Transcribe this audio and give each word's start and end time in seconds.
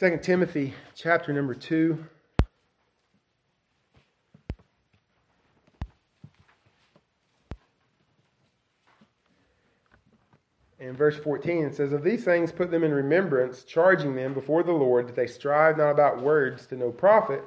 2 0.00 0.16
Timothy 0.22 0.72
chapter 0.94 1.30
number 1.30 1.52
2. 1.52 2.02
In 10.78 10.96
verse 10.96 11.18
14, 11.18 11.66
it 11.66 11.74
says, 11.74 11.92
Of 11.92 12.02
these 12.02 12.24
things 12.24 12.50
put 12.50 12.70
them 12.70 12.82
in 12.82 12.94
remembrance, 12.94 13.62
charging 13.62 14.14
them 14.14 14.32
before 14.32 14.62
the 14.62 14.72
Lord 14.72 15.06
that 15.06 15.16
they 15.16 15.26
strive 15.26 15.76
not 15.76 15.90
about 15.90 16.22
words 16.22 16.66
to 16.68 16.76
no 16.76 16.90
profit, 16.90 17.44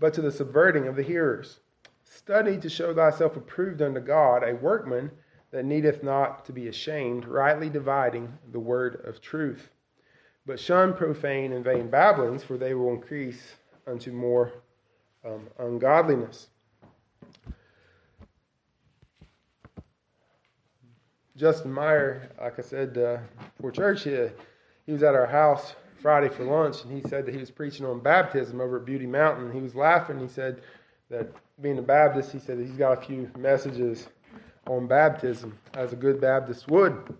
but 0.00 0.12
to 0.14 0.20
the 0.20 0.32
subverting 0.32 0.88
of 0.88 0.96
the 0.96 1.02
hearers. 1.04 1.60
Study 2.02 2.58
to 2.58 2.68
show 2.68 2.92
thyself 2.92 3.36
approved 3.36 3.80
unto 3.80 4.00
God, 4.00 4.42
a 4.42 4.56
workman 4.56 5.12
that 5.52 5.64
needeth 5.64 6.02
not 6.02 6.44
to 6.46 6.52
be 6.52 6.66
ashamed, 6.66 7.24
rightly 7.24 7.70
dividing 7.70 8.36
the 8.50 8.58
word 8.58 9.00
of 9.04 9.20
truth. 9.20 9.70
But 10.46 10.60
shun 10.60 10.94
profane 10.94 11.52
and 11.52 11.64
vain 11.64 11.88
babblings, 11.88 12.42
for 12.42 12.58
they 12.58 12.74
will 12.74 12.90
increase 12.92 13.40
unto 13.86 14.12
more 14.12 14.52
um, 15.24 15.48
ungodliness. 15.58 16.48
Justin 21.36 21.72
Meyer, 21.72 22.30
like 22.40 22.58
I 22.58 22.62
said 22.62 22.96
uh, 22.96 23.18
before 23.56 23.72
church, 23.72 24.04
he, 24.04 24.16
he 24.86 24.92
was 24.92 25.02
at 25.02 25.14
our 25.14 25.26
house 25.26 25.74
Friday 26.00 26.28
for 26.28 26.44
lunch, 26.44 26.84
and 26.84 26.92
he 26.92 27.08
said 27.08 27.26
that 27.26 27.32
he 27.32 27.40
was 27.40 27.50
preaching 27.50 27.86
on 27.86 27.98
baptism 27.98 28.60
over 28.60 28.76
at 28.76 28.84
Beauty 28.84 29.06
Mountain. 29.06 29.50
He 29.52 29.60
was 29.60 29.74
laughing. 29.74 30.20
He 30.20 30.28
said 30.28 30.60
that 31.10 31.28
being 31.60 31.78
a 31.78 31.82
Baptist, 31.82 32.30
he 32.30 32.38
said 32.38 32.58
that 32.58 32.66
he's 32.66 32.76
got 32.76 33.02
a 33.02 33.06
few 33.06 33.30
messages 33.36 34.08
on 34.66 34.86
baptism, 34.86 35.58
as 35.74 35.92
a 35.92 35.96
good 35.96 36.20
Baptist 36.20 36.68
would. 36.68 37.14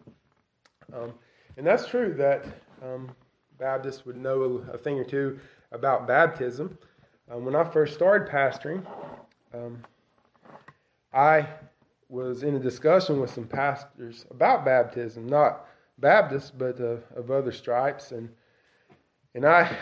Um, 0.93 1.13
and 1.57 1.67
that's 1.67 1.87
true 1.87 2.15
that 2.15 2.45
um, 2.85 3.11
Baptists 3.59 4.05
would 4.05 4.17
know 4.17 4.65
a 4.73 4.79
thing 4.79 4.99
or 4.99 5.05
two 5.05 5.39
about 5.73 6.07
baptism. 6.07 6.77
Um, 7.31 7.45
when 7.45 7.55
I 7.55 7.65
first 7.65 7.95
started 7.95 8.29
pastoring, 8.29 8.85
um, 9.55 9.83
I 11.13 11.49
was 12.09 12.43
in 12.43 12.57
a 12.57 12.59
discussion 12.59 13.21
with 13.21 13.31
some 13.31 13.47
pastors 13.47 14.27
about 14.31 14.65
baptism, 14.65 15.27
not 15.27 15.67
Baptists, 15.99 16.51
but 16.51 16.81
uh, 16.81 16.97
of 17.15 17.31
other 17.31 17.53
stripes, 17.53 18.11
and 18.11 18.29
and 19.37 19.47
I 19.47 19.77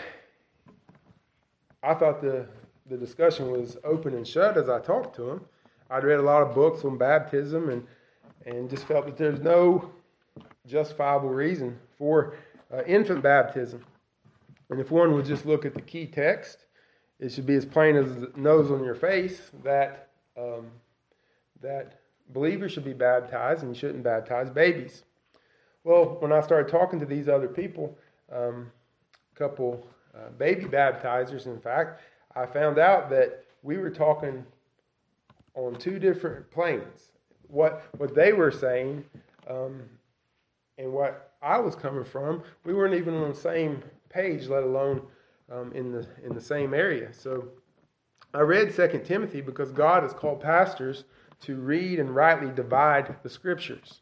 I 1.81 1.95
thought 1.95 2.21
the 2.21 2.45
the 2.85 2.97
discussion 2.97 3.49
was 3.49 3.77
open 3.83 4.13
and 4.13 4.27
shut 4.27 4.55
as 4.55 4.69
I 4.69 4.79
talked 4.79 5.15
to 5.15 5.23
them. 5.23 5.45
I'd 5.89 6.03
read 6.03 6.19
a 6.19 6.23
lot 6.23 6.43
of 6.43 6.53
books 6.53 6.85
on 6.85 6.99
baptism 6.99 7.69
and 7.69 7.87
and 8.45 8.69
just 8.69 8.85
felt 8.85 9.07
that 9.07 9.17
there's 9.17 9.39
no 9.39 9.89
justifiable 10.67 11.29
reason 11.29 11.79
for 11.97 12.35
uh, 12.73 12.83
infant 12.85 13.21
baptism. 13.21 13.83
And 14.69 14.79
if 14.79 14.91
one 14.91 15.13
would 15.13 15.25
just 15.25 15.45
look 15.45 15.65
at 15.65 15.73
the 15.73 15.81
key 15.81 16.07
text, 16.07 16.65
it 17.19 17.31
should 17.31 17.45
be 17.45 17.55
as 17.55 17.65
plain 17.65 17.95
as 17.95 18.15
the 18.15 18.31
nose 18.35 18.71
on 18.71 18.83
your 18.83 18.95
face 18.95 19.51
that 19.63 20.09
um, 20.37 20.67
that 21.61 22.01
believers 22.29 22.71
should 22.71 22.83
be 22.83 22.93
baptized 22.93 23.63
and 23.63 23.73
you 23.75 23.79
shouldn't 23.79 24.03
baptize 24.03 24.49
babies. 24.49 25.03
Well, 25.83 26.17
when 26.19 26.31
I 26.31 26.41
started 26.41 26.71
talking 26.71 26.99
to 26.99 27.05
these 27.05 27.27
other 27.29 27.47
people, 27.47 27.97
um, 28.31 28.71
a 29.33 29.37
couple 29.37 29.85
uh, 30.15 30.29
baby 30.37 30.65
baptizers, 30.65 31.45
in 31.45 31.59
fact, 31.59 32.01
I 32.35 32.45
found 32.45 32.79
out 32.79 33.09
that 33.11 33.43
we 33.61 33.77
were 33.77 33.89
talking 33.89 34.45
on 35.55 35.75
two 35.75 35.99
different 35.99 36.49
planes. 36.51 37.11
What 37.47 37.85
what 37.97 38.15
they 38.15 38.33
were 38.33 38.51
saying 38.51 39.05
um, 39.47 39.83
and 40.77 40.91
what 40.91 41.32
I 41.43 41.59
was 41.59 41.75
coming 41.75 42.05
from, 42.05 42.43
we 42.63 42.73
weren't 42.73 42.95
even 42.95 43.15
on 43.15 43.29
the 43.29 43.35
same 43.35 43.83
page, 44.09 44.47
let 44.47 44.63
alone 44.63 45.01
um, 45.51 45.71
in 45.73 45.91
the 45.91 46.07
in 46.23 46.33
the 46.33 46.41
same 46.41 46.73
area. 46.73 47.11
So 47.13 47.49
I 48.33 48.39
read 48.41 48.73
Second 48.73 49.03
Timothy 49.03 49.41
because 49.41 49.71
God 49.71 50.03
has 50.03 50.13
called 50.13 50.41
pastors 50.41 51.03
to 51.41 51.57
read 51.57 51.99
and 51.99 52.15
rightly 52.15 52.51
divide 52.51 53.15
the 53.21 53.29
scriptures. 53.29 53.99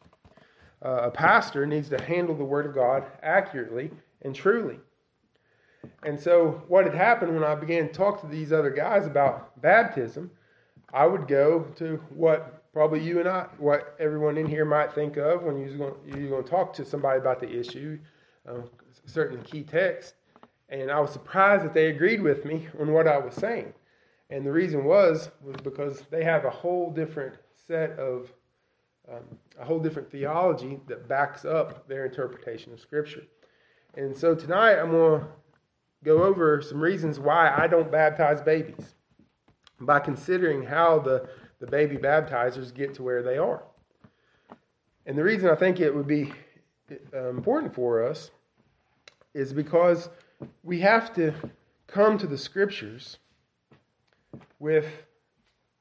Uh, 0.84 1.02
a 1.02 1.10
pastor 1.10 1.66
needs 1.66 1.88
to 1.88 2.00
handle 2.00 2.34
the 2.34 2.44
Word 2.44 2.66
of 2.66 2.74
God 2.74 3.04
accurately 3.22 3.90
and 4.22 4.34
truly. 4.34 4.78
And 6.04 6.18
so, 6.18 6.62
what 6.68 6.84
had 6.84 6.94
happened 6.94 7.34
when 7.34 7.44
I 7.44 7.54
began 7.54 7.88
to 7.88 7.92
talk 7.92 8.20
to 8.20 8.26
these 8.26 8.52
other 8.52 8.70
guys 8.70 9.06
about 9.06 9.60
baptism, 9.60 10.30
I 10.92 11.06
would 11.06 11.26
go 11.26 11.66
to 11.76 11.96
what 12.10 12.61
probably 12.72 13.02
you 13.02 13.20
and 13.20 13.28
I, 13.28 13.46
what 13.58 13.94
everyone 13.98 14.38
in 14.38 14.46
here 14.46 14.64
might 14.64 14.92
think 14.92 15.16
of 15.16 15.42
when 15.42 15.60
you're 15.60 15.76
going, 15.76 15.94
you're 16.06 16.30
going 16.30 16.44
to 16.44 16.50
talk 16.50 16.72
to 16.74 16.84
somebody 16.84 17.18
about 17.18 17.40
the 17.40 17.50
issue, 17.50 17.98
uh, 18.48 18.62
certain 19.06 19.42
key 19.42 19.62
text. 19.62 20.14
And 20.68 20.90
I 20.90 20.98
was 21.00 21.10
surprised 21.10 21.64
that 21.64 21.74
they 21.74 21.86
agreed 21.86 22.22
with 22.22 22.44
me 22.44 22.68
on 22.80 22.92
what 22.92 23.06
I 23.06 23.18
was 23.18 23.34
saying. 23.34 23.74
And 24.30 24.46
the 24.46 24.52
reason 24.52 24.84
was 24.84 25.30
was 25.42 25.56
because 25.62 26.04
they 26.10 26.24
have 26.24 26.46
a 26.46 26.50
whole 26.50 26.90
different 26.90 27.34
set 27.66 27.90
of 27.98 28.32
um, 29.10 29.38
a 29.60 29.64
whole 29.64 29.80
different 29.80 30.10
theology 30.10 30.80
that 30.86 31.08
backs 31.08 31.44
up 31.44 31.86
their 31.88 32.06
interpretation 32.06 32.72
of 32.72 32.80
Scripture. 32.80 33.24
And 33.94 34.16
so 34.16 34.34
tonight 34.34 34.76
I'm 34.78 34.90
going 34.90 35.20
to 35.20 35.26
go 36.04 36.22
over 36.22 36.62
some 36.62 36.80
reasons 36.80 37.18
why 37.18 37.54
I 37.54 37.66
don't 37.66 37.90
baptize 37.90 38.40
babies 38.40 38.94
by 39.80 39.98
considering 39.98 40.62
how 40.62 41.00
the, 41.00 41.28
the 41.62 41.70
baby 41.70 41.96
baptizers 41.96 42.74
get 42.74 42.92
to 42.92 43.04
where 43.04 43.22
they 43.22 43.38
are. 43.38 43.62
And 45.06 45.16
the 45.16 45.22
reason 45.22 45.48
I 45.48 45.54
think 45.54 45.78
it 45.78 45.94
would 45.94 46.08
be 46.08 46.32
uh, 47.14 47.28
important 47.28 47.72
for 47.72 48.04
us 48.04 48.32
is 49.32 49.52
because 49.52 50.08
we 50.64 50.80
have 50.80 51.14
to 51.14 51.32
come 51.86 52.18
to 52.18 52.26
the 52.26 52.36
Scriptures 52.36 53.18
with 54.58 54.86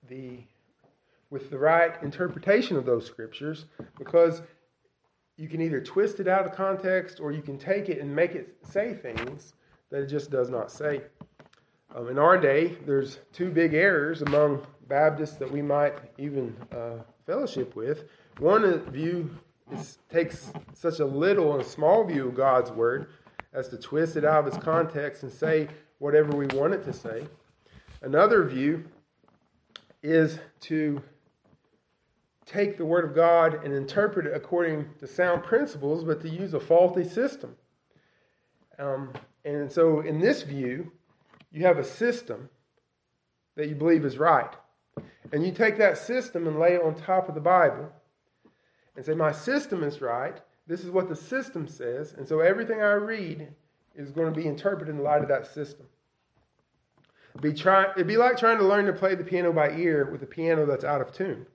the 0.07 0.43
with 1.31 1.49
the 1.49 1.57
right 1.57 1.93
interpretation 2.03 2.75
of 2.75 2.85
those 2.85 3.05
scriptures 3.05 3.63
because 3.97 4.41
you 5.37 5.47
can 5.47 5.61
either 5.61 5.79
twist 5.79 6.19
it 6.19 6.27
out 6.27 6.45
of 6.45 6.51
context 6.51 7.21
or 7.21 7.31
you 7.31 7.41
can 7.41 7.57
take 7.57 7.87
it 7.87 8.01
and 8.01 8.13
make 8.13 8.35
it 8.35 8.57
say 8.69 8.93
things 8.93 9.53
that 9.89 10.01
it 10.01 10.07
just 10.07 10.29
does 10.29 10.49
not 10.49 10.69
say. 10.69 11.01
Um, 11.95 12.09
in 12.09 12.19
our 12.19 12.37
day, 12.37 12.77
there's 12.85 13.19
two 13.31 13.49
big 13.49 13.73
errors 13.73 14.21
among 14.23 14.65
Baptists 14.91 15.37
that 15.37 15.49
we 15.49 15.61
might 15.61 15.93
even 16.17 16.53
uh, 16.73 16.97
fellowship 17.25 17.77
with. 17.77 18.09
One 18.39 18.77
view 18.91 19.29
is, 19.71 19.99
takes 20.11 20.51
such 20.73 20.99
a 20.99 21.05
little 21.05 21.55
and 21.55 21.65
small 21.65 22.03
view 22.03 22.27
of 22.27 22.35
God's 22.35 22.71
word 22.71 23.07
as 23.53 23.69
to 23.69 23.77
twist 23.77 24.17
it 24.17 24.25
out 24.25 24.45
of 24.45 24.53
its 24.53 24.61
context 24.61 25.23
and 25.23 25.31
say 25.31 25.69
whatever 25.99 26.35
we 26.35 26.45
want 26.47 26.73
it 26.73 26.83
to 26.83 26.91
say. 26.91 27.25
Another 28.01 28.43
view 28.43 28.83
is 30.03 30.39
to 30.61 31.01
take 32.45 32.75
the 32.75 32.85
Word 32.85 33.05
of 33.05 33.15
God 33.15 33.63
and 33.63 33.73
interpret 33.73 34.25
it 34.25 34.33
according 34.35 34.89
to 34.99 35.07
sound 35.07 35.41
principles, 35.41 36.03
but 36.03 36.19
to 36.19 36.27
use 36.27 36.53
a 36.53 36.59
faulty 36.59 37.07
system. 37.07 37.55
Um, 38.77 39.13
and 39.45 39.71
so, 39.71 40.01
in 40.01 40.19
this 40.19 40.41
view, 40.41 40.91
you 41.49 41.65
have 41.65 41.77
a 41.77 41.83
system 41.85 42.49
that 43.55 43.69
you 43.69 43.75
believe 43.75 44.03
is 44.03 44.17
right. 44.17 44.53
And 45.31 45.45
you 45.45 45.51
take 45.51 45.77
that 45.77 45.97
system 45.97 46.47
and 46.47 46.59
lay 46.59 46.73
it 46.73 46.83
on 46.83 46.95
top 46.95 47.29
of 47.29 47.35
the 47.35 47.41
Bible 47.41 47.89
and 48.95 49.05
say, 49.05 49.13
My 49.13 49.31
system 49.31 49.83
is 49.83 50.01
right. 50.01 50.41
This 50.67 50.83
is 50.83 50.91
what 50.91 51.09
the 51.09 51.15
system 51.15 51.67
says. 51.67 52.13
And 52.17 52.27
so, 52.27 52.39
everything 52.39 52.81
I 52.81 52.93
read 52.93 53.47
is 53.95 54.11
going 54.11 54.33
to 54.33 54.39
be 54.39 54.47
interpreted 54.47 54.93
in 54.93 55.03
light 55.03 55.21
of 55.21 55.27
that 55.29 55.47
system. 55.47 55.85
Be 57.39 57.53
try, 57.53 57.91
it'd 57.91 58.07
be 58.07 58.17
like 58.17 58.37
trying 58.37 58.57
to 58.57 58.65
learn 58.65 58.85
to 58.85 58.93
play 58.93 59.15
the 59.15 59.23
piano 59.23 59.53
by 59.53 59.71
ear 59.71 60.09
with 60.11 60.21
a 60.23 60.25
piano 60.25 60.65
that's 60.65 60.83
out 60.83 61.01
of 61.01 61.13
tune. 61.13 61.45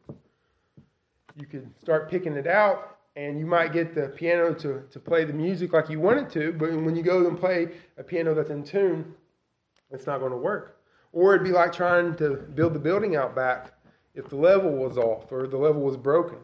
You 1.38 1.46
could 1.46 1.70
start 1.78 2.10
picking 2.10 2.34
it 2.34 2.46
out, 2.46 2.96
and 3.14 3.38
you 3.38 3.46
might 3.46 3.72
get 3.72 3.94
the 3.94 4.08
piano 4.08 4.54
to, 4.54 4.82
to 4.90 4.98
play 4.98 5.24
the 5.24 5.34
music 5.34 5.74
like 5.74 5.90
you 5.90 6.00
want 6.00 6.18
it 6.18 6.30
to, 6.30 6.52
but 6.52 6.70
when 6.72 6.96
you 6.96 7.02
go 7.02 7.26
and 7.26 7.38
play 7.38 7.68
a 7.98 8.02
piano 8.02 8.34
that's 8.34 8.50
in 8.50 8.64
tune, 8.64 9.14
it's 9.90 10.06
not 10.06 10.20
going 10.20 10.32
to 10.32 10.38
work. 10.38 10.78
Or 11.12 11.34
it'd 11.34 11.46
be 11.46 11.52
like 11.52 11.72
trying 11.72 12.14
to 12.16 12.30
build 12.54 12.74
the 12.74 12.78
building 12.78 13.16
out 13.16 13.34
back 13.34 13.72
if 14.14 14.28
the 14.28 14.36
level 14.36 14.72
was 14.72 14.98
off 14.98 15.30
or 15.30 15.46
the 15.46 15.56
level 15.56 15.82
was 15.82 15.96
broken. 15.96 16.38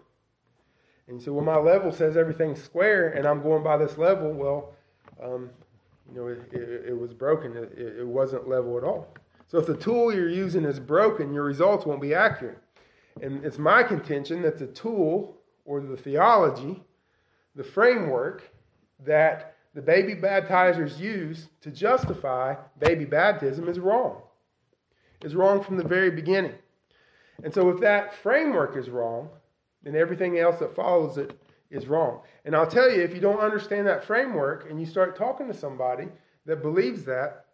And 1.08 1.20
so, 1.20 1.32
well, 1.32 1.44
my 1.44 1.56
level 1.56 1.92
says 1.92 2.16
everything's 2.16 2.62
square, 2.62 3.08
and 3.10 3.26
I'm 3.26 3.42
going 3.42 3.62
by 3.62 3.76
this 3.76 3.98
level. 3.98 4.32
Well, 4.32 4.74
um, 5.22 5.50
you 6.08 6.20
know, 6.20 6.28
it, 6.28 6.42
it, 6.52 6.88
it 6.90 6.98
was 6.98 7.12
broken. 7.12 7.56
It, 7.56 7.72
it 7.76 8.06
wasn't 8.06 8.48
level 8.48 8.78
at 8.78 8.84
all. 8.84 9.08
So 9.48 9.58
if 9.58 9.66
the 9.66 9.76
tool 9.76 10.14
you're 10.14 10.30
using 10.30 10.64
is 10.64 10.80
broken, 10.80 11.34
your 11.34 11.44
results 11.44 11.84
won't 11.84 12.00
be 12.00 12.14
accurate. 12.14 12.58
And 13.20 13.44
it's 13.44 13.58
my 13.58 13.82
contention 13.82 14.40
that 14.42 14.58
the 14.58 14.68
tool 14.68 15.36
or 15.64 15.80
the 15.80 15.96
theology, 15.96 16.82
the 17.54 17.64
framework 17.64 18.50
that 19.04 19.56
the 19.74 19.82
baby 19.82 20.14
baptizers 20.14 20.98
use 20.98 21.48
to 21.60 21.70
justify 21.70 22.54
baby 22.78 23.04
baptism 23.04 23.68
is 23.68 23.78
wrong. 23.78 24.22
Is 25.24 25.34
wrong 25.36 25.62
from 25.62 25.76
the 25.76 25.86
very 25.86 26.10
beginning. 26.10 26.54
And 27.44 27.52
so 27.52 27.68
if 27.70 27.80
that 27.80 28.14
framework 28.14 28.76
is 28.76 28.90
wrong, 28.90 29.28
then 29.82 29.96
everything 29.96 30.38
else 30.38 30.58
that 30.58 30.74
follows 30.74 31.18
it 31.18 31.38
is 31.70 31.86
wrong. 31.86 32.20
And 32.44 32.54
I'll 32.54 32.66
tell 32.66 32.90
you, 32.90 33.02
if 33.02 33.14
you 33.14 33.20
don't 33.20 33.40
understand 33.40 33.86
that 33.86 34.04
framework 34.04 34.70
and 34.70 34.78
you 34.78 34.86
start 34.86 35.16
talking 35.16 35.48
to 35.48 35.54
somebody 35.54 36.08
that 36.46 36.62
believes 36.62 37.04
that, 37.04 37.46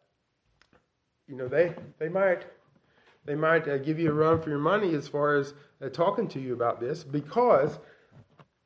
you 1.27 1.37
know, 1.37 1.49
they 1.49 1.75
they 1.99 2.09
might 2.09 2.47
they 3.25 3.35
might 3.35 3.69
uh, 3.69 3.79
give 3.79 3.99
you 3.99 4.11
a 4.11 4.15
run 4.15 4.41
for 4.41 4.51
your 4.51 4.59
money 4.59 4.95
as 4.95 5.07
far 5.07 5.37
as 5.37 5.55
uh, 5.83 5.89
talking 5.89 6.27
to 6.29 6.41
you 6.41 6.55
about 6.55 6.81
this 6.81 7.05
because 7.05 7.79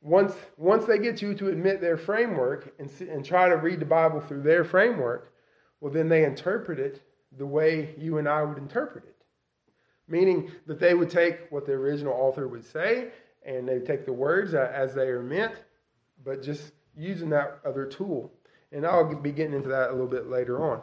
once 0.01 0.33
once 0.57 0.85
they 0.85 0.97
get 0.97 1.21
you 1.21 1.33
to 1.35 1.49
admit 1.49 1.81
their 1.81 1.97
framework 1.97 2.73
and 2.79 2.89
and 3.01 3.25
try 3.25 3.49
to 3.49 3.57
read 3.57 3.79
the 3.79 3.85
Bible 3.85 4.21
through 4.21 4.41
their 4.41 4.63
framework, 4.63 5.33
well 5.81 5.91
then 5.91 6.09
they 6.09 6.23
interpret 6.23 6.79
it 6.79 7.01
the 7.37 7.45
way 7.45 7.95
you 7.97 8.17
and 8.17 8.27
I 8.27 8.43
would 8.43 8.57
interpret 8.57 9.05
it. 9.05 9.15
Meaning 10.07 10.51
that 10.67 10.79
they 10.79 10.93
would 10.93 11.09
take 11.09 11.51
what 11.51 11.65
the 11.65 11.73
original 11.73 12.13
author 12.13 12.47
would 12.47 12.65
say 12.65 13.09
and 13.45 13.67
they 13.67 13.79
take 13.79 14.05
the 14.05 14.13
words 14.13 14.53
as 14.53 14.93
they 14.93 15.07
are 15.07 15.21
meant, 15.21 15.53
but 16.23 16.41
just 16.41 16.71
using 16.95 17.29
that 17.29 17.59
other 17.65 17.85
tool. 17.85 18.31
And 18.71 18.85
I'll 18.85 19.13
be 19.15 19.31
getting 19.31 19.53
into 19.53 19.69
that 19.69 19.89
a 19.89 19.91
little 19.91 20.07
bit 20.07 20.27
later 20.29 20.63
on. 20.63 20.81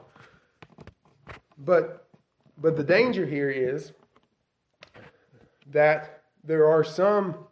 But 1.58 2.08
but 2.58 2.76
the 2.76 2.84
danger 2.84 3.24
here 3.24 3.50
is 3.50 3.92
that 5.68 6.24
there 6.44 6.66
are 6.66 6.84
some 6.84 7.46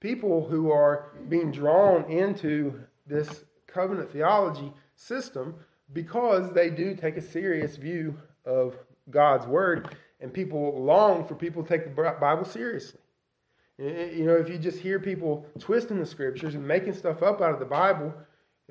people 0.00 0.46
who 0.46 0.70
are 0.70 1.12
being 1.28 1.50
drawn 1.50 2.04
into 2.10 2.80
this 3.06 3.44
covenant 3.66 4.10
theology 4.12 4.72
system 4.94 5.54
because 5.92 6.52
they 6.52 6.70
do 6.70 6.94
take 6.94 7.16
a 7.16 7.22
serious 7.22 7.76
view 7.76 8.16
of 8.44 8.76
God's 9.10 9.46
word, 9.46 9.96
and 10.20 10.32
people 10.32 10.82
long 10.82 11.26
for 11.26 11.34
people 11.34 11.62
to 11.62 11.68
take 11.68 11.84
the 11.84 12.16
Bible 12.20 12.44
seriously. 12.44 13.00
You 13.78 14.24
know, 14.24 14.34
if 14.36 14.48
you 14.48 14.56
just 14.56 14.78
hear 14.78 15.00
people 15.00 15.44
twisting 15.58 15.98
the 15.98 16.06
scriptures 16.06 16.54
and 16.54 16.66
making 16.66 16.94
stuff 16.94 17.22
up 17.22 17.40
out 17.40 17.52
of 17.52 17.58
the 17.58 17.64
Bible, 17.64 18.14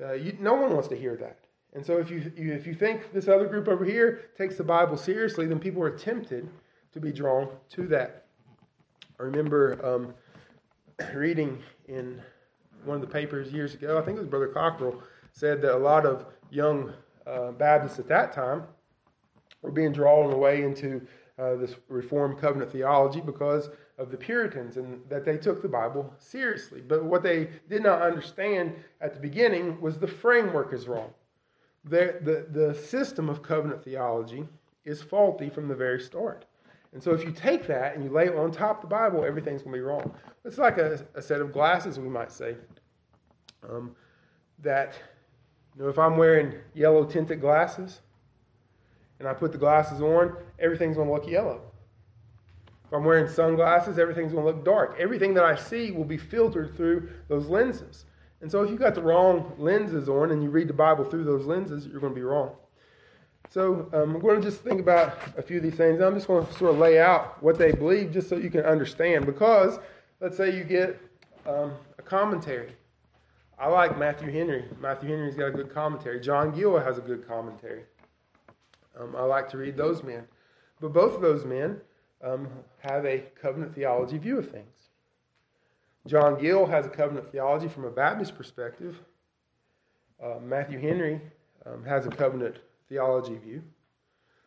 uh, 0.02 0.14
you, 0.14 0.36
no 0.40 0.54
one 0.54 0.72
wants 0.72 0.88
to 0.88 0.96
hear 0.96 1.16
that. 1.16 1.40
And 1.74 1.84
so, 1.84 1.98
if 1.98 2.10
you, 2.10 2.32
you, 2.36 2.52
if 2.52 2.66
you 2.66 2.74
think 2.74 3.12
this 3.12 3.28
other 3.28 3.46
group 3.46 3.68
over 3.68 3.84
here 3.84 4.30
takes 4.38 4.56
the 4.56 4.64
Bible 4.64 4.96
seriously, 4.96 5.46
then 5.46 5.58
people 5.58 5.82
are 5.82 5.90
tempted 5.90 6.48
to 6.92 7.00
be 7.00 7.12
drawn 7.12 7.48
to 7.70 7.86
that. 7.88 8.26
I 9.20 9.24
remember 9.24 9.78
um, 9.84 10.14
reading 11.14 11.58
in 11.88 12.22
one 12.84 12.96
of 12.96 13.00
the 13.00 13.12
papers 13.12 13.52
years 13.52 13.74
ago, 13.74 13.98
I 13.98 14.02
think 14.02 14.16
it 14.16 14.20
was 14.20 14.28
Brother 14.28 14.48
Cockrell, 14.48 15.02
said 15.32 15.60
that 15.62 15.74
a 15.74 15.76
lot 15.76 16.06
of 16.06 16.26
young 16.50 16.92
uh, 17.26 17.50
Baptists 17.52 17.98
at 17.98 18.08
that 18.08 18.32
time 18.32 18.64
were 19.64 19.72
being 19.72 19.92
drawn 19.92 20.32
away 20.32 20.62
into 20.62 21.00
uh, 21.38 21.56
this 21.56 21.74
Reformed 21.88 22.38
covenant 22.38 22.70
theology 22.70 23.20
because 23.20 23.70
of 23.98 24.10
the 24.10 24.16
Puritans 24.16 24.76
and 24.76 25.00
that 25.08 25.24
they 25.24 25.38
took 25.38 25.62
the 25.62 25.68
Bible 25.68 26.12
seriously. 26.18 26.82
But 26.86 27.04
what 27.04 27.22
they 27.22 27.48
did 27.68 27.82
not 27.82 28.02
understand 28.02 28.74
at 29.00 29.14
the 29.14 29.20
beginning 29.20 29.80
was 29.80 29.98
the 29.98 30.06
framework 30.06 30.72
is 30.72 30.86
wrong. 30.86 31.10
The, 31.84 32.18
the, 32.22 32.46
the 32.50 32.74
system 32.74 33.28
of 33.28 33.42
covenant 33.42 33.82
theology 33.82 34.44
is 34.84 35.02
faulty 35.02 35.48
from 35.48 35.66
the 35.66 35.74
very 35.74 36.00
start. 36.00 36.44
And 36.92 37.02
so 37.02 37.12
if 37.12 37.24
you 37.24 37.32
take 37.32 37.66
that 37.66 37.94
and 37.94 38.04
you 38.04 38.10
lay 38.10 38.26
it 38.26 38.36
on 38.36 38.52
top 38.52 38.84
of 38.84 38.90
the 38.90 38.94
Bible, 38.94 39.24
everything's 39.24 39.62
going 39.62 39.72
to 39.72 39.78
be 39.78 39.82
wrong. 39.82 40.14
It's 40.44 40.58
like 40.58 40.78
a, 40.78 41.04
a 41.14 41.22
set 41.22 41.40
of 41.40 41.52
glasses, 41.52 41.98
we 41.98 42.08
might 42.08 42.30
say. 42.30 42.56
Um, 43.68 43.96
that, 44.60 44.94
you 45.76 45.82
know, 45.82 45.88
if 45.88 45.98
I'm 45.98 46.16
wearing 46.16 46.54
yellow 46.74 47.04
tinted 47.04 47.40
glasses, 47.40 48.00
and 49.18 49.28
I 49.28 49.34
put 49.34 49.52
the 49.52 49.58
glasses 49.58 50.00
on, 50.00 50.36
everything's 50.58 50.96
going 50.96 51.08
to 51.08 51.14
look 51.14 51.28
yellow. 51.28 51.60
If 52.86 52.92
I'm 52.92 53.04
wearing 53.04 53.28
sunglasses, 53.28 53.98
everything's 53.98 54.32
going 54.32 54.44
to 54.44 54.52
look 54.52 54.64
dark. 54.64 54.96
Everything 54.98 55.34
that 55.34 55.44
I 55.44 55.54
see 55.56 55.90
will 55.90 56.04
be 56.04 56.18
filtered 56.18 56.76
through 56.76 57.08
those 57.28 57.46
lenses. 57.46 58.04
And 58.40 58.50
so 58.50 58.62
if 58.62 58.70
you've 58.70 58.78
got 58.78 58.94
the 58.94 59.02
wrong 59.02 59.54
lenses 59.58 60.08
on 60.08 60.30
and 60.30 60.42
you 60.42 60.50
read 60.50 60.68
the 60.68 60.74
Bible 60.74 61.04
through 61.04 61.24
those 61.24 61.46
lenses, 61.46 61.86
you're 61.86 62.00
going 62.00 62.12
to 62.12 62.18
be 62.18 62.24
wrong. 62.24 62.52
So 63.50 63.88
um, 63.92 64.16
I'm 64.16 64.20
going 64.20 64.40
to 64.40 64.46
just 64.46 64.62
think 64.62 64.80
about 64.80 65.16
a 65.38 65.42
few 65.42 65.58
of 65.58 65.62
these 65.62 65.76
things. 65.76 66.00
I'm 66.00 66.14
just 66.14 66.26
going 66.26 66.46
to 66.46 66.52
sort 66.54 66.72
of 66.72 66.78
lay 66.78 67.00
out 67.00 67.42
what 67.42 67.56
they 67.56 67.72
believe 67.72 68.12
just 68.12 68.28
so 68.28 68.36
you 68.36 68.50
can 68.50 68.62
understand. 68.62 69.26
Because 69.26 69.78
let's 70.20 70.36
say 70.36 70.54
you 70.54 70.64
get 70.64 71.00
um, 71.46 71.72
a 71.98 72.02
commentary. 72.02 72.74
I 73.58 73.68
like 73.68 73.98
Matthew 73.98 74.30
Henry. 74.30 74.64
Matthew 74.80 75.08
Henry's 75.08 75.36
got 75.36 75.46
a 75.46 75.52
good 75.52 75.72
commentary. 75.72 76.20
John 76.20 76.54
Gill 76.54 76.78
has 76.78 76.98
a 76.98 77.00
good 77.00 77.26
commentary. 77.26 77.84
Um, 78.98 79.14
I 79.16 79.22
like 79.22 79.48
to 79.50 79.58
read 79.58 79.76
those 79.76 80.02
men. 80.02 80.24
But 80.80 80.92
both 80.92 81.14
of 81.14 81.20
those 81.20 81.44
men 81.44 81.80
um, 82.22 82.48
have 82.78 83.04
a 83.04 83.24
covenant 83.40 83.74
theology 83.74 84.18
view 84.18 84.38
of 84.38 84.50
things. 84.50 84.88
John 86.06 86.38
Gill 86.38 86.66
has 86.66 86.86
a 86.86 86.90
covenant 86.90 87.30
theology 87.32 87.68
from 87.68 87.84
a 87.84 87.90
Baptist 87.90 88.36
perspective. 88.36 88.96
Uh, 90.22 90.38
Matthew 90.42 90.78
Henry 90.78 91.20
um, 91.66 91.84
has 91.84 92.06
a 92.06 92.10
covenant 92.10 92.56
theology 92.88 93.36
view. 93.38 93.62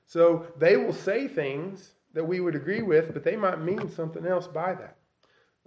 So 0.05 0.45
they 0.57 0.77
will 0.77 0.93
say 0.93 1.27
things 1.27 1.93
that 2.13 2.23
we 2.23 2.39
would 2.39 2.55
agree 2.55 2.81
with, 2.81 3.13
but 3.13 3.23
they 3.23 3.35
might 3.35 3.59
mean 3.61 3.89
something 3.91 4.25
else 4.25 4.47
by 4.47 4.73
that. 4.75 4.97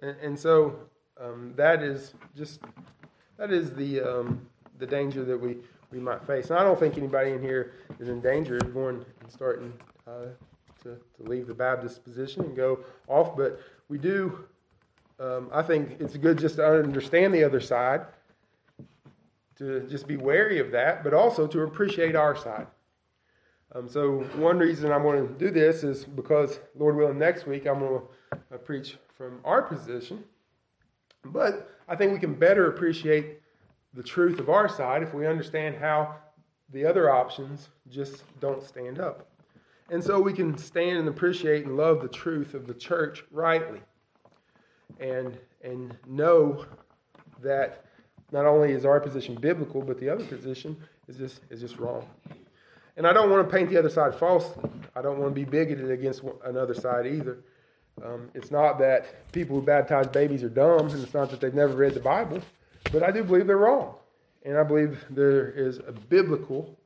And, 0.00 0.16
and 0.22 0.38
so 0.38 0.78
um, 1.20 1.52
that 1.56 1.82
is 1.82 2.14
just 2.34 2.60
that 3.36 3.52
is 3.52 3.72
the 3.72 4.00
um, 4.00 4.46
the 4.78 4.86
danger 4.86 5.24
that 5.24 5.38
we 5.38 5.58
we 5.90 5.98
might 5.98 6.24
face. 6.26 6.50
And 6.50 6.58
I 6.58 6.62
don't 6.62 6.78
think 6.78 6.96
anybody 6.96 7.32
in 7.32 7.42
here 7.42 7.72
is 7.98 8.08
in 8.08 8.20
danger 8.20 8.56
of 8.56 8.72
going 8.72 9.04
and 9.20 9.30
starting 9.30 9.72
uh, 10.06 10.26
to, 10.82 10.96
to 11.16 11.30
leave 11.30 11.46
the 11.46 11.54
Baptist 11.54 12.04
position 12.04 12.44
and 12.44 12.56
go 12.56 12.80
off, 13.08 13.36
but 13.36 13.60
we 13.88 13.98
do. 13.98 14.44
Um, 15.18 15.50
I 15.52 15.62
think 15.62 15.96
it's 16.00 16.16
good 16.16 16.38
just 16.38 16.56
to 16.56 16.66
understand 16.66 17.34
the 17.34 17.44
other 17.44 17.60
side, 17.60 18.06
to 19.56 19.80
just 19.88 20.06
be 20.06 20.16
wary 20.16 20.58
of 20.58 20.70
that, 20.70 21.04
but 21.04 21.12
also 21.12 21.46
to 21.46 21.62
appreciate 21.62 22.16
our 22.16 22.34
side. 22.34 22.66
Um, 23.72 23.88
so 23.88 24.20
one 24.36 24.58
reason 24.58 24.90
I'm 24.90 25.02
going 25.02 25.28
to 25.28 25.34
do 25.34 25.50
this 25.50 25.84
is 25.84 26.04
because, 26.04 26.58
Lord 26.74 26.96
willing, 26.96 27.18
next 27.18 27.46
week 27.46 27.66
I'm 27.66 27.80
going 27.80 28.00
to 28.00 28.54
uh, 28.54 28.58
preach 28.58 28.96
from 29.16 29.40
our 29.44 29.62
position. 29.62 30.24
But 31.26 31.70
I 31.86 31.94
think 31.94 32.12
we 32.12 32.18
can 32.18 32.34
better 32.34 32.70
appreciate 32.70 33.39
the 33.94 34.02
truth 34.02 34.38
of 34.38 34.48
our 34.48 34.68
side 34.68 35.02
if 35.02 35.12
we 35.14 35.26
understand 35.26 35.76
how 35.76 36.16
the 36.72 36.84
other 36.84 37.10
options 37.10 37.68
just 37.90 38.22
don't 38.40 38.62
stand 38.62 39.00
up. 39.00 39.26
And 39.90 40.02
so 40.02 40.20
we 40.20 40.32
can 40.32 40.56
stand 40.56 40.98
and 40.98 41.08
appreciate 41.08 41.66
and 41.66 41.76
love 41.76 42.00
the 42.00 42.08
truth 42.08 42.54
of 42.54 42.66
the 42.66 42.74
church 42.74 43.24
rightly. 43.30 43.80
And 45.00 45.38
and 45.62 45.96
know 46.06 46.64
that 47.42 47.84
not 48.32 48.46
only 48.46 48.72
is 48.72 48.84
our 48.84 49.00
position 49.00 49.34
biblical, 49.34 49.82
but 49.82 49.98
the 49.98 50.08
other 50.08 50.24
position 50.24 50.76
is 51.08 51.16
just 51.16 51.40
is 51.50 51.60
just 51.60 51.78
wrong. 51.78 52.06
And 52.96 53.06
I 53.06 53.12
don't 53.12 53.30
want 53.30 53.48
to 53.48 53.56
paint 53.56 53.70
the 53.70 53.78
other 53.78 53.88
side 53.88 54.14
falsely. 54.14 54.70
I 54.94 55.02
don't 55.02 55.18
want 55.18 55.34
to 55.34 55.34
be 55.34 55.44
bigoted 55.44 55.90
against 55.90 56.22
another 56.44 56.74
side 56.74 57.06
either. 57.06 57.38
Um, 58.04 58.30
it's 58.34 58.50
not 58.50 58.78
that 58.78 59.30
people 59.32 59.56
who 59.56 59.62
baptize 59.62 60.06
babies 60.06 60.42
are 60.42 60.48
dumb, 60.48 60.88
and 60.88 61.02
it's 61.02 61.14
not 61.14 61.30
that 61.30 61.40
they've 61.40 61.54
never 61.54 61.74
read 61.74 61.94
the 61.94 62.00
Bible. 62.00 62.40
But 62.92 63.02
I 63.02 63.10
do 63.10 63.22
believe 63.22 63.46
they're 63.46 63.56
wrong. 63.56 63.94
And 64.44 64.56
I 64.56 64.62
believe 64.62 65.04
there 65.10 65.50
is 65.50 65.78
a 65.78 65.92
biblical 65.92 66.76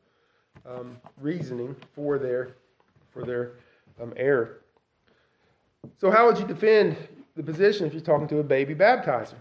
um, 0.66 0.96
reasoning 1.20 1.76
for 1.94 2.18
their, 2.18 2.56
for 3.12 3.25
their 3.25 3.52
um, 4.02 4.12
error. 4.16 4.61
So, 5.99 6.11
how 6.11 6.26
would 6.26 6.38
you 6.38 6.46
defend 6.46 6.96
the 7.37 7.42
position 7.42 7.87
if 7.87 7.92
you're 7.92 8.02
talking 8.02 8.28
to 8.28 8.38
a 8.38 8.44
baby 8.44 8.75
baptizer? 8.75 9.37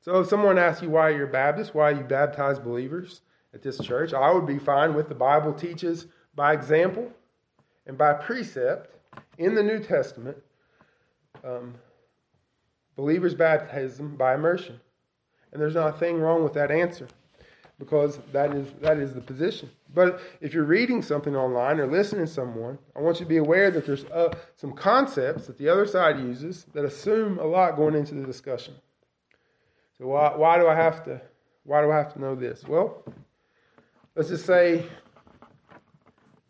So, 0.00 0.20
if 0.20 0.28
someone 0.28 0.58
asks 0.58 0.82
you 0.82 0.90
why 0.90 1.10
you're 1.10 1.26
Baptist, 1.26 1.74
why 1.74 1.90
you 1.90 2.00
baptize 2.00 2.58
believers 2.58 3.20
at 3.54 3.62
this 3.62 3.78
church, 3.78 4.12
I 4.14 4.32
would 4.32 4.46
be 4.46 4.58
fine 4.58 4.94
with 4.94 5.08
the 5.08 5.14
Bible 5.14 5.52
teaches 5.52 6.06
by 6.34 6.52
example 6.52 7.08
and 7.86 7.96
by 7.96 8.14
precept 8.14 8.90
in 9.38 9.54
the 9.54 9.62
New 9.62 9.78
Testament 9.78 10.36
um, 11.44 11.74
believers' 12.96 13.34
baptism 13.34 14.16
by 14.16 14.34
immersion. 14.34 14.80
And 15.52 15.60
there's 15.60 15.74
not 15.74 15.94
a 15.94 15.98
thing 15.98 16.18
wrong 16.18 16.42
with 16.42 16.54
that 16.54 16.70
answer 16.70 17.08
because 17.78 18.20
that 18.32 18.54
is, 18.54 18.72
that 18.80 18.98
is 18.98 19.12
the 19.12 19.20
position. 19.20 19.68
But 19.94 20.20
if 20.40 20.54
you're 20.54 20.64
reading 20.64 21.02
something 21.02 21.36
online 21.36 21.80
or 21.80 21.86
listening 21.86 22.26
to 22.26 22.32
someone, 22.32 22.78
I 22.96 23.00
want 23.00 23.18
you 23.18 23.24
to 23.24 23.28
be 23.28 23.38
aware 23.38 23.70
that 23.70 23.84
there's 23.84 24.04
uh, 24.06 24.34
some 24.56 24.72
concepts 24.72 25.46
that 25.46 25.58
the 25.58 25.68
other 25.68 25.86
side 25.86 26.18
uses 26.18 26.66
that 26.74 26.84
assume 26.84 27.38
a 27.38 27.44
lot 27.44 27.76
going 27.76 27.94
into 27.94 28.14
the 28.14 28.24
discussion. 28.24 28.74
So 29.98 30.06
why, 30.06 30.34
why 30.36 30.58
do 30.58 30.68
I 30.68 30.74
have 30.74 31.04
to 31.04 31.20
why 31.64 31.80
do 31.80 31.92
I 31.92 31.96
have 31.96 32.12
to 32.14 32.20
know 32.20 32.34
this? 32.34 32.64
Well, 32.66 33.04
let's 34.16 34.28
just 34.28 34.46
say 34.46 34.84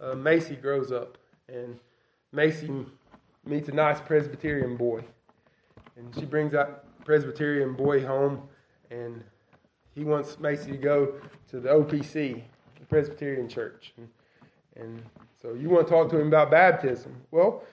uh, 0.00 0.14
Macy 0.14 0.56
grows 0.56 0.90
up 0.90 1.18
and 1.48 1.78
Macy 2.32 2.70
meets 3.44 3.68
a 3.68 3.72
nice 3.72 4.00
Presbyterian 4.00 4.76
boy, 4.76 5.04
and 5.96 6.14
she 6.14 6.24
brings 6.24 6.52
that 6.52 6.84
Presbyterian 7.04 7.74
boy 7.74 8.06
home 8.06 8.48
and 8.92 9.22
he 9.94 10.04
wants 10.04 10.38
Macy 10.38 10.72
to 10.72 10.76
go 10.76 11.14
to 11.50 11.60
the 11.60 11.68
OPC, 11.68 12.42
the 12.78 12.86
Presbyterian 12.88 13.48
Church. 13.48 13.92
And, 13.96 14.08
and 14.76 15.02
so 15.40 15.54
you 15.54 15.68
want 15.68 15.86
to 15.86 15.92
talk 15.92 16.10
to 16.10 16.20
him 16.20 16.28
about 16.28 16.50
baptism. 16.50 17.14
Well, 17.30 17.64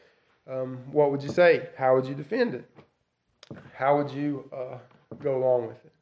um, 0.49 0.79
what 0.91 1.11
would 1.11 1.21
you 1.21 1.29
say? 1.29 1.69
How 1.77 1.95
would 1.95 2.05
you 2.05 2.15
defend 2.15 2.55
it? 2.55 2.69
How 3.73 3.97
would 3.97 4.11
you 4.11 4.49
uh, 4.53 4.77
go 5.21 5.37
along 5.37 5.67
with 5.67 5.85
it? 5.85 5.93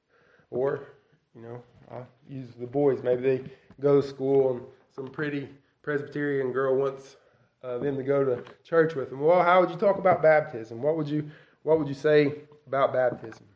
Or, 0.49 0.87
you 1.35 1.41
know, 1.41 1.61
I'll 1.91 2.07
use 2.29 2.49
the 2.59 2.67
boys. 2.67 3.03
Maybe 3.03 3.21
they 3.21 3.43
go 3.81 4.01
to 4.01 4.07
school, 4.07 4.51
and 4.51 4.61
some 4.95 5.07
pretty 5.07 5.49
Presbyterian 5.81 6.51
girl 6.51 6.75
wants 6.75 7.17
uh, 7.63 7.77
them 7.77 7.95
to 7.97 8.03
go 8.03 8.23
to 8.23 8.43
church 8.63 8.95
with 8.95 9.09
them. 9.09 9.19
Well, 9.19 9.43
how 9.43 9.61
would 9.61 9.69
you 9.69 9.77
talk 9.77 9.97
about 9.97 10.21
baptism? 10.21 10.81
What 10.81 10.97
would 10.97 11.07
you 11.07 11.29
What 11.63 11.79
would 11.79 11.87
you 11.87 11.93
say 11.93 12.41
about 12.65 12.93
baptism? 12.93 13.46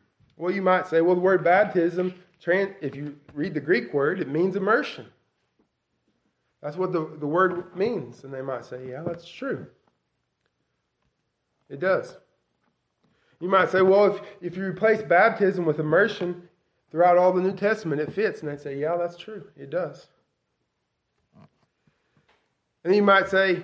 Well, 0.42 0.52
you 0.52 0.60
might 0.60 0.88
say, 0.88 1.00
well, 1.02 1.14
the 1.14 1.20
word 1.20 1.44
baptism, 1.44 2.12
if 2.44 2.96
you 2.96 3.14
read 3.32 3.54
the 3.54 3.60
Greek 3.60 3.94
word, 3.94 4.18
it 4.18 4.26
means 4.26 4.56
immersion. 4.56 5.06
That's 6.60 6.76
what 6.76 6.92
the, 6.92 7.16
the 7.20 7.28
word 7.28 7.76
means. 7.76 8.24
And 8.24 8.34
they 8.34 8.42
might 8.42 8.64
say, 8.64 8.88
yeah, 8.88 9.04
that's 9.06 9.28
true. 9.28 9.68
It 11.70 11.78
does. 11.78 12.16
You 13.38 13.48
might 13.48 13.70
say, 13.70 13.82
well, 13.82 14.16
if, 14.16 14.20
if 14.40 14.56
you 14.56 14.64
replace 14.64 15.00
baptism 15.00 15.64
with 15.64 15.78
immersion 15.78 16.48
throughout 16.90 17.18
all 17.18 17.32
the 17.32 17.40
New 17.40 17.54
Testament, 17.54 18.00
it 18.00 18.12
fits. 18.12 18.40
And 18.40 18.50
they'd 18.50 18.60
say, 18.60 18.76
yeah, 18.76 18.96
that's 18.96 19.16
true. 19.16 19.46
It 19.56 19.70
does. 19.70 20.08
And 22.82 22.96
you 22.96 23.02
might 23.04 23.28
say, 23.28 23.62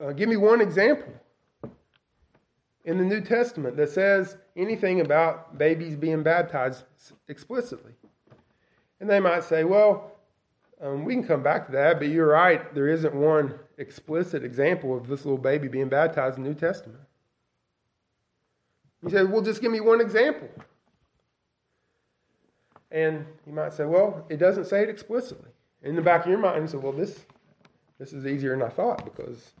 uh, 0.00 0.10
give 0.10 0.28
me 0.28 0.36
one 0.36 0.60
example 0.60 1.12
in 2.90 2.98
the 2.98 3.04
New 3.04 3.20
Testament 3.20 3.76
that 3.76 3.88
says 3.88 4.36
anything 4.56 5.00
about 5.00 5.56
babies 5.56 5.94
being 5.94 6.24
baptized 6.24 6.82
explicitly. 7.28 7.92
And 8.98 9.08
they 9.08 9.20
might 9.20 9.44
say, 9.44 9.62
well, 9.62 10.10
um, 10.82 11.04
we 11.04 11.14
can 11.14 11.22
come 11.22 11.40
back 11.40 11.66
to 11.66 11.72
that, 11.72 12.00
but 12.00 12.08
you're 12.08 12.26
right, 12.26 12.74
there 12.74 12.88
isn't 12.88 13.14
one 13.14 13.54
explicit 13.78 14.42
example 14.42 14.96
of 14.96 15.06
this 15.06 15.24
little 15.24 15.38
baby 15.38 15.68
being 15.68 15.88
baptized 15.88 16.36
in 16.36 16.42
the 16.42 16.48
New 16.50 16.56
Testament. 16.56 16.98
He 19.04 19.10
said, 19.10 19.30
well, 19.30 19.40
just 19.40 19.62
give 19.62 19.70
me 19.70 19.80
one 19.80 20.00
example. 20.00 20.48
And 22.90 23.24
you 23.46 23.52
might 23.52 23.72
say, 23.72 23.84
well, 23.84 24.26
it 24.28 24.38
doesn't 24.38 24.64
say 24.64 24.82
it 24.82 24.88
explicitly. 24.88 25.50
In 25.84 25.94
the 25.94 26.02
back 26.02 26.24
of 26.24 26.28
your 26.28 26.40
mind, 26.40 26.62
you 26.62 26.66
say, 26.66 26.76
well, 26.76 26.92
this, 26.92 27.20
this 28.00 28.12
is 28.12 28.26
easier 28.26 28.50
than 28.50 28.66
I 28.66 28.68
thought 28.68 29.04
because 29.04 29.52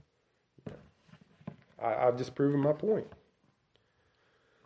I, 1.80 1.94
I've 1.94 2.18
just 2.18 2.34
proven 2.34 2.58
my 2.58 2.72
point. 2.72 3.06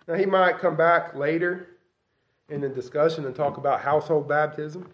Now, 0.06 0.14
he 0.14 0.26
might 0.26 0.58
come 0.58 0.76
back 0.76 1.14
later 1.14 1.68
in 2.50 2.60
the 2.60 2.68
discussion 2.68 3.24
and 3.24 3.34
talk 3.34 3.56
about 3.56 3.80
household 3.80 4.28
baptism. 4.28 4.92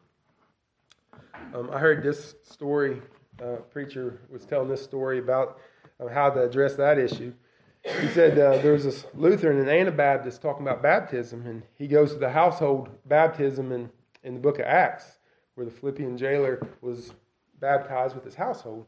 Um, 1.53 1.69
I 1.73 1.79
heard 1.79 2.03
this 2.03 2.37
story, 2.43 3.03
uh, 3.43 3.57
preacher 3.73 4.21
was 4.31 4.45
telling 4.45 4.69
this 4.69 4.83
story 4.83 5.19
about 5.19 5.59
uh, 5.99 6.07
how 6.09 6.31
to 6.31 6.43
address 6.43 6.77
that 6.77 6.97
issue. 6.97 7.33
He 7.83 8.09
said 8.09 8.39
uh, 8.39 8.59
there 8.59 8.73
was 8.73 8.85
this 8.85 9.05
Lutheran 9.15 9.59
and 9.59 9.69
Anabaptist 9.69 10.43
talking 10.43 10.65
about 10.65 10.81
baptism, 10.81 11.45
and 11.45 11.63
he 11.75 11.89
goes 11.89 12.13
to 12.13 12.19
the 12.19 12.31
household 12.31 12.91
baptism 13.07 13.73
in, 13.73 13.91
in 14.23 14.35
the 14.35 14.41
book 14.41 14.61
of 14.61 14.67
Acts, 14.67 15.19
where 15.55 15.65
the 15.65 15.73
Philippian 15.73 16.17
jailer 16.17 16.65
was 16.83 17.15
baptized 17.59 18.15
with 18.15 18.25
his 18.25 18.37
household. 18.37 18.87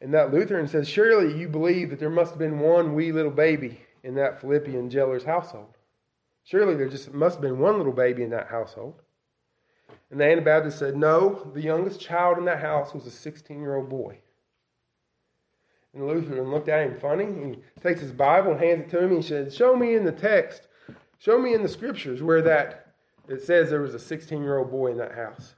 And 0.00 0.14
that 0.14 0.32
Lutheran 0.32 0.68
says, 0.68 0.88
Surely 0.88 1.36
you 1.36 1.48
believe 1.48 1.90
that 1.90 1.98
there 1.98 2.10
must 2.10 2.32
have 2.32 2.38
been 2.38 2.60
one 2.60 2.94
wee 2.94 3.10
little 3.10 3.32
baby 3.32 3.80
in 4.04 4.14
that 4.14 4.40
Philippian 4.40 4.88
jailer's 4.88 5.24
household. 5.24 5.76
Surely 6.44 6.76
there 6.76 6.88
just 6.88 7.12
must 7.12 7.36
have 7.36 7.42
been 7.42 7.58
one 7.58 7.78
little 7.78 7.92
baby 7.92 8.22
in 8.22 8.30
that 8.30 8.48
household. 8.48 9.00
And 10.10 10.20
the 10.20 10.26
Anabaptist 10.26 10.78
said, 10.78 10.96
No, 10.96 11.50
the 11.54 11.62
youngest 11.62 12.00
child 12.00 12.38
in 12.38 12.44
that 12.44 12.60
house 12.60 12.94
was 12.94 13.06
a 13.06 13.10
16 13.10 13.60
year 13.60 13.76
old 13.76 13.88
boy. 13.88 14.18
And 15.92 16.02
the 16.02 16.06
Lutheran 16.06 16.50
looked 16.50 16.68
at 16.68 16.86
him 16.86 16.98
funny. 17.00 17.24
He 17.24 17.80
takes 17.80 18.00
his 18.00 18.12
Bible 18.12 18.52
and 18.52 18.60
hands 18.60 18.82
it 18.82 18.90
to 18.90 19.02
him. 19.02 19.16
He 19.16 19.22
said, 19.22 19.52
Show 19.52 19.74
me 19.74 19.94
in 19.94 20.04
the 20.04 20.12
text, 20.12 20.68
show 21.18 21.38
me 21.38 21.54
in 21.54 21.62
the 21.62 21.68
scriptures 21.68 22.22
where 22.22 22.42
that 22.42 22.94
it 23.28 23.42
says 23.42 23.70
there 23.70 23.80
was 23.80 23.94
a 23.94 23.98
16 23.98 24.42
year 24.42 24.58
old 24.58 24.70
boy 24.70 24.90
in 24.90 24.98
that 24.98 25.14
house. 25.14 25.54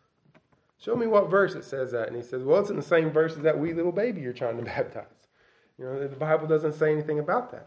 Show 0.78 0.94
me 0.94 1.06
what 1.06 1.30
verse 1.30 1.54
it 1.54 1.64
says 1.64 1.90
that. 1.92 2.06
And 2.06 2.16
he 2.16 2.22
says, 2.22 2.44
Well, 2.44 2.60
it's 2.60 2.70
in 2.70 2.76
the 2.76 2.82
same 2.82 3.10
verse 3.10 3.32
as 3.36 3.42
that 3.42 3.58
wee 3.58 3.72
little 3.72 3.92
baby 3.92 4.20
you're 4.20 4.32
trying 4.32 4.56
to 4.58 4.62
baptize. 4.76 5.26
You 5.78 5.86
know, 5.86 6.06
the 6.06 6.16
Bible 6.16 6.46
doesn't 6.46 6.74
say 6.74 6.92
anything 6.92 7.18
about 7.18 7.50
that. 7.50 7.66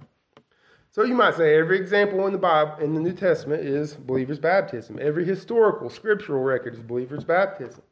So 0.92 1.04
you 1.04 1.14
might 1.14 1.36
say 1.36 1.56
every 1.56 1.78
example 1.78 2.26
in 2.26 2.32
the 2.32 2.40
Bible 2.40 2.84
in 2.84 2.96
the 2.96 3.00
New 3.00 3.14
Testament 3.14 3.64
is 3.64 3.94
believers' 3.94 4.40
baptism. 4.40 4.98
Every 5.00 5.24
historical, 5.24 5.90
scriptural 5.90 6.44
record 6.44 6.74
is 6.74 6.80
believers' 6.80 7.24
baptism. 7.24 7.84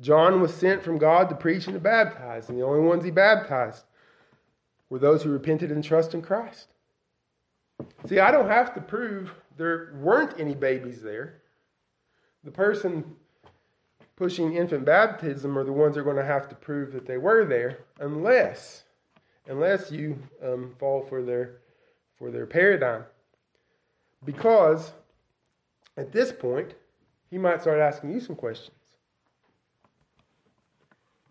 John 0.00 0.40
was 0.40 0.52
sent 0.52 0.82
from 0.82 0.98
God 0.98 1.28
to 1.28 1.36
preach 1.36 1.66
and 1.66 1.74
to 1.74 1.80
baptize, 1.80 2.48
and 2.48 2.58
the 2.58 2.64
only 2.64 2.80
ones 2.80 3.04
he 3.04 3.12
baptized 3.12 3.84
were 4.90 4.98
those 4.98 5.22
who 5.22 5.30
repented 5.30 5.70
and 5.70 5.84
trust 5.84 6.14
in 6.14 6.22
Christ. 6.22 6.68
See, 8.06 8.18
I 8.18 8.32
don't 8.32 8.48
have 8.48 8.74
to 8.74 8.80
prove 8.80 9.32
there 9.56 9.94
weren't 10.00 10.38
any 10.40 10.54
babies 10.54 11.00
there. 11.00 11.42
The 12.42 12.50
person 12.50 13.04
pushing 14.16 14.56
infant 14.56 14.84
baptism 14.84 15.56
are 15.56 15.64
the 15.64 15.72
ones 15.72 15.94
that 15.94 16.00
are 16.00 16.04
going 16.04 16.16
to 16.16 16.24
have 16.24 16.48
to 16.48 16.54
prove 16.56 16.92
that 16.92 17.06
they 17.06 17.18
were 17.18 17.44
there, 17.44 17.84
unless, 18.00 18.82
unless 19.46 19.92
you 19.92 20.18
um, 20.44 20.74
fall 20.78 21.02
for 21.08 21.22
their 21.22 21.61
for 22.22 22.30
their 22.30 22.46
paradigm. 22.46 23.02
Because 24.24 24.92
at 25.96 26.12
this 26.12 26.30
point, 26.30 26.72
he 27.30 27.36
might 27.36 27.60
start 27.60 27.80
asking 27.80 28.12
you 28.12 28.20
some 28.20 28.36
questions. 28.36 28.76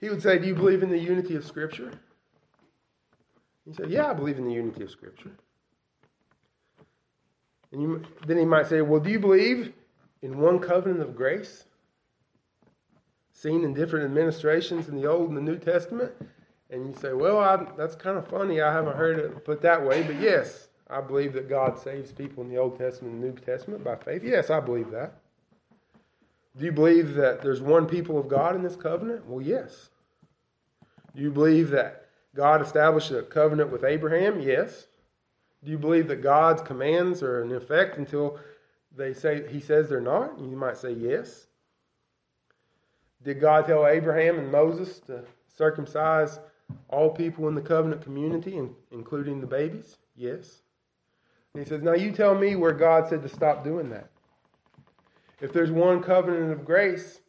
He 0.02 0.10
would 0.10 0.22
say, 0.22 0.38
Do 0.38 0.48
you 0.48 0.54
believe 0.54 0.84
in 0.84 0.90
the 0.90 1.00
unity 1.00 1.36
of 1.36 1.46
Scripture? 1.46 1.94
You 3.66 3.74
say, 3.74 3.86
Yeah, 3.88 4.08
I 4.08 4.14
believe 4.14 4.38
in 4.38 4.46
the 4.46 4.54
unity 4.54 4.84
of 4.84 4.92
Scripture. 4.92 5.32
And 7.72 7.82
you, 7.82 8.04
then 8.28 8.38
he 8.38 8.44
might 8.44 8.68
say, 8.68 8.82
Well, 8.82 9.00
do 9.00 9.10
you 9.10 9.20
believe 9.20 9.72
in 10.22 10.40
one 10.40 10.60
covenant 10.60 11.00
of 11.00 11.16
grace? 11.16 11.64
Seen 13.32 13.64
in 13.64 13.74
different 13.74 14.04
administrations 14.04 14.90
in 14.90 14.98
the 14.98 15.08
Old 15.08 15.30
and 15.30 15.38
the 15.38 15.42
New 15.42 15.58
Testament? 15.58 16.12
And 16.70 16.86
you 16.88 16.94
say, 17.00 17.14
Well, 17.14 17.40
I, 17.40 17.66
that's 17.78 17.96
kind 17.96 18.18
of 18.18 18.28
funny. 18.28 18.60
I 18.60 18.74
haven't 18.74 18.98
heard 18.98 19.20
it 19.20 19.46
put 19.46 19.62
that 19.62 19.82
way, 19.82 20.04
but 20.04 20.20
yes, 20.20 20.68
I 20.92 21.02
believe 21.02 21.34
that 21.34 21.48
God 21.48 21.80
saves 21.80 22.12
people 22.12 22.44
in 22.44 22.50
the 22.50 22.58
Old 22.58 22.78
Testament 22.78 23.14
and 23.14 23.24
New 23.24 23.34
Testament 23.34 23.84
by 23.84 23.96
faith. 23.96 24.24
Yes, 24.24 24.50
I 24.50 24.60
believe 24.60 24.92
that. 24.92 25.14
Do 26.58 26.66
you 26.66 26.72
believe 26.72 27.14
that 27.14 27.42
there's 27.42 27.62
one 27.62 27.88
people 27.88 28.20
of 28.20 28.28
God 28.28 28.56
in 28.56 28.62
this 28.62 28.76
covenant? 28.76 29.26
Well, 29.26 29.42
yes. 29.42 29.90
Do 31.16 31.22
you 31.22 31.32
believe 31.32 31.70
that 31.70 32.08
God 32.36 32.62
established 32.62 33.12
a 33.12 33.24
covenant 33.24 33.72
with 33.72 33.86
Abraham? 33.86 34.42
Yes. 34.42 34.88
Do 35.64 35.72
you 35.72 35.78
believe 35.78 36.08
that 36.10 36.22
God's 36.22 36.62
commands 36.62 37.24
are 37.24 37.42
in 37.44 37.52
effect 37.54 37.98
until 37.98 38.40
they 38.96 39.14
say 39.14 39.48
he 39.48 39.62
says 39.62 39.88
they're 39.88 40.02
not? 40.02 40.38
You 40.40 40.58
might 40.58 40.78
say 40.78 40.92
yes. 40.92 41.48
Did 43.24 43.40
God 43.40 43.66
tell 43.66 43.88
Abraham 43.88 44.40
and 44.40 44.52
Moses 44.52 45.00
to 45.02 45.24
circumcise 45.56 46.40
all 46.90 47.12
people 47.12 47.48
in 47.48 47.56
the 47.56 47.62
covenant 47.62 48.02
community, 48.02 48.60
including 48.92 49.40
the 49.40 49.48
babies? 49.48 49.98
Yes. 50.16 50.62
He 51.54 51.66
says, 51.66 51.82
Now 51.82 51.94
you 51.94 52.12
tell 52.12 52.36
me 52.36 52.56
where 52.56 52.74
God 52.74 53.08
said 53.10 53.22
to 53.24 53.30
stop 53.30 53.64
doing 53.64 53.90
that. 53.90 54.10
If 55.42 55.52
there's 55.52 55.72
one 55.72 56.02
covenant 56.02 56.52
of 56.52 56.64
grace 56.64 57.20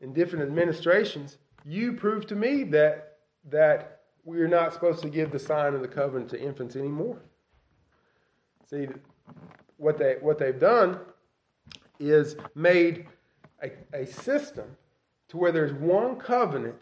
in 0.00 0.12
different 0.12 0.44
administrations, 0.44 1.38
you 1.64 1.92
prove 1.92 2.26
to 2.26 2.34
me 2.34 2.64
that 2.64 3.18
that 3.50 4.00
we're 4.24 4.48
not 4.48 4.72
supposed 4.72 5.02
to 5.02 5.08
give 5.08 5.32
the 5.32 5.38
sign 5.38 5.74
of 5.74 5.80
the 5.80 5.88
covenant 5.88 6.30
to 6.30 6.40
infants 6.40 6.76
anymore. 6.76 7.20
See, 8.68 8.88
what 9.78 9.98
they 9.98 10.16
what 10.20 10.38
they've 10.38 10.58
done 10.58 10.98
is 11.98 12.36
made 12.54 13.06
a, 13.62 13.70
a 13.92 14.06
system 14.06 14.76
to 15.28 15.36
where 15.36 15.52
there's 15.52 15.72
one 15.72 16.16
covenant 16.16 16.76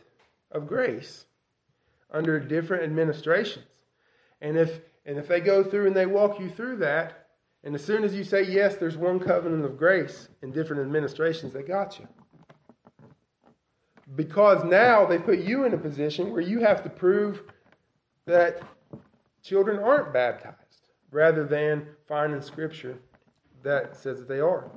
of 0.50 0.66
grace 0.66 1.26
under 2.11 2.40
different 2.40 2.83
administrations. 2.83 3.66
And 4.40 4.57
if 4.57 4.80
and 5.07 5.19
if 5.19 5.28
they 5.28 5.40
go 5.40 5.62
through 5.62 5.87
and 5.87 5.97
they 5.97 6.07
walk 6.07 6.38
you 6.38 6.50
through 6.50 6.76
that, 6.76 7.26
and 7.62 7.75
as 7.75 7.85
soon 7.85 8.04
as 8.04 8.14
you 8.14 8.25
say, 8.25 8.42
yes, 8.42 8.76
there's 8.76 8.97
one 8.97 9.21
covenant 9.21 9.64
of 9.64 9.76
grace 9.76 10.28
in 10.42 10.50
different 10.50 10.83
administrations, 10.83 11.52
they 11.52 11.62
got 11.62 11.99
you. 11.99 12.09
Because 14.16 14.64
now 14.64 15.07
they 15.07 15.19
put 15.19 15.38
you 15.38 15.64
in 15.64 15.75
a 15.75 15.78
position 15.78 16.33
where 16.33 16.40
you 16.40 16.61
have 16.61 16.83
to 16.83 16.90
prove 16.90 17.42
that 18.26 18.62
children 19.42 19.78
aren't 19.78 20.12
baptized 20.12 20.57
rather 21.11 21.45
than 21.45 21.87
finding 22.07 22.40
scripture 22.40 22.99
that 23.62 23.97
says 23.97 24.19
that 24.19 24.28
they 24.28 24.40
are. 24.40 24.71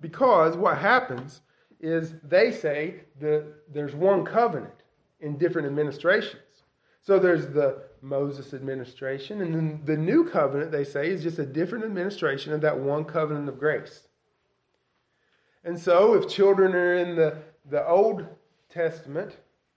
Because 0.00 0.56
what 0.56 0.78
happens 0.78 1.42
is 1.80 2.14
they 2.24 2.50
say 2.50 3.02
that 3.20 3.44
there's 3.72 3.94
one 3.94 4.24
covenant 4.24 4.82
in 5.20 5.36
different 5.36 5.66
administrations. 5.66 6.42
So 7.02 7.18
there's 7.18 7.46
the 7.48 7.82
Moses 8.02 8.54
administration, 8.54 9.40
and 9.42 9.54
then 9.54 9.80
the 9.84 9.96
new 9.96 10.24
covenant, 10.28 10.72
they 10.72 10.84
say, 10.84 11.08
is 11.08 11.22
just 11.22 11.38
a 11.38 11.46
different 11.46 11.84
administration 11.84 12.52
of 12.52 12.60
that 12.62 12.78
one 12.78 13.04
covenant 13.04 13.48
of 13.48 13.58
grace. 13.58 14.08
And 15.64 15.78
so 15.78 16.14
if 16.14 16.28
children 16.28 16.74
are 16.74 16.94
in 16.94 17.16
the, 17.16 17.36
the 17.68 17.86
Old 17.86 18.26
Testament, 18.70 19.36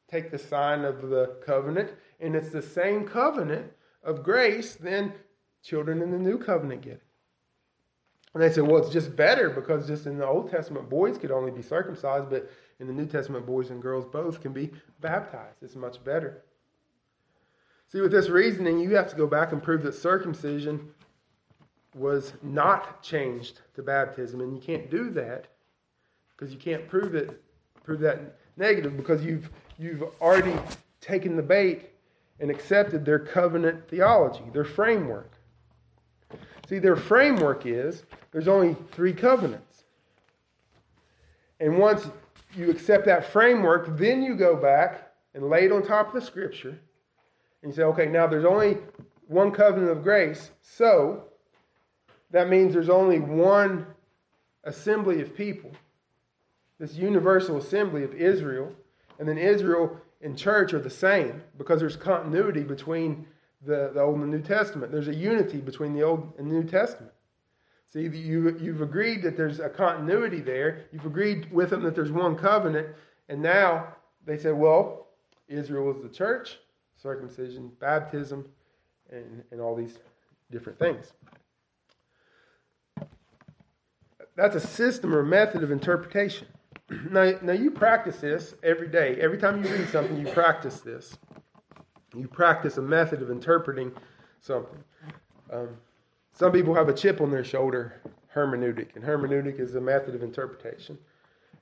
take 0.09 0.31
the 0.31 0.37
sign 0.37 0.85
of 0.85 1.09
the 1.09 1.37
covenant, 1.45 1.91
and 2.19 2.35
it's 2.35 2.49
the 2.49 2.61
same 2.61 3.05
covenant 3.05 3.71
of 4.03 4.23
grace, 4.23 4.75
then 4.75 5.13
children 5.63 6.01
in 6.01 6.11
the 6.11 6.17
new 6.17 6.37
covenant 6.37 6.81
get 6.81 6.93
it. 6.93 7.03
And 8.33 8.41
they 8.41 8.51
said, 8.51 8.63
well, 8.63 8.81
it's 8.81 8.93
just 8.93 9.15
better 9.15 9.49
because 9.49 9.87
just 9.87 10.07
in 10.07 10.17
the 10.17 10.25
Old 10.25 10.49
Testament, 10.49 10.89
boys 10.89 11.17
could 11.17 11.31
only 11.31 11.51
be 11.51 11.61
circumcised, 11.61 12.29
but 12.29 12.49
in 12.79 12.87
the 12.87 12.93
New 12.93 13.05
Testament, 13.05 13.45
boys 13.45 13.69
and 13.69 13.81
girls 13.81 14.05
both 14.05 14.41
can 14.41 14.53
be 14.53 14.71
baptized. 15.01 15.61
It's 15.61 15.75
much 15.75 16.03
better. 16.03 16.43
See, 17.93 18.01
with 18.01 18.11
this 18.11 18.27
reasoning, 18.27 18.79
you 18.79 18.95
have 18.95 19.07
to 19.11 19.15
go 19.15 19.27
back 19.27 19.51
and 19.51 19.61
prove 19.61 19.83
that 19.83 19.93
circumcision 19.93 20.89
was 21.93 22.33
not 22.41 23.03
changed 23.03 23.61
to 23.75 23.83
baptism, 23.83 24.41
and 24.41 24.51
you 24.51 24.59
can't 24.59 24.89
do 24.89 25.11
that 25.11 25.45
because 26.35 26.51
you 26.51 26.57
can't 26.57 26.87
prove 26.87 27.13
it, 27.13 27.39
prove 27.83 27.99
that 27.99 28.39
negative 28.57 28.97
because 28.97 29.23
you've 29.23 29.47
you've 29.77 30.03
already 30.19 30.55
taken 31.01 31.35
the 31.35 31.43
bait 31.43 31.91
and 32.39 32.49
accepted 32.49 33.05
their 33.05 33.19
covenant 33.19 33.87
theology, 33.87 34.43
their 34.53 34.65
framework. 34.65 35.31
See, 36.67 36.79
their 36.79 36.95
framework 36.95 37.67
is 37.67 38.05
there's 38.31 38.47
only 38.47 38.75
three 38.91 39.13
covenants. 39.13 39.83
And 41.59 41.77
once 41.77 42.07
you 42.55 42.71
accept 42.71 43.05
that 43.05 43.31
framework, 43.31 43.99
then 43.99 44.23
you 44.23 44.35
go 44.35 44.55
back 44.55 45.11
and 45.35 45.47
lay 45.47 45.65
it 45.65 45.71
on 45.71 45.85
top 45.85 46.07
of 46.07 46.19
the 46.19 46.25
scripture. 46.25 46.79
And 47.63 47.71
you 47.71 47.75
say, 47.75 47.83
okay, 47.83 48.05
now 48.05 48.27
there's 48.27 48.45
only 48.45 48.77
one 49.27 49.51
covenant 49.51 49.91
of 49.91 50.03
grace. 50.03 50.51
So 50.61 51.23
that 52.31 52.49
means 52.49 52.73
there's 52.73 52.89
only 52.89 53.19
one 53.19 53.87
assembly 54.65 55.21
of 55.21 55.35
people, 55.35 55.71
this 56.79 56.95
universal 56.95 57.57
assembly 57.57 58.03
of 58.03 58.13
Israel. 58.13 58.71
And 59.17 59.27
then 59.27 59.37
Israel 59.37 59.97
and 60.21 60.37
church 60.37 60.73
are 60.73 60.79
the 60.79 60.89
same 60.89 61.41
because 61.57 61.79
there's 61.79 61.95
continuity 61.95 62.63
between 62.63 63.25
the, 63.65 63.91
the 63.93 64.01
Old 64.01 64.15
and 64.15 64.23
the 64.23 64.37
New 64.37 64.43
Testament. 64.43 64.91
There's 64.91 65.07
a 65.07 65.15
unity 65.15 65.59
between 65.59 65.93
the 65.93 66.03
Old 66.03 66.33
and 66.37 66.47
New 66.47 66.63
Testament. 66.63 67.13
See, 67.91 68.01
you, 68.01 68.57
you've 68.59 68.81
agreed 68.81 69.21
that 69.21 69.37
there's 69.37 69.59
a 69.59 69.69
continuity 69.69 70.41
there. 70.41 70.85
You've 70.91 71.05
agreed 71.05 71.51
with 71.51 71.69
them 71.69 71.83
that 71.83 71.95
there's 71.95 72.11
one 72.11 72.35
covenant. 72.35 72.87
And 73.29 73.41
now 73.41 73.95
they 74.25 74.37
say, 74.37 74.51
well, 74.51 75.07
Israel 75.47 75.91
is 75.91 76.01
the 76.01 76.09
church, 76.09 76.57
circumcision, 77.03 77.69
baptism, 77.79 78.45
and, 79.11 79.43
and 79.51 79.59
all 79.59 79.75
these 79.75 79.99
different 80.49 80.79
things. 80.79 81.11
That's 84.35 84.55
a 84.55 84.59
system 84.59 85.13
or 85.13 85.21
method 85.21 85.61
of 85.61 85.71
interpretation. 85.71 86.47
Now, 87.09 87.31
now 87.41 87.53
you 87.53 87.71
practice 87.71 88.17
this 88.17 88.55
every 88.61 88.87
day. 88.87 89.17
Every 89.19 89.37
time 89.37 89.63
you 89.63 89.71
read 89.71 89.89
something, 89.89 90.17
you 90.17 90.27
practice 90.31 90.81
this. 90.81 91.17
You 92.13 92.27
practice 92.27 92.77
a 92.77 92.81
method 92.81 93.21
of 93.21 93.31
interpreting 93.31 93.91
something. 94.41 94.83
Um, 95.51 95.69
some 96.33 96.51
people 96.51 96.75
have 96.75 96.89
a 96.89 96.93
chip 96.93 97.21
on 97.21 97.31
their 97.31 97.43
shoulder, 97.43 98.01
hermeneutic, 98.35 98.95
and 98.95 99.03
hermeneutic 99.03 99.59
is 99.59 99.75
a 99.75 99.81
method 99.81 100.13
of 100.13 100.23
interpretation. 100.23 100.97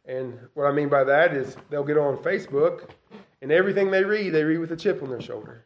And 0.05 0.37
what 0.55 0.65
I 0.65 0.71
mean 0.71 0.89
by 0.89 1.03
that 1.03 1.33
is 1.33 1.55
they'll 1.69 1.83
get 1.83 1.97
on 1.97 2.17
Facebook, 2.17 2.89
and 3.41 3.51
everything 3.51 3.91
they 3.91 4.03
read, 4.03 4.31
they 4.31 4.43
read 4.43 4.59
with 4.59 4.71
a 4.71 4.75
chip 4.75 5.01
on 5.01 5.09
their 5.09 5.21
shoulder. 5.21 5.65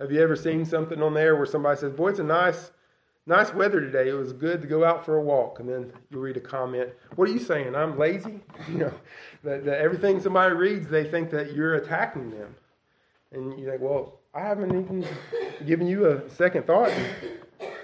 Have 0.00 0.10
you 0.10 0.22
ever 0.22 0.36
seen 0.36 0.64
something 0.64 1.02
on 1.02 1.14
there 1.14 1.36
where 1.36 1.46
somebody 1.46 1.78
says, 1.78 1.92
"Boy, 1.92 2.08
it's 2.08 2.18
a 2.18 2.24
nice, 2.24 2.72
nice 3.26 3.52
weather 3.52 3.80
today. 3.80 4.08
It 4.08 4.14
was 4.14 4.32
good 4.32 4.62
to 4.62 4.68
go 4.68 4.84
out 4.84 5.04
for 5.04 5.16
a 5.16 5.22
walk," 5.22 5.60
and 5.60 5.68
then 5.68 5.92
you 6.10 6.18
read 6.20 6.36
a 6.36 6.40
comment, 6.40 6.90
"What 7.16 7.28
are 7.28 7.32
you 7.32 7.38
saying? 7.38 7.74
I'm 7.74 7.98
lazy." 7.98 8.40
You 8.68 8.78
know, 8.78 8.94
that, 9.44 9.64
that 9.64 9.80
everything 9.80 10.20
somebody 10.20 10.54
reads, 10.54 10.88
they 10.88 11.04
think 11.04 11.30
that 11.30 11.54
you're 11.54 11.74
attacking 11.74 12.30
them, 12.30 12.54
and 13.32 13.58
you're 13.58 13.72
like, 13.72 13.80
"Well, 13.80 14.20
I 14.34 14.40
haven't 14.40 14.70
even 14.70 15.06
given 15.66 15.86
you 15.86 16.06
a 16.06 16.28
second 16.30 16.66
thought." 16.66 16.92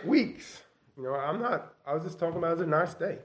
weeks. 0.07 0.63
You 0.97 1.05
know, 1.05 1.15
I'm 1.15 1.41
not, 1.41 1.75
I 1.87 1.95
was 1.95 2.05
just 2.05 2.19
talking 2.19 2.39
about 2.39 2.53
it 2.53 2.55
as 2.55 2.61
a 2.61 2.67
nice 2.67 2.95
day. 2.95 3.19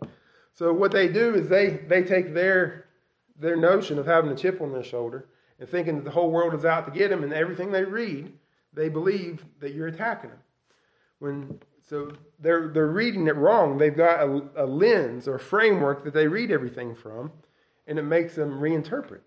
So 0.53 0.73
what 0.73 0.91
they 0.91 1.07
do 1.07 1.35
is 1.35 1.47
they, 1.47 1.69
they 1.87 2.03
take 2.03 2.33
their, 2.33 2.85
their 3.39 3.55
notion 3.55 3.97
of 3.97 4.05
having 4.05 4.31
a 4.31 4.35
chip 4.35 4.61
on 4.61 4.71
their 4.71 4.83
shoulder 4.83 5.27
and 5.61 5.69
thinking 5.69 5.95
that 5.95 6.03
the 6.03 6.11
whole 6.11 6.29
world 6.29 6.53
is 6.53 6.65
out 6.65 6.85
to 6.85 6.91
get 6.91 7.09
them 7.09 7.23
and 7.23 7.31
everything 7.31 7.71
they 7.71 7.85
read, 7.85 8.33
they 8.73 8.89
believe 8.89 9.45
that 9.61 9.73
you're 9.73 9.87
attacking 9.87 10.31
them. 10.31 10.39
When, 11.19 11.59
so 11.87 12.11
they're, 12.39 12.67
they're 12.67 12.87
reading 12.87 13.27
it 13.27 13.37
wrong. 13.37 13.77
They've 13.77 13.95
got 13.95 14.21
a, 14.21 14.43
a 14.57 14.65
lens 14.65 15.29
or 15.29 15.39
framework 15.39 16.03
that 16.03 16.13
they 16.13 16.27
read 16.27 16.51
everything 16.51 16.93
from, 16.93 17.31
and 17.87 17.97
it 17.97 18.03
makes 18.03 18.35
them 18.35 18.59
reinterpret. 18.59 19.21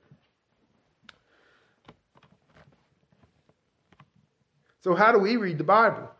So, 4.81 4.95
how 4.95 5.13
do 5.13 5.19
we 5.19 5.37
read 5.37 5.57
the 5.57 5.65
Bible? 5.65 6.11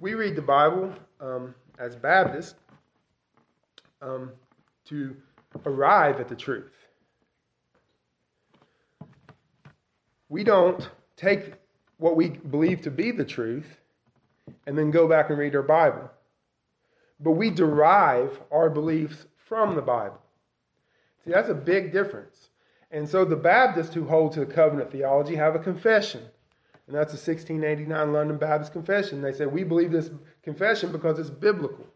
we 0.00 0.14
read 0.14 0.36
the 0.36 0.42
Bible 0.42 0.92
um, 1.20 1.54
as 1.78 1.96
Baptists 1.96 2.56
um, 4.02 4.32
to 4.86 5.16
arrive 5.64 6.20
at 6.20 6.28
the 6.28 6.36
truth. 6.36 6.83
We 10.28 10.44
don't 10.44 10.88
take 11.16 11.52
what 11.98 12.16
we 12.16 12.30
believe 12.30 12.82
to 12.82 12.90
be 12.90 13.10
the 13.10 13.24
truth 13.24 13.66
and 14.66 14.76
then 14.76 14.90
go 14.90 15.08
back 15.08 15.30
and 15.30 15.38
read 15.38 15.54
our 15.54 15.62
Bible. 15.62 16.10
But 17.20 17.32
we 17.32 17.50
derive 17.50 18.38
our 18.50 18.68
beliefs 18.68 19.26
from 19.48 19.74
the 19.74 19.82
Bible. 19.82 20.20
See, 21.24 21.30
that's 21.30 21.48
a 21.48 21.54
big 21.54 21.92
difference. 21.92 22.48
And 22.90 23.08
so 23.08 23.24
the 23.24 23.36
Baptists 23.36 23.94
who 23.94 24.06
hold 24.06 24.32
to 24.32 24.40
the 24.40 24.52
covenant 24.52 24.90
theology 24.90 25.34
have 25.36 25.54
a 25.54 25.58
confession. 25.58 26.22
And 26.86 26.94
that's 26.94 27.12
a 27.12 27.16
1689 27.16 28.12
London 28.12 28.36
Baptist 28.36 28.72
Confession. 28.72 29.22
They 29.22 29.32
say, 29.32 29.46
We 29.46 29.64
believe 29.64 29.90
this 29.90 30.10
confession 30.42 30.92
because 30.92 31.18
it's 31.18 31.30
biblical. 31.30 31.86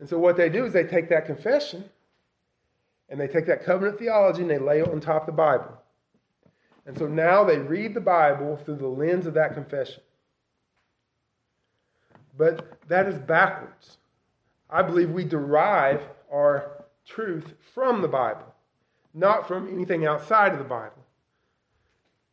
And 0.00 0.08
so 0.08 0.18
what 0.18 0.36
they 0.36 0.48
do 0.48 0.64
is 0.64 0.72
they 0.72 0.84
take 0.84 1.08
that 1.10 1.26
confession 1.26 1.84
and 3.08 3.20
they 3.20 3.26
take 3.26 3.46
that 3.46 3.64
covenant 3.64 3.98
theology 3.98 4.42
and 4.42 4.50
they 4.50 4.58
lay 4.58 4.80
it 4.80 4.88
on 4.88 5.00
top 5.00 5.22
of 5.22 5.26
the 5.26 5.32
Bible. 5.32 5.80
And 6.88 6.96
so 6.96 7.06
now 7.06 7.44
they 7.44 7.58
read 7.58 7.92
the 7.92 8.00
Bible 8.00 8.56
through 8.64 8.76
the 8.76 8.88
lens 8.88 9.26
of 9.26 9.34
that 9.34 9.52
confession. 9.52 10.02
But 12.36 12.80
that 12.88 13.06
is 13.06 13.18
backwards. 13.18 13.98
I 14.70 14.80
believe 14.80 15.10
we 15.10 15.24
derive 15.24 16.00
our 16.32 16.86
truth 17.06 17.52
from 17.74 18.00
the 18.00 18.08
Bible, 18.08 18.54
not 19.12 19.46
from 19.46 19.68
anything 19.70 20.06
outside 20.06 20.52
of 20.52 20.58
the 20.58 20.64
Bible. 20.64 21.04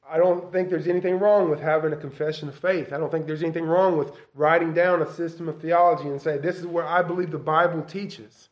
I 0.09 0.17
don't 0.17 0.53
think 0.53 0.69
there's 0.69 0.87
anything 0.87 1.19
wrong 1.19 1.49
with 1.49 1.59
having 1.59 1.91
a 1.91 1.97
confession 1.97 2.47
of 2.47 2.57
faith. 2.57 2.93
I 2.93 2.97
don't 2.97 3.11
think 3.11 3.25
there's 3.25 3.43
anything 3.43 3.65
wrong 3.65 3.97
with 3.97 4.13
writing 4.35 4.73
down 4.73 5.01
a 5.01 5.13
system 5.15 5.49
of 5.49 5.59
theology 5.59 6.07
and 6.07 6.21
say, 6.21 6.37
this 6.37 6.55
is 6.55 6.65
what 6.65 6.85
I 6.85 7.01
believe 7.01 7.31
the 7.31 7.37
Bible 7.37 7.81
teaches. 7.81 8.47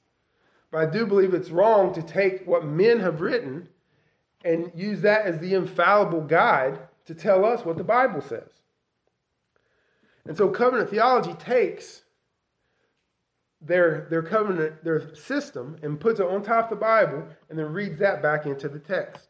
But 0.70 0.80
I 0.80 0.92
do 0.92 1.06
believe 1.06 1.34
it's 1.34 1.50
wrong 1.50 1.94
to 1.94 2.02
take 2.02 2.46
what 2.46 2.66
men 2.66 3.00
have 3.00 3.22
written 3.22 3.70
and 4.44 4.72
use 4.76 5.02
that 5.02 5.26
as 5.26 5.40
the 5.40 5.54
infallible 5.54 6.22
guide 6.22 6.80
to 7.06 7.16
tell 7.16 7.46
us 7.46 7.66
what 7.66 7.78
the 7.78 7.84
Bible 7.84 8.22
says. 8.22 8.50
And 10.26 10.38
so 10.38 10.50
covenant 10.50 10.90
theology 10.90 11.34
takes 11.34 12.04
their, 13.62 14.08
their 14.10 14.22
covenant, 14.22 14.84
their 14.84 15.14
system, 15.16 15.78
and 15.82 16.00
puts 16.00 16.20
it 16.20 16.26
on 16.26 16.44
top 16.44 16.72
of 16.72 16.78
the 16.78 16.82
Bible 16.82 17.26
and 17.50 17.58
then 17.58 17.72
reads 17.72 18.00
that 18.00 18.22
back 18.22 18.46
into 18.46 18.70
the 18.70 18.80
text. 18.80 19.28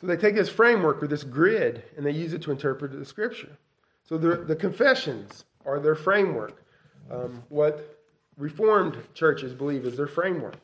So 0.00 0.08
they 0.08 0.16
take 0.16 0.34
this 0.34 0.48
framework 0.48 1.02
or 1.02 1.06
this 1.06 1.22
grid 1.22 1.84
and 1.96 2.04
they 2.04 2.10
use 2.10 2.32
it 2.32 2.42
to 2.42 2.50
interpret 2.50 2.92
the 2.92 3.04
scripture. 3.04 3.56
So 4.02 4.18
the, 4.18 4.36
the 4.36 4.56
confessions 4.56 5.44
are 5.64 5.78
their 5.78 5.94
framework. 5.94 6.64
Um, 7.10 7.42
what 7.48 7.98
Reformed 8.36 8.96
churches 9.14 9.52
believe 9.52 9.84
is 9.84 9.96
their 9.96 10.06
framework. 10.06 10.56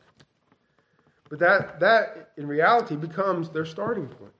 But 1.29 1.39
that, 1.39 1.79
that, 1.79 2.31
in 2.37 2.47
reality, 2.47 2.95
becomes 2.95 3.49
their 3.49 3.65
starting 3.65 4.07
point. 4.07 4.33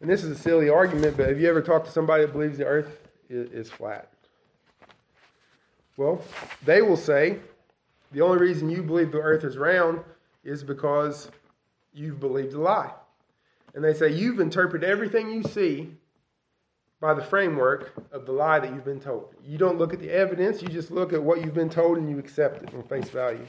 And 0.00 0.10
this 0.10 0.24
is 0.24 0.38
a 0.38 0.40
silly 0.40 0.68
argument, 0.68 1.16
but 1.16 1.28
have 1.28 1.40
you 1.40 1.48
ever 1.48 1.62
talked 1.62 1.86
to 1.86 1.92
somebody 1.92 2.24
that 2.24 2.32
believes 2.32 2.58
the 2.58 2.66
earth 2.66 3.00
is, 3.30 3.70
flat? 3.70 4.10
Well, 5.96 6.22
they 6.64 6.82
will 6.82 6.96
say 6.96 7.38
the 8.12 8.20
only 8.20 8.38
reason 8.38 8.68
you 8.68 8.82
believe 8.82 9.10
the 9.10 9.18
earth 9.18 9.44
is 9.44 9.56
round 9.56 10.00
is 10.44 10.62
because 10.62 11.30
you've 11.94 12.20
believed 12.20 12.52
a 12.54 12.60
lie. 12.60 12.92
And 13.74 13.82
they 13.82 13.94
say 13.94 14.12
you've 14.12 14.40
interpreted 14.40 14.88
everything 14.88 15.30
you 15.30 15.42
see 15.42 15.90
by 17.00 17.14
the 17.14 17.22
framework 17.22 17.92
of 18.12 18.26
the 18.26 18.32
lie 18.32 18.58
that 18.58 18.72
you've 18.72 18.84
been 18.84 19.00
told. 19.00 19.34
You 19.44 19.58
don't 19.58 19.78
look 19.78 19.92
at 19.92 20.00
the 20.00 20.10
evidence, 20.10 20.60
you 20.60 20.68
just 20.68 20.90
look 20.90 21.12
at 21.12 21.22
what 21.22 21.42
you've 21.42 21.54
been 21.54 21.70
told 21.70 21.98
and 21.98 22.08
you 22.08 22.18
accept 22.18 22.62
it 22.62 22.74
on 22.74 22.82
face 22.84 23.08
value. 23.08 23.46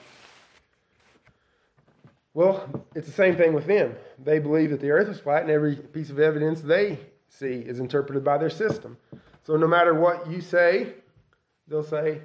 Well, 2.37 2.69
it's 2.93 3.07
the 3.07 3.13
same 3.13 3.35
thing 3.35 3.53
with 3.53 3.65
them. 3.65 3.95
They 4.23 4.37
believe 4.37 4.69
that 4.69 4.79
the 4.79 4.91
earth 4.91 5.07
is 5.07 5.19
flat 5.19 5.41
and 5.41 5.49
every 5.49 5.75
piece 5.75 6.11
of 6.11 6.19
evidence 6.19 6.61
they 6.61 6.99
see 7.29 7.63
is 7.65 7.79
interpreted 7.79 8.23
by 8.23 8.37
their 8.37 8.51
system. 8.51 8.95
So 9.41 9.57
no 9.57 9.65
matter 9.65 9.95
what 9.95 10.29
you 10.29 10.39
say, 10.39 10.93
they'll 11.67 11.81
say, 11.81 12.21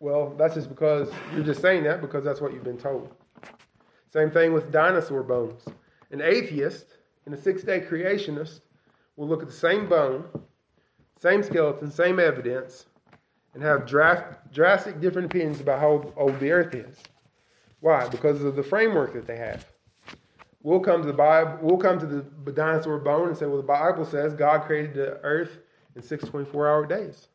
well, 0.00 0.34
that's 0.36 0.52
just 0.52 0.68
because 0.68 1.10
you're 1.32 1.46
just 1.46 1.62
saying 1.62 1.84
that 1.84 2.02
because 2.02 2.24
that's 2.24 2.42
what 2.42 2.52
you've 2.52 2.62
been 2.62 2.76
told. 2.76 3.08
Same 4.12 4.30
thing 4.30 4.52
with 4.52 4.70
dinosaur 4.70 5.22
bones. 5.22 5.64
An 6.10 6.20
atheist 6.20 6.84
and 7.24 7.34
a 7.34 7.40
six 7.40 7.62
day 7.62 7.80
creationist 7.80 8.60
will 9.16 9.28
look 9.28 9.40
at 9.40 9.48
the 9.48 9.54
same 9.54 9.88
bone, 9.88 10.26
same 11.18 11.42
skeleton, 11.42 11.90
same 11.90 12.20
evidence, 12.20 12.84
and 13.54 13.62
have 13.62 13.86
draft, 13.86 14.52
drastic 14.52 15.00
different 15.00 15.32
opinions 15.32 15.62
about 15.62 15.80
how 15.80 16.12
old 16.18 16.38
the 16.38 16.50
earth 16.50 16.74
is. 16.74 16.98
Why? 17.80 18.08
Because 18.08 18.42
of 18.42 18.56
the 18.56 18.62
framework 18.62 19.12
that 19.12 19.26
they 19.26 19.36
have. 19.36 19.66
We'll 20.62 20.80
come 20.80 21.02
to 21.02 21.06
the 21.06 21.12
Bible, 21.12 21.58
we'll 21.62 21.76
come 21.76 21.98
to 22.00 22.06
the 22.06 22.52
dinosaur 22.52 22.98
bone 22.98 23.28
and 23.28 23.36
say, 23.36 23.46
well, 23.46 23.58
the 23.58 23.62
Bible 23.62 24.04
says 24.04 24.34
God 24.34 24.62
created 24.62 24.94
the 24.94 25.20
earth 25.22 25.58
in 25.94 26.02
six 26.02 26.24
24 26.24 26.68
hour 26.68 26.86
days. 26.86 27.28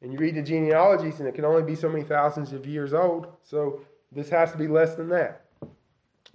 And 0.00 0.12
you 0.12 0.18
read 0.18 0.36
the 0.36 0.42
genealogies, 0.42 1.18
and 1.18 1.28
it 1.28 1.34
can 1.34 1.44
only 1.44 1.62
be 1.62 1.74
so 1.74 1.88
many 1.88 2.04
thousands 2.04 2.52
of 2.52 2.66
years 2.66 2.94
old. 2.94 3.26
So 3.42 3.80
this 4.12 4.28
has 4.30 4.52
to 4.52 4.58
be 4.58 4.68
less 4.68 4.94
than 4.94 5.08
that. 5.10 5.44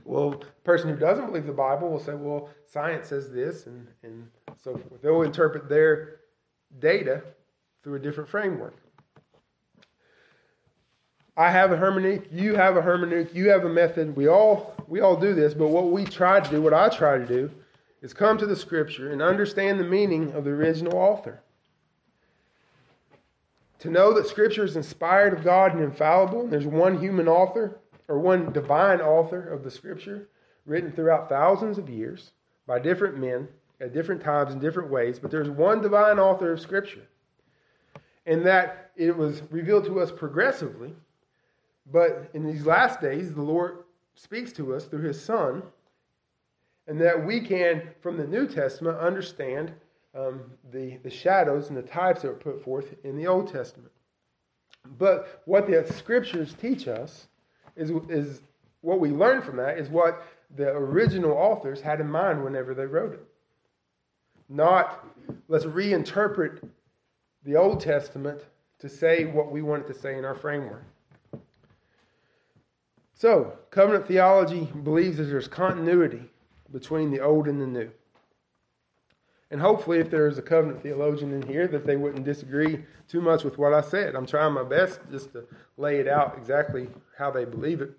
Well, 0.04 0.32
the 0.32 0.46
person 0.64 0.90
who 0.90 0.98
doesn't 0.98 1.28
believe 1.28 1.46
the 1.46 1.54
Bible 1.54 1.90
will 1.90 2.00
say, 2.00 2.14
well, 2.14 2.50
science 2.66 3.08
says 3.08 3.32
this, 3.32 3.68
and, 3.68 3.88
and 4.04 4.30
so 4.62 4.78
forth. 4.78 5.02
They'll 5.02 5.22
interpret 5.22 5.70
their 5.70 6.20
data 6.80 7.24
through 7.84 7.96
a 7.96 8.00
different 8.00 8.30
framework. 8.30 8.76
I 11.36 11.50
have 11.50 11.72
a 11.72 11.78
hermeneutic, 11.78 12.28
you 12.32 12.56
have 12.56 12.78
a 12.78 12.82
hermeneutic, 12.82 13.34
you 13.34 13.50
have 13.50 13.66
a 13.66 13.70
method. 13.70 14.16
We 14.16 14.28
all 14.28 14.76
we 14.88 15.02
all 15.02 15.16
do 15.16 15.34
this, 15.34 15.54
but 15.54 15.70
what 15.70 15.92
we 15.92 16.06
try 16.06 16.40
to 16.40 16.50
do, 16.50 16.62
what 16.62 16.74
I 16.74 16.90
try 16.90 17.18
to 17.18 17.26
do, 17.26 17.50
is 18.02 18.14
come 18.14 18.38
to 18.38 18.46
the 18.46 18.56
scripture 18.56 19.12
and 19.12 19.22
understand 19.22 19.80
the 19.80 19.86
meaning 19.86 20.32
of 20.34 20.44
the 20.44 20.52
original 20.52 20.98
author. 20.98 21.42
To 23.80 23.90
know 23.90 24.14
that 24.14 24.28
scripture 24.28 24.64
is 24.64 24.76
inspired 24.76 25.34
of 25.34 25.44
God 25.44 25.74
and 25.74 25.84
infallible, 25.84 26.42
and 26.42 26.52
there's 26.52 26.68
one 26.68 27.00
human 27.00 27.28
author 27.28 27.80
or 28.08 28.20
one 28.20 28.52
divine 28.54 29.02
author 29.02 29.50
of 29.50 29.64
the 29.64 29.72
scripture 29.72 30.30
written 30.66 30.92
throughout 30.92 31.30
thousands 31.30 31.78
of 31.78 31.90
years 31.90 32.32
by 32.68 32.80
different 32.80 33.18
men 33.18 33.48
at 33.82 33.94
different 33.94 34.22
times 34.22 34.54
in 34.54 34.60
different 34.60 34.90
ways, 34.90 35.20
but 35.20 35.32
there's 35.32 35.50
one 35.50 35.82
divine 35.82 36.20
author 36.20 36.54
of 36.54 36.62
scripture. 36.62 37.04
And 38.26 38.46
that 38.46 38.92
it 38.96 39.16
was 39.16 39.42
revealed 39.52 39.86
to 39.86 40.00
us 40.00 40.12
progressively, 40.12 40.94
but 41.92 42.30
in 42.34 42.46
these 42.46 42.66
last 42.66 43.02
days, 43.02 43.34
the 43.34 43.42
Lord 43.42 43.84
speaks 44.16 44.52
to 44.54 44.76
us 44.76 44.86
through 44.86 45.02
his 45.02 45.22
Son, 45.22 45.64
and 46.88 47.00
that 47.00 47.26
we 47.26 47.40
can, 47.40 47.90
from 48.02 48.18
the 48.18 48.28
New 48.28 48.48
Testament, 48.48 48.98
understand 48.98 49.74
um, 50.16 50.42
the, 50.72 50.98
the 50.98 51.10
shadows 51.10 51.70
and 51.70 51.78
the 51.78 51.82
types 51.82 52.22
that 52.22 52.28
were 52.28 52.34
put 52.36 52.64
forth 52.64 52.94
in 53.04 53.18
the 53.18 53.28
Old 53.28 53.52
Testament. 53.52 53.92
But 54.98 55.42
what 55.46 55.68
the 55.68 55.92
scriptures 55.94 56.56
teach 56.60 56.88
us 56.88 57.28
is, 57.76 57.92
is 58.10 58.42
what 58.82 59.00
we 59.00 59.10
learn 59.10 59.42
from 59.42 59.58
that 59.58 59.78
is 59.78 59.90
what 59.90 60.28
the 60.56 60.70
original 60.70 61.32
authors 61.32 61.82
had 61.82 62.00
in 62.00 62.10
mind 62.10 62.44
whenever 62.44 62.74
they 62.74 62.86
wrote 62.86 63.14
it. 63.14 63.26
Not 64.50 65.06
let's 65.48 65.66
reinterpret 65.66 66.62
the 67.44 67.56
Old 67.56 67.80
Testament 67.80 68.42
to 68.80 68.90
say 68.90 69.26
what 69.26 69.52
we 69.52 69.62
want 69.62 69.86
it 69.86 69.94
to 69.94 70.00
say 70.00 70.18
in 70.18 70.26
our 70.26 70.36
framework. 70.36 70.84
So, 73.14 73.54
covenant 73.70 74.08
theology 74.08 74.68
believes 74.84 75.18
that 75.18 75.26
there's 75.26 75.48
continuity 75.48 76.30
between 76.72 77.12
the 77.12 77.20
old 77.20 77.48
and 77.48 77.62
the 77.62 77.68
new. 77.68 77.92
And 79.52 79.62
hopefully, 79.62 80.00
if 80.00 80.10
there's 80.10 80.40
a 80.40 80.42
covenant 80.42 80.82
theologian 80.82 81.32
in 81.32 81.44
here, 81.44 81.68
that 81.68 81.86
they 81.86 81.96
wouldn't 81.96 82.26
disagree 82.26 82.84
too 83.08 83.22
much 83.22 83.44
with 83.44 83.60
what 83.60 83.74
I 83.74 83.82
said. 83.82 84.16
I'm 84.16 84.26
trying 84.26 84.54
my 84.54 84.64
best 84.64 85.00
just 85.12 85.32
to 85.34 85.46
lay 85.78 86.00
it 86.00 86.08
out 86.08 86.36
exactly 86.38 86.90
how 87.18 87.30
they 87.30 87.46
believe 87.46 87.82
it 87.82 87.92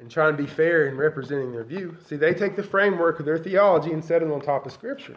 and 0.00 0.10
trying 0.10 0.34
to 0.34 0.42
be 0.42 0.48
fair 0.48 0.88
in 0.88 0.96
representing 0.96 1.52
their 1.52 1.64
view. 1.64 1.96
See, 2.06 2.16
they 2.16 2.32
take 2.32 2.56
the 2.56 2.62
framework 2.62 3.20
of 3.20 3.26
their 3.26 3.38
theology 3.38 3.92
and 3.92 4.02
set 4.02 4.22
it 4.22 4.30
on 4.30 4.40
top 4.40 4.64
of 4.64 4.72
Scripture. 4.72 5.16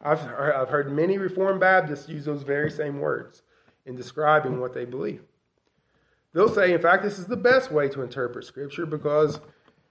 I've, 0.00 0.20
I've 0.20 0.68
heard 0.68 0.92
many 0.92 1.18
Reformed 1.18 1.60
Baptists 1.60 2.08
use 2.08 2.24
those 2.24 2.42
very 2.42 2.70
same 2.70 3.00
words 3.00 3.42
in 3.86 3.96
describing 3.96 4.60
what 4.60 4.72
they 4.72 4.84
believe. 4.84 5.22
They'll 6.32 6.52
say, 6.52 6.72
in 6.72 6.80
fact, 6.80 7.02
this 7.02 7.18
is 7.18 7.26
the 7.26 7.36
best 7.36 7.72
way 7.72 7.88
to 7.88 8.02
interpret 8.02 8.44
Scripture 8.44 8.86
because 8.86 9.40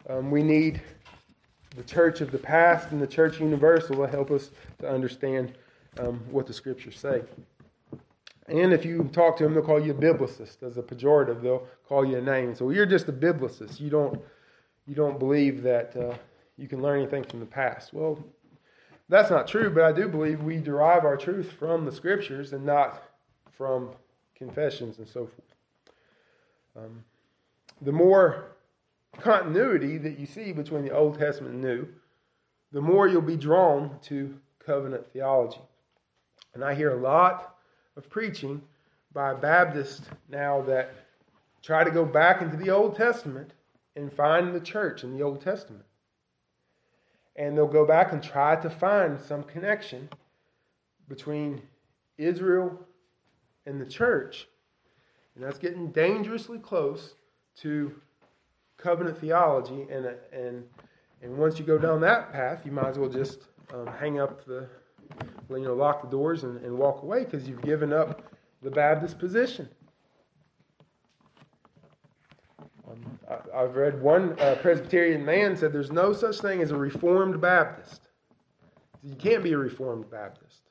um, 0.09 0.31
we 0.31 0.41
need 0.41 0.81
the 1.75 1.83
church 1.83 2.21
of 2.21 2.31
the 2.31 2.37
past 2.37 2.91
and 2.91 3.01
the 3.01 3.07
church 3.07 3.39
universal 3.39 3.95
to 3.97 4.07
help 4.07 4.31
us 4.31 4.51
to 4.79 4.89
understand 4.89 5.53
um, 5.99 6.21
what 6.31 6.47
the 6.47 6.53
Scriptures 6.53 6.97
say. 6.97 7.21
And 8.47 8.73
if 8.73 8.83
you 8.83 9.09
talk 9.13 9.37
to 9.37 9.43
them, 9.43 9.53
they'll 9.53 9.63
call 9.63 9.79
you 9.79 9.91
a 9.91 9.95
biblicist 9.95 10.63
as 10.63 10.77
a 10.77 10.81
pejorative. 10.81 11.41
They'll 11.41 11.67
call 11.87 12.03
you 12.05 12.17
a 12.17 12.21
name. 12.21 12.55
So 12.55 12.71
you're 12.71 12.85
just 12.85 13.07
a 13.07 13.13
biblicist. 13.13 13.79
You 13.79 13.89
don't 13.89 14.19
you 14.87 14.95
don't 14.95 15.19
believe 15.19 15.61
that 15.61 15.95
uh, 15.95 16.15
you 16.57 16.67
can 16.67 16.81
learn 16.81 16.99
anything 17.01 17.23
from 17.23 17.41
the 17.41 17.45
past. 17.45 17.93
Well, 17.93 18.17
that's 19.07 19.29
not 19.29 19.47
true. 19.47 19.69
But 19.69 19.83
I 19.83 19.91
do 19.91 20.07
believe 20.07 20.41
we 20.41 20.57
derive 20.57 21.05
our 21.05 21.15
truth 21.15 21.51
from 21.51 21.85
the 21.85 21.91
Scriptures 21.91 22.53
and 22.53 22.65
not 22.65 23.03
from 23.51 23.91
confessions 24.35 24.97
and 24.97 25.07
so 25.07 25.27
forth. 25.27 25.48
Um, 26.79 27.03
the 27.81 27.91
more 27.91 28.55
continuity 29.19 29.97
that 29.97 30.19
you 30.19 30.25
see 30.25 30.51
between 30.51 30.83
the 30.83 30.91
Old 30.91 31.17
Testament 31.17 31.55
and 31.55 31.63
New, 31.63 31.87
the 32.71 32.81
more 32.81 33.07
you'll 33.07 33.21
be 33.21 33.37
drawn 33.37 33.97
to 34.03 34.37
covenant 34.65 35.11
theology. 35.11 35.61
And 36.53 36.63
I 36.63 36.75
hear 36.75 36.91
a 36.91 37.01
lot 37.01 37.55
of 37.97 38.09
preaching 38.09 38.61
by 39.13 39.33
Baptists 39.33 40.07
now 40.29 40.61
that 40.61 40.93
try 41.61 41.83
to 41.83 41.91
go 41.91 42.05
back 42.05 42.41
into 42.41 42.57
the 42.57 42.69
Old 42.69 42.95
Testament 42.95 43.51
and 43.95 44.13
find 44.13 44.53
the 44.53 44.59
church 44.59 45.03
in 45.03 45.17
the 45.17 45.23
Old 45.23 45.41
Testament. 45.41 45.83
And 47.35 47.57
they'll 47.57 47.67
go 47.67 47.85
back 47.85 48.11
and 48.11 48.21
try 48.21 48.55
to 48.57 48.69
find 48.69 49.19
some 49.19 49.43
connection 49.43 50.09
between 51.07 51.61
Israel 52.17 52.79
and 53.65 53.81
the 53.81 53.85
church 53.85 54.47
and 55.35 55.43
that's 55.43 55.57
getting 55.57 55.91
dangerously 55.91 56.59
close 56.59 57.15
to 57.61 57.93
covenant 58.77 59.17
theology. 59.17 59.87
And, 59.91 60.07
and, 60.31 60.63
and 61.21 61.37
once 61.37 61.59
you 61.59 61.65
go 61.65 61.77
down 61.77 62.01
that 62.01 62.31
path, 62.31 62.61
you 62.65 62.71
might 62.71 62.87
as 62.87 62.97
well 62.97 63.09
just 63.09 63.39
um, 63.73 63.87
hang 63.87 64.19
up 64.19 64.45
the, 64.45 64.67
you 65.49 65.59
know, 65.59 65.73
lock 65.73 66.01
the 66.01 66.09
doors 66.09 66.43
and, 66.43 66.63
and 66.63 66.77
walk 66.77 67.03
away 67.03 67.25
because 67.25 67.47
you've 67.47 67.61
given 67.61 67.93
up 67.93 68.33
the 68.61 68.71
Baptist 68.71 69.19
position. 69.19 69.69
Um, 72.89 73.19
I, 73.53 73.61
have 73.61 73.75
read 73.75 74.01
one 74.01 74.37
uh, 74.39 74.57
Presbyterian 74.61 75.23
man 75.23 75.55
said 75.55 75.71
there's 75.71 75.91
no 75.91 76.13
such 76.13 76.39
thing 76.39 76.61
as 76.61 76.71
a 76.71 76.77
Reformed 76.77 77.39
Baptist. 77.39 78.01
You 79.03 79.15
can't 79.15 79.43
be 79.43 79.53
a 79.53 79.57
Reformed 79.57 80.09
Baptist. 80.09 80.61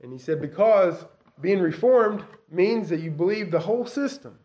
And 0.00 0.12
he 0.12 0.18
said 0.18 0.40
because 0.40 1.04
being 1.40 1.60
reformed 1.60 2.24
means 2.50 2.88
that 2.88 3.00
you 3.00 3.10
believe 3.10 3.50
the 3.50 3.60
whole 3.60 3.86
system. 3.86 4.38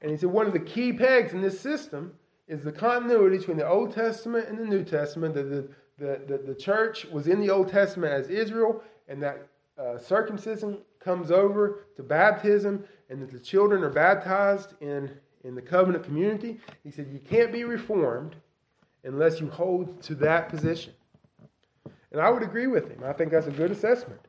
And 0.00 0.10
he 0.10 0.16
said 0.16 0.30
one 0.30 0.46
of 0.46 0.52
the 0.52 0.60
key 0.60 0.92
pegs 0.92 1.32
in 1.32 1.40
this 1.40 1.58
system 1.58 2.12
is 2.46 2.62
the 2.62 2.72
continuity 2.72 3.38
between 3.38 3.56
the 3.56 3.68
Old 3.68 3.92
Testament 3.92 4.48
and 4.48 4.58
the 4.58 4.66
New 4.66 4.84
Testament. 4.84 5.34
That 5.34 5.44
the, 5.44 5.68
the, 5.98 6.20
the, 6.26 6.38
the 6.38 6.54
church 6.54 7.06
was 7.06 7.26
in 7.26 7.40
the 7.40 7.50
Old 7.50 7.68
Testament 7.68 8.12
as 8.12 8.28
Israel, 8.28 8.82
and 9.08 9.22
that 9.22 9.46
uh, 9.78 9.98
circumcision 9.98 10.78
comes 11.00 11.30
over 11.30 11.86
to 11.96 12.02
baptism, 12.02 12.84
and 13.08 13.22
that 13.22 13.30
the 13.30 13.38
children 13.38 13.82
are 13.82 13.90
baptized 13.90 14.74
in, 14.80 15.10
in 15.44 15.54
the 15.54 15.62
covenant 15.62 16.04
community. 16.04 16.58
He 16.82 16.90
said 16.90 17.08
you 17.12 17.20
can't 17.20 17.52
be 17.52 17.64
reformed 17.64 18.36
unless 19.04 19.40
you 19.40 19.48
hold 19.48 20.02
to 20.02 20.14
that 20.16 20.48
position. 20.48 20.92
And 22.12 22.20
I 22.20 22.30
would 22.30 22.42
agree 22.42 22.66
with 22.66 22.88
him. 22.88 23.02
I 23.04 23.12
think 23.12 23.30
that's 23.30 23.46
a 23.46 23.52
good 23.52 23.70
assessment 23.70 24.20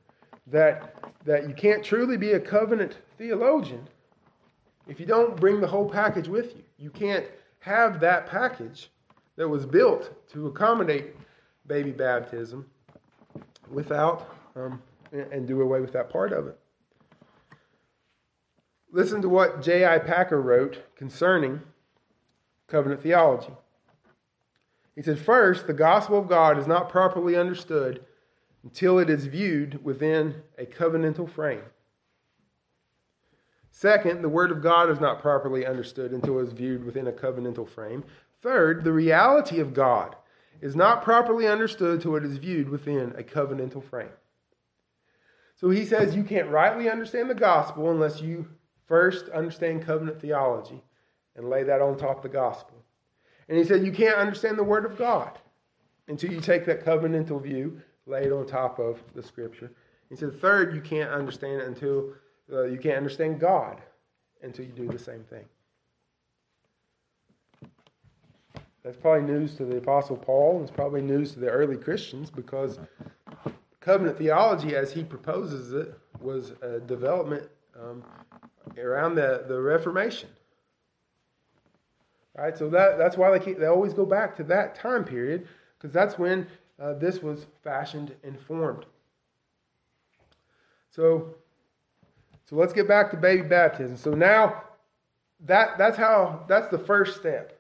that, 0.48 0.96
that 1.26 1.48
you 1.48 1.54
can't 1.54 1.84
truly 1.84 2.18
be 2.18 2.34
a 2.34 2.40
covenant 2.40 2.98
theologian 3.18 3.88
if 4.88 5.00
you 5.00 5.06
don't 5.06 5.40
bring 5.40 5.60
the 5.60 5.68
whole 5.68 5.90
package 5.90 6.28
with 6.28 6.56
you. 6.56 6.64
You 6.78 6.92
can't 6.92 7.26
have 7.60 8.00
that 8.00 8.28
package 8.28 8.92
that 9.36 9.48
was 9.48 9.66
built 9.66 10.12
to 10.30 10.48
accommodate 10.48 11.16
baby 11.68 11.92
baptism 11.92 12.66
without 13.72 14.36
um, 14.56 14.82
and 15.12 15.48
do 15.48 15.62
away 15.62 15.82
with 15.82 15.92
that 15.94 16.10
part 16.10 16.32
of 16.32 16.48
it. 16.48 16.58
Listen 18.92 19.22
to 19.22 19.30
what 19.30 19.62
J.I. 19.62 20.00
Packer 20.00 20.42
wrote 20.42 20.96
concerning 20.96 21.60
covenant 22.68 23.02
theology. 23.02 23.52
He 24.96 25.02
said, 25.02 25.20
First, 25.20 25.68
the 25.68 25.74
gospel 25.74 26.18
of 26.20 26.30
God 26.30 26.58
is 26.58 26.68
not 26.68 26.90
properly 26.90 27.36
understood 27.36 28.06
until 28.66 28.98
it 28.98 29.10
is 29.10 29.28
viewed 29.28 29.82
within 29.86 30.42
a 30.58 30.66
covenantal 30.66 31.30
frame. 31.30 31.62
Second, 33.70 34.22
the 34.22 34.30
Word 34.30 34.52
of 34.52 34.62
God 34.62 34.90
is 34.90 35.00
not 35.00 35.22
properly 35.22 35.66
understood 35.66 36.12
until 36.12 36.40
it 36.40 36.48
is 36.48 36.54
viewed 36.54 36.84
within 36.84 37.08
a 37.08 37.12
covenantal 37.12 37.70
frame. 37.70 38.04
Third, 38.42 38.84
the 38.84 38.92
reality 38.92 39.60
of 39.60 39.74
God 39.74 40.16
is 40.62 40.76
not 40.76 41.04
properly 41.04 41.48
understood 41.48 41.96
until 41.96 42.16
it 42.16 42.26
is 42.26 42.38
viewed 42.38 42.68
within 42.68 43.14
a 43.18 43.24
covenantal 43.24 43.84
frame. 43.84 44.10
So 45.56 45.70
he 45.70 45.86
says 45.86 46.16
you 46.16 46.24
can't 46.24 46.50
rightly 46.50 46.90
understand 46.90 47.30
the 47.30 47.36
gospel 47.36 47.92
unless 47.92 48.22
you 48.22 48.48
first 48.88 49.30
understand 49.30 49.86
covenant 49.86 50.20
theology 50.20 50.84
and 51.36 51.50
lay 51.50 51.64
that 51.64 51.82
on 51.82 51.98
top 51.98 52.18
of 52.18 52.24
the 52.24 52.30
gospel. 52.30 52.78
And 53.48 53.58
he 53.58 53.64
said 53.64 53.86
you 53.86 53.92
can't 53.92 54.18
understand 54.18 54.58
the 54.58 54.64
Word 54.64 54.86
of 54.86 54.98
God 54.98 55.38
until 56.08 56.32
you 56.32 56.40
take 56.40 56.66
that 56.66 56.84
covenantal 56.84 57.44
view 57.44 57.82
laid 58.06 58.32
on 58.32 58.46
top 58.46 58.80
of 58.80 59.02
the 59.14 59.24
Scripture. 59.24 59.72
He 60.10 60.16
said, 60.16 60.40
third, 60.40 60.76
you 60.76 60.82
can't 60.82 61.10
understand 61.10 61.62
it 61.62 61.68
until 61.68 62.14
uh, 62.52 62.64
you 62.66 62.78
can't 62.78 62.98
understand 62.98 63.40
God 63.40 63.82
until 64.44 64.66
you 64.66 64.72
do 64.72 64.88
the 64.88 65.00
same 65.00 65.24
thing. 65.24 65.46
That's 68.84 68.98
probably 68.98 69.28
news 69.28 69.56
to 69.56 69.66
the 69.66 69.78
Apostle 69.78 70.16
Paul, 70.16 70.58
and 70.58 70.62
it's 70.62 70.76
probably 70.76 71.02
news 71.02 71.34
to 71.34 71.40
the 71.40 71.50
early 71.50 71.76
Christians 71.76 72.30
because 72.30 72.78
covenant 73.80 74.18
theology, 74.18 74.76
as 74.76 74.92
he 74.92 75.04
proposes 75.04 75.74
it, 75.74 75.98
was 76.22 76.54
a 76.62 76.80
development 76.82 77.50
um, 77.82 78.04
around 78.78 79.16
the, 79.16 79.46
the 79.48 79.60
Reformation. 79.60 80.30
Right, 82.38 82.56
so 82.56 82.70
that, 82.70 82.98
that's 82.98 83.18
why 83.18 83.32
they, 83.32 83.44
keep, 83.44 83.58
they 83.58 83.66
always 83.66 83.94
go 83.94 84.06
back 84.06 84.36
to 84.38 84.44
that 84.44 84.76
time 84.76 85.06
period 85.06 85.48
because 85.78 85.94
that's 85.94 86.20
when 86.20 86.46
uh, 86.80 86.94
this 86.94 87.22
was 87.22 87.46
fashioned 87.64 88.14
and 88.24 88.40
formed. 88.40 88.86
So, 90.92 91.36
so 92.50 92.56
let's 92.56 92.74
get 92.74 92.88
back 92.88 93.12
to 93.12 93.18
baby 93.18 93.44
baptism. 93.44 93.98
So 93.98 94.12
now, 94.14 94.64
that 95.42 95.78
that's 95.78 95.98
how 95.98 96.44
that's 96.48 96.70
the 96.70 96.80
first 96.80 97.18
step, 97.18 97.60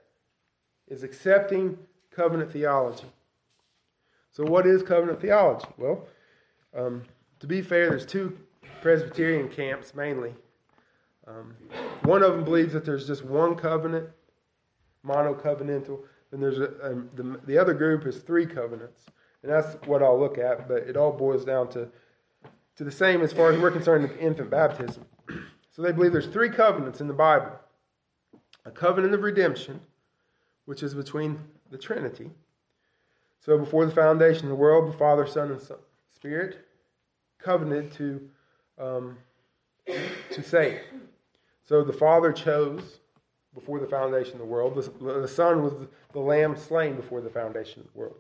is 0.88 1.04
accepting 1.04 1.78
covenant 2.12 2.51
theology. 2.51 3.06
So 4.32 4.43
what 4.43 4.65
is 4.65 4.84
covenant 4.84 5.21
theology? 5.21 5.67
Well, 5.78 6.06
um, 6.75 7.04
to 7.39 7.47
be 7.47 7.62
fair, 7.62 7.89
there's 7.89 8.06
two 8.06 8.38
Presbyterian 8.82 9.49
camps 9.49 9.93
mainly. 9.95 10.34
Um, 11.28 11.56
one 12.04 12.21
of 12.21 12.34
them 12.34 12.43
believes 12.43 12.73
that 12.73 12.86
there's 12.86 13.08
just 13.08 13.25
one 13.25 13.56
covenant, 13.56 14.10
monocovenantal. 15.06 15.99
Then 16.32 16.42
there's 16.42 16.60
a, 16.60 16.92
um, 16.92 17.10
the, 17.16 17.40
the 17.46 17.58
other 17.58 17.74
group 17.74 18.06
is 18.06 18.18
three 18.18 18.46
covenants, 18.46 19.06
and 19.44 19.52
that's 19.52 19.76
what 19.88 20.02
I'll 20.04 20.20
look 20.20 20.38
at. 20.38 20.68
But 20.68 20.84
it 20.84 20.98
all 20.98 21.12
boils 21.12 21.46
down 21.46 21.70
to 21.70 21.88
to 22.76 22.84
the 22.84 22.92
same 22.92 23.22
as 23.22 23.32
far 23.32 23.52
as 23.52 23.60
we're 23.60 23.72
concerned 23.72 24.08
with 24.08 24.18
infant 24.20 24.50
baptism. 24.50 25.06
So 25.72 25.82
they 25.82 25.92
believe 25.92 26.14
there's 26.14 26.28
three 26.28 26.50
covenants 26.50 27.02
in 27.02 27.08
the 27.10 27.14
Bible 27.14 27.52
a 28.64 28.72
covenant 28.72 29.14
of 29.14 29.24
redemption, 29.24 29.82
which 30.64 30.84
is 30.84 30.94
between 30.96 31.38
the 31.70 31.78
Trinity. 31.78 32.32
So 33.42 33.58
before 33.58 33.86
the 33.86 33.92
foundation 33.92 34.44
of 34.44 34.50
the 34.50 34.56
world, 34.56 34.92
the 34.92 34.98
Father, 34.98 35.28
Son, 35.28 35.52
and 35.52 35.62
Spirit 36.16 36.66
covenanted 37.40 37.92
to, 37.92 38.30
um, 38.80 39.18
to 40.32 40.42
save. 40.42 40.80
So 41.66 41.84
the 41.84 41.92
Father 41.92 42.32
chose 42.32 43.00
before 43.56 43.80
the 43.80 43.88
foundation 43.88 44.34
of 44.34 44.39
the 44.39 44.46
world. 44.46 44.76
The, 44.76 45.22
the 45.22 45.28
Son 45.28 45.63
was 45.63 45.74
the 46.13 46.20
lamb 46.20 46.56
slain 46.56 46.96
before 46.96 47.22
the 47.22 47.30
foundation 47.30 47.82
of 47.82 47.91
the 47.91 47.98
world. 47.98 48.18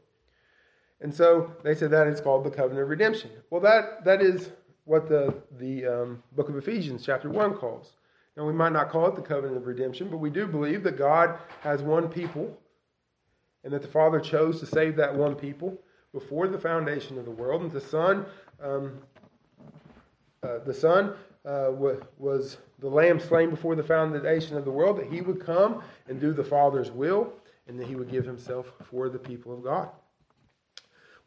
And 1.01 1.13
so 1.13 1.51
they 1.63 1.75
said 1.75 1.91
that 1.91 2.07
is 2.07 2.21
called 2.21 2.45
the 2.45 2.49
covenant 2.49 2.81
of 2.81 2.89
redemption. 2.89 3.29
Well, 3.49 3.61
that, 3.61 4.05
that 4.05 4.21
is 4.21 4.49
what 4.85 5.07
the, 5.09 5.35
the 5.59 5.85
um, 5.85 6.23
book 6.31 6.49
of 6.49 6.55
Ephesians, 6.55 7.05
chapter 7.05 7.29
1, 7.29 7.55
calls. 7.55 7.97
Now, 8.37 8.45
we 8.45 8.53
might 8.53 8.71
not 8.71 8.89
call 8.89 9.07
it 9.07 9.15
the 9.15 9.21
covenant 9.21 9.57
of 9.57 9.67
redemption, 9.67 10.09
but 10.09 10.17
we 10.17 10.29
do 10.29 10.47
believe 10.47 10.83
that 10.83 10.97
God 10.97 11.37
has 11.61 11.81
one 11.81 12.07
people 12.09 12.57
and 13.63 13.73
that 13.73 13.81
the 13.81 13.87
Father 13.87 14.19
chose 14.19 14.59
to 14.59 14.65
save 14.65 14.95
that 14.95 15.13
one 15.13 15.35
people 15.35 15.77
before 16.13 16.47
the 16.47 16.59
foundation 16.59 17.17
of 17.17 17.25
the 17.25 17.31
world. 17.31 17.61
And 17.61 17.71
the 17.71 17.81
Son, 17.81 18.25
um, 18.61 18.99
uh, 20.43 20.59
the 20.65 20.73
Son 20.73 21.13
uh, 21.45 21.71
was 22.17 22.57
the 22.79 22.89
lamb 22.89 23.19
slain 23.19 23.49
before 23.49 23.75
the 23.75 23.83
foundation 23.83 24.57
of 24.57 24.65
the 24.65 24.71
world, 24.71 24.97
that 24.97 25.07
he 25.07 25.21
would 25.21 25.39
come 25.39 25.81
and 26.07 26.19
do 26.19 26.33
the 26.33 26.43
Father's 26.43 26.91
will, 26.91 27.31
and 27.67 27.79
that 27.79 27.87
he 27.87 27.95
would 27.95 28.09
give 28.09 28.25
himself 28.25 28.71
for 28.89 29.09
the 29.09 29.19
people 29.19 29.53
of 29.53 29.63
God. 29.63 29.89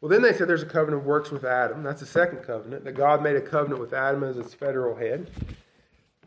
Well, 0.01 0.09
then 0.09 0.21
they 0.21 0.31
said 0.31 0.47
there's 0.47 0.63
a 0.63 0.67
covenant 0.67 1.01
of 1.01 1.07
works 1.07 1.29
with 1.29 1.43
Adam. 1.43 1.83
That's 1.83 1.99
the 1.99 2.05
second 2.05 2.43
covenant, 2.43 2.85
that 2.85 2.93
God 2.93 3.21
made 3.21 3.35
a 3.35 3.41
covenant 3.41 3.81
with 3.81 3.93
Adam 3.93 4.23
as 4.23 4.37
its 4.37 4.53
federal 4.53 4.95
head. 4.95 5.29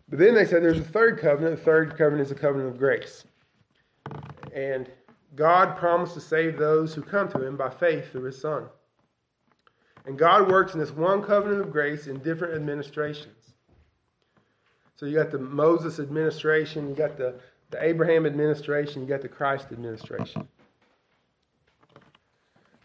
But 0.09 0.18
then 0.18 0.35
they 0.35 0.44
said 0.44 0.62
there's 0.62 0.78
a 0.78 0.85
third 0.85 1.18
covenant. 1.18 1.57
The 1.57 1.64
third 1.64 1.96
covenant 1.96 2.26
is 2.26 2.31
a 2.31 2.35
covenant 2.35 2.68
of 2.68 2.78
grace. 2.78 3.24
And 4.55 4.90
God 5.37 5.78
promised 5.78 6.12
to 6.14 6.20
save 6.20 6.59
those 6.59 6.92
who 6.92 7.00
come 7.00 7.31
to 7.31 7.46
him 7.46 7.57
by 7.57 7.70
faith 7.70 8.12
through 8.12 8.24
his 8.24 8.38
Son. 8.38 8.66
And 10.05 10.18
God 10.18 10.50
works 10.50 10.74
in 10.74 10.81
this 10.81 10.90
one 10.90 11.22
covenant 11.22 11.62
of 11.62 11.72
grace 11.72 12.09
in 12.09 12.18
different 12.18 12.55
administrations. 12.55 13.41
So 15.03 15.09
you 15.09 15.17
got 15.17 15.33
the 15.33 15.38
Moses 15.38 15.99
administration, 15.99 16.88
you 16.88 16.95
got 16.95 17.17
the, 17.17 17.35
the 17.71 17.85
Abraham 17.85 18.25
administration, 18.25 19.03
you 19.03 19.09
got 19.09 19.21
the 19.21 19.29
Christ 19.29 19.73
administration. 19.73 20.47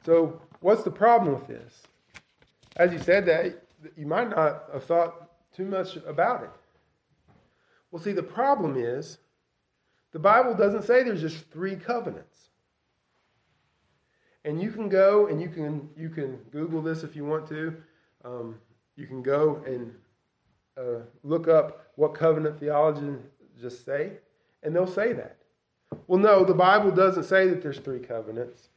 So 0.03 0.41
What's 0.59 0.83
the 0.83 0.91
problem 0.91 1.33
with 1.35 1.47
this? 1.47 1.83
As 2.75 2.91
you 2.91 2.99
said 2.99 3.25
that, 3.27 3.63
you 3.95 4.05
might 4.05 4.29
not 4.29 4.63
have 4.73 4.83
thought 4.83 5.29
too 5.55 5.65
much 5.65 5.97
about 5.97 6.43
it. 6.43 6.49
Well, 7.91 8.01
see, 8.01 8.11
the 8.11 8.23
problem 8.23 8.75
is 8.75 9.19
the 10.11 10.19
Bible 10.19 10.55
doesn't 10.55 10.83
say 10.83 11.03
there's 11.03 11.21
just 11.21 11.49
three 11.51 11.75
covenants. 11.75 12.49
And 14.45 14.61
you 14.61 14.71
can 14.71 14.89
go 14.89 15.27
and 15.27 15.41
you 15.41 15.49
can 15.49 15.89
you 15.95 16.09
can 16.09 16.37
Google 16.51 16.81
this 16.81 17.03
if 17.03 17.15
you 17.15 17.25
want 17.25 17.47
to. 17.49 17.75
Um, 18.23 18.55
you 18.95 19.05
can 19.05 19.21
go 19.21 19.61
and 19.65 19.93
uh, 20.77 21.01
look 21.23 21.47
up 21.47 21.86
what 21.97 22.13
covenant 22.13 22.59
theologians 22.59 23.25
just 23.59 23.83
say, 23.83 24.11
and 24.63 24.73
they'll 24.73 24.87
say 24.87 25.13
that. 25.13 25.37
Well, 26.05 26.19
no, 26.19 26.45
the 26.45 26.53
Bible 26.53 26.91
doesn't 26.91 27.23
say 27.23 27.47
that 27.47 27.61
there's 27.61 27.79
three 27.79 27.99
covenants. 27.99 28.69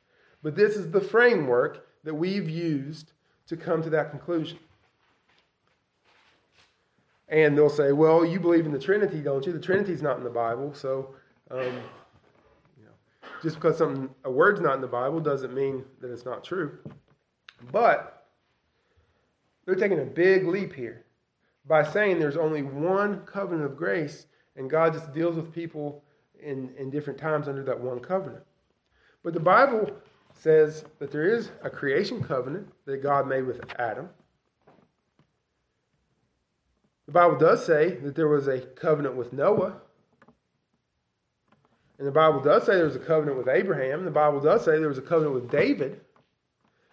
But 0.43 0.57
this 0.57 0.75
is 0.75 0.91
the 0.91 1.03
framework 1.03 1.87
that 2.03 2.15
we've 2.15 2.49
used 2.49 3.13
to 3.47 3.57
come 3.57 3.83
to 3.83 3.91
that 3.91 4.11
conclusion. 4.11 4.59
And 7.29 7.57
they'll 7.57 7.69
say, 7.69 7.93
well, 7.93 8.25
you 8.25 8.41
believe 8.41 8.65
in 8.65 8.73
the 8.73 8.79
Trinity, 8.79 9.21
don't 9.21 9.47
you? 9.47 9.53
The 9.53 9.61
Trinity's 9.61 10.03
not 10.03 10.17
in 10.17 10.25
the 10.25 10.31
Bible, 10.31 10.73
so 10.73 11.15
um, 11.51 11.79
just 13.43 13.57
because 13.57 13.77
something 13.77 14.09
a 14.25 14.31
word's 14.31 14.63
not 14.63 14.77
in 14.77 14.81
the 14.81 14.87
Bible 14.87 15.21
doesn't 15.21 15.55
mean 15.55 15.85
that 16.01 16.11
it's 16.11 16.25
not 16.25 16.43
true. 16.43 16.79
But 17.71 18.27
they're 19.67 19.75
taking 19.75 20.01
a 20.01 20.05
big 20.05 20.47
leap 20.47 20.73
here 20.73 21.05
by 21.67 21.83
saying 21.83 22.19
there's 22.19 22.37
only 22.37 22.63
one 22.63 23.21
covenant 23.27 23.65
of 23.65 23.77
grace, 23.77 24.27
and 24.57 24.69
God 24.69 24.93
just 24.93 25.13
deals 25.13 25.37
with 25.37 25.53
people 25.53 26.03
in, 26.43 26.73
in 26.77 26.91
different 26.91 27.19
times 27.19 27.49
under 27.49 27.63
that 27.65 27.79
one 27.79 28.01
covenant. 28.01 28.43
But 29.23 29.35
the 29.35 29.41
Bible 29.41 29.91
says 30.35 30.85
that 30.99 31.11
there 31.11 31.25
is 31.25 31.51
a 31.63 31.71
creation 31.71 32.23
covenant 32.23 32.69
that 32.87 33.03
God 33.03 33.29
made 33.29 33.47
with 33.47 33.61
Adam. 33.79 34.09
The 37.07 37.13
Bible 37.13 37.39
does 37.39 37.65
say 37.67 37.97
that 37.97 38.15
there 38.15 38.29
was 38.29 38.47
a 38.47 38.61
covenant 38.61 39.17
with 39.17 39.33
Noah. 39.33 39.75
And 41.99 42.07
the 42.07 42.13
Bible 42.13 42.41
does 42.41 42.65
say 42.65 42.77
there 42.77 42.85
was 42.87 42.97
a 42.97 43.01
covenant 43.01 43.37
with 43.37 43.49
Abraham. 43.49 44.05
The 44.05 44.11
Bible 44.11 44.41
does 44.41 44.65
say 44.65 44.79
there 44.79 44.89
was 44.89 44.97
a 44.97 45.03
covenant 45.03 45.35
with 45.35 45.51
David. 45.51 46.01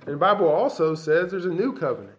And 0.02 0.16
the 0.16 0.18
Bible 0.18 0.48
also 0.48 0.96
says 0.96 1.32
there's 1.32 1.46
a 1.46 1.50
new 1.50 1.72
covenant. 1.72 2.17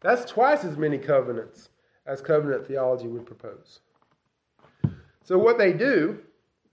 That's 0.00 0.30
twice 0.30 0.64
as 0.64 0.76
many 0.76 0.98
covenants 0.98 1.68
as 2.06 2.20
covenant 2.20 2.66
theology 2.66 3.06
would 3.06 3.26
propose. 3.26 3.80
So, 5.22 5.38
what 5.38 5.58
they 5.58 5.72
do 5.72 6.18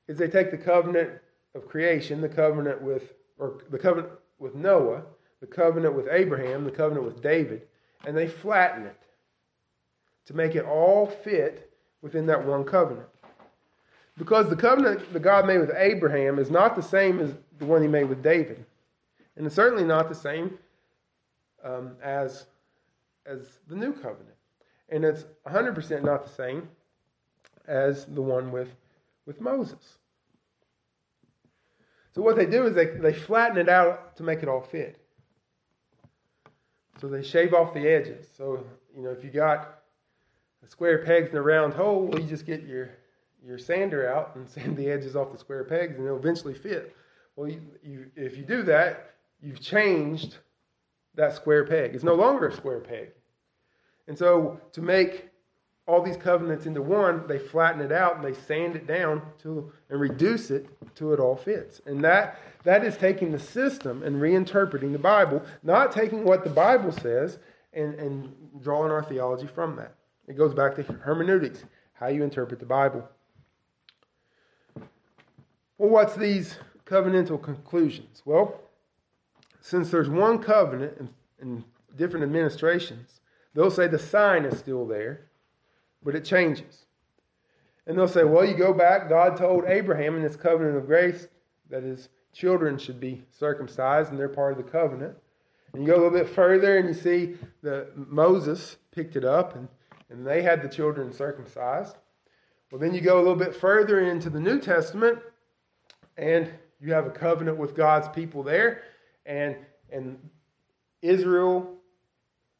is 0.08 0.18
they 0.18 0.30
take 0.30 0.52
the 0.52 0.58
covenant 0.58 1.12
of 1.54 1.68
creation, 1.68 2.22
the 2.22 2.30
covenant 2.30 2.82
with, 2.82 3.14
or 3.38 3.62
the 3.70 3.78
covenant 3.78 4.14
with 4.40 4.56
Noah, 4.56 5.04
the 5.42 5.48
covenant 5.48 5.94
with 5.94 6.08
Abraham, 6.10 6.64
the 6.64 6.72
covenant 6.72 7.06
with 7.06 7.22
David, 7.22 7.68
and 8.06 8.16
they 8.16 8.28
flatten 8.28 8.86
it 8.86 9.04
to 10.26 10.34
make 10.34 10.56
it 10.56 10.66
all 10.66 11.08
fit 11.08 11.72
within 12.02 12.26
that 12.28 12.46
one 12.46 12.64
covenant. 12.64 13.08
Because 14.18 14.50
the 14.50 14.56
covenant 14.56 15.14
that 15.14 15.20
God 15.20 15.46
made 15.46 15.60
with 15.60 15.72
Abraham 15.76 16.40
is 16.40 16.50
not 16.50 16.76
the 16.76 16.82
same 16.82 17.20
as 17.20 17.34
the 17.60 17.66
one 17.66 17.82
he 17.82 17.88
made 17.88 18.06
with 18.06 18.24
David. 18.24 18.66
And 19.36 19.46
it's 19.46 19.56
certainly 19.56 19.84
not 19.84 20.10
the 20.10 20.16
same 20.16 20.58
um, 21.64 21.92
as, 22.02 22.46
as 23.28 23.60
the 23.68 23.76
new 23.76 23.94
covenant. 23.94 24.36
And 24.90 25.04
it's 25.04 25.26
100% 25.48 26.04
not 26.04 26.26
the 26.26 26.32
same 26.32 26.70
as 27.68 28.06
the 28.06 28.22
one 28.22 28.52
with, 28.52 28.70
with 29.26 29.42
Moses. 29.42 29.98
So 32.16 32.22
what 32.22 32.36
they 32.36 32.46
do 32.46 32.66
is 32.66 32.74
they, 32.74 32.86
they 32.86 33.14
flatten 33.14 33.58
it 33.58 33.70
out 33.70 34.16
to 34.18 34.24
make 34.24 34.42
it 34.42 34.50
all 34.50 34.62
fit. 34.62 34.98
So 37.00 37.08
they 37.08 37.22
shave 37.22 37.54
off 37.54 37.74
the 37.74 37.88
edges. 37.88 38.28
So, 38.36 38.66
you 38.96 39.04
know, 39.04 39.12
if 39.12 39.24
you 39.24 39.30
got 39.30 39.82
a 40.66 40.68
square 40.68 41.04
pegs 41.04 41.30
in 41.30 41.38
a 41.38 41.42
round 41.42 41.74
hole, 41.74 42.08
well, 42.08 42.20
you 42.20 42.28
just 42.28 42.46
get 42.46 42.64
your, 42.64 42.90
your 43.46 43.60
sander 43.60 44.12
out 44.12 44.36
and 44.36 44.50
sand 44.50 44.78
the 44.78 44.90
edges 44.90 45.16
off 45.16 45.32
the 45.32 45.38
square 45.38 45.64
pegs 45.66 45.96
and 45.98 46.06
it'll 46.06 46.18
eventually 46.18 46.56
fit. 46.56 46.96
Well, 47.36 47.50
you, 47.50 47.62
you, 47.84 48.06
if 48.16 48.36
you 48.36 48.44
do 48.44 48.64
that, 48.64 49.12
you've 49.42 49.62
changed 49.62 50.38
that 51.18 51.36
square 51.36 51.66
peg. 51.66 51.94
It's 51.94 52.04
no 52.04 52.14
longer 52.14 52.48
a 52.48 52.56
square 52.56 52.80
peg. 52.80 53.10
And 54.08 54.18
so 54.18 54.60
to 54.72 54.82
make 54.82 55.30
all 55.88 56.02
these 56.02 56.18
covenants 56.18 56.66
into 56.66 56.82
one, 56.82 57.26
they 57.28 57.40
flatten 57.40 57.82
it 57.82 57.92
out 57.92 58.16
and 58.16 58.24
they 58.24 58.34
sand 58.34 58.76
it 58.76 58.88
down 58.88 59.22
to 59.42 59.72
and 59.90 60.00
reduce 60.00 60.52
it 60.52 60.68
to 60.96 61.14
it 61.14 61.20
all 61.20 61.36
fits. 61.36 61.82
And 61.86 62.04
that 62.04 62.40
that 62.64 62.84
is 62.84 62.98
taking 62.98 63.32
the 63.32 63.40
system 63.40 64.04
and 64.04 64.22
reinterpreting 64.22 64.92
the 64.92 65.00
Bible, 65.00 65.42
not 65.64 65.92
taking 65.92 66.24
what 66.24 66.44
the 66.44 66.50
Bible 66.50 66.92
says 66.92 67.40
and, 67.74 67.96
and 67.96 68.34
drawing 68.62 68.92
our 68.92 69.04
theology 69.04 69.48
from 69.48 69.76
that. 69.78 69.96
It 70.28 70.38
goes 70.38 70.54
back 70.54 70.76
to 70.76 70.84
hermeneutics, 70.84 71.64
how 71.94 72.08
you 72.08 72.24
interpret 72.24 72.60
the 72.60 72.66
Bible. 72.66 73.08
Well, 75.78 75.90
what's 75.90 76.16
these 76.16 76.58
covenantal 76.86 77.42
conclusions? 77.42 78.22
Well, 78.26 78.60
since 79.68 79.90
there's 79.90 80.10
one 80.10 80.40
covenant 80.40 80.98
in, 81.00 81.10
in 81.42 81.64
different 81.96 82.24
administrations, 82.24 83.22
they'll 83.54 83.72
say 83.72 83.88
the 83.88 84.00
sign 84.00 84.46
is 84.46 84.58
still 84.58 84.86
there 84.86 85.28
but 86.08 86.16
it 86.16 86.24
changes. 86.24 86.86
And 87.86 87.98
they'll 87.98 88.08
say, 88.08 88.24
well, 88.24 88.46
you 88.46 88.56
go 88.56 88.74
back, 88.74 89.10
God 89.10 89.38
told 89.38 89.66
Abraham 89.66 90.16
in 90.16 90.24
this 90.24 90.36
covenant 90.36 90.78
of 90.78 90.86
grace 90.86 91.28
that 91.70 91.84
his 91.84 92.10
children 92.34 92.78
should 92.78 93.00
be 93.00 93.24
circumcised, 93.30 94.10
and 94.10 94.20
they're 94.20 94.30
part 94.30 94.58
of 94.58 94.58
the 94.58 94.72
covenant. 94.72 95.16
And 95.74 95.82
you 95.82 95.88
go 95.88 95.96
a 95.96 96.02
little 96.04 96.18
bit 96.18 96.30
further, 96.30 96.78
and 96.78 96.88
you 96.88 96.94
see 96.94 97.36
that 97.64 97.92
Moses 97.96 98.78
picked 98.92 99.16
it 99.16 99.26
up, 99.26 99.56
and, 99.56 99.68
and 100.10 100.26
they 100.26 100.42
had 100.42 100.62
the 100.62 100.70
children 100.70 101.12
circumcised. 101.12 101.98
Well, 102.72 102.80
then 102.80 102.94
you 102.94 103.02
go 103.02 103.18
a 103.18 103.24
little 103.24 103.36
bit 103.36 103.56
further 103.56 104.00
into 104.02 104.30
the 104.30 104.40
New 104.40 104.60
Testament, 104.60 105.20
and 106.18 106.50
you 106.80 106.94
have 106.94 107.06
a 107.06 107.12
covenant 107.12 107.58
with 107.58 107.76
God's 107.76 108.08
people 108.10 108.44
there, 108.44 108.84
and 109.28 109.56
and 109.92 110.18
Israel 111.02 111.76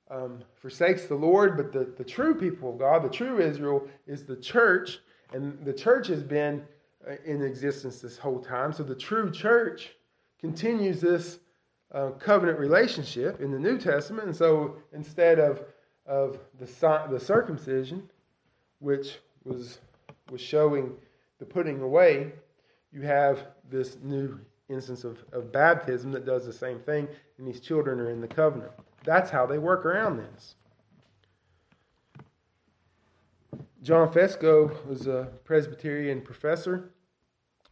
um, 0.10 0.44
forsakes 0.62 1.06
the 1.06 1.16
Lord, 1.16 1.58
but 1.58 1.74
the, 1.74 1.92
the 1.98 2.04
true 2.04 2.36
people 2.36 2.72
of 2.72 2.80
God, 2.80 3.04
the 3.04 3.10
true 3.10 3.40
Israel, 3.40 3.88
is 4.06 4.26
the 4.26 4.38
church, 4.38 5.00
and 5.34 5.58
the 5.66 5.74
church 5.74 6.08
has 6.08 6.24
been 6.24 6.64
uh, 7.08 7.16
in 7.26 7.42
existence 7.42 8.00
this 8.00 8.18
whole 8.18 8.40
time. 8.40 8.72
So 8.72 8.84
the 8.84 8.96
true 8.96 9.32
church 9.32 9.90
continues 10.40 11.02
this 11.02 11.40
uh, 11.92 12.12
covenant 12.12 12.60
relationship 12.60 13.42
in 13.42 13.52
the 13.52 13.60
New 13.60 13.78
Testament, 13.78 14.28
and 14.28 14.36
so 14.36 14.78
instead 14.94 15.40
of 15.40 15.64
of 16.06 16.40
the 16.60 16.66
the 17.10 17.20
circumcision, 17.20 18.10
which 18.80 19.18
was 19.44 19.80
was 20.30 20.42
showing 20.42 20.94
the 21.40 21.46
putting 21.46 21.82
away, 21.82 22.32
you 22.92 23.02
have 23.02 23.48
this 23.70 23.98
new 24.02 24.40
instance 24.70 25.04
of, 25.04 25.18
of 25.32 25.52
baptism 25.52 26.12
that 26.12 26.26
does 26.26 26.46
the 26.46 26.54
same 26.54 26.80
thing, 26.80 27.08
and 27.38 27.48
these 27.48 27.60
children 27.60 28.00
are 28.00 28.10
in 28.10 28.22
the 28.22 28.28
covenant. 28.28 28.72
That's 29.04 29.30
how 29.30 29.46
they 29.46 29.58
work 29.58 29.86
around 29.86 30.18
this. 30.18 30.56
John 33.84 34.12
Fesko 34.12 34.86
was 34.86 35.08
a 35.08 35.30
Presbyterian 35.46 36.22
professor, 36.22 36.90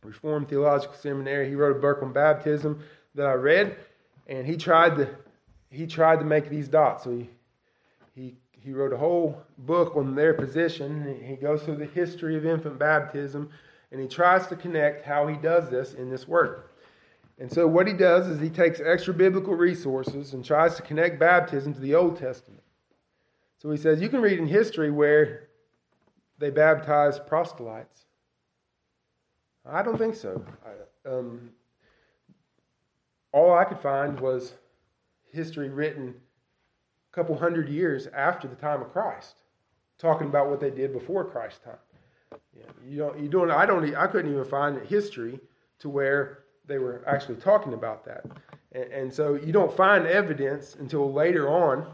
Reformed 0.04 0.48
Theological 0.48 0.96
Seminary. 0.96 1.50
He 1.50 1.56
wrote 1.56 1.76
a 1.76 1.80
book 1.80 2.02
on 2.02 2.14
baptism 2.14 2.82
that 3.16 3.26
I 3.26 3.34
read, 3.34 3.76
and 4.28 4.46
he 4.46 4.56
tried 4.56 4.96
to 4.98 5.10
he 5.72 5.88
tried 5.88 6.20
to 6.20 6.26
make 6.26 6.50
these 6.50 6.70
dots. 6.70 7.04
So 7.04 7.12
he 7.12 7.30
he 8.14 8.36
he 8.52 8.72
wrote 8.72 8.94
a 8.94 8.98
whole 8.98 9.42
book 9.58 9.96
on 9.96 10.16
their 10.16 10.34
position. 10.34 11.20
He 11.24 11.36
goes 11.36 11.64
through 11.64 11.78
the 11.78 11.86
history 11.86 12.38
of 12.38 12.46
infant 12.46 12.80
baptism, 12.80 13.50
and 13.92 14.00
he 14.00 14.08
tries 14.08 14.48
to 14.48 14.56
connect 14.56 15.06
how 15.06 15.28
he 15.28 15.36
does 15.36 15.70
this 15.70 15.96
in 15.96 16.10
this 16.10 16.28
work. 16.28 16.72
And 17.38 17.52
so 17.52 17.68
what 17.68 17.88
he 17.88 17.94
does 17.94 18.28
is 18.28 18.40
he 18.40 18.50
takes 18.50 18.80
extra 18.80 19.14
biblical 19.14 19.56
resources 19.56 20.34
and 20.34 20.44
tries 20.44 20.76
to 20.76 20.82
connect 20.82 21.20
baptism 21.20 21.74
to 21.74 21.80
the 21.80 21.96
Old 21.96 22.18
Testament. 22.18 22.64
So 23.58 23.72
he 23.72 23.78
says 23.78 24.02
you 24.02 24.10
can 24.10 24.22
read 24.22 24.40
in 24.40 24.48
history 24.48 24.92
where 24.92 25.50
they 26.38 26.50
baptized 26.50 27.28
proselytes. 27.28 28.06
I 29.66 29.82
don't 29.82 29.98
think 29.98 30.16
so. 30.16 30.46
I, 30.66 31.10
um, 31.10 31.50
all 33.32 33.54
I 33.54 33.66
could 33.66 33.80
find 33.80 34.20
was 34.20 34.54
history 35.32 35.70
written 35.70 36.14
a 37.12 37.16
couple 37.16 37.38
hundred 37.38 37.68
years 37.68 38.08
after 38.08 38.48
the 38.48 38.56
time 38.56 38.82
of 38.82 38.94
Christ, 38.94 39.36
talking 39.98 40.28
about 40.28 40.50
what 40.50 40.60
they 40.60 40.70
did 40.70 40.94
before 40.94 41.26
Christ's 41.26 41.60
time. 41.60 41.78
You 42.88 42.98
don't. 42.98 43.20
You 43.20 43.28
don't. 43.28 43.52
I 43.52 43.66
don't. 43.66 43.94
I 43.96 44.08
couldn't 44.08 44.32
even 44.32 44.46
find 44.46 44.86
history 44.88 45.40
to 45.80 45.90
where 45.90 46.45
they 46.68 46.78
were 46.78 47.04
actually 47.08 47.36
talking 47.36 47.74
about 47.74 48.06
that. 48.06 48.26
And, 48.72 48.84
and 48.92 49.14
so 49.14 49.36
you 49.36 49.52
don't 49.52 49.76
find 49.76 50.06
evidence 50.06 50.76
until 50.80 51.12
later 51.12 51.50
on, 51.50 51.88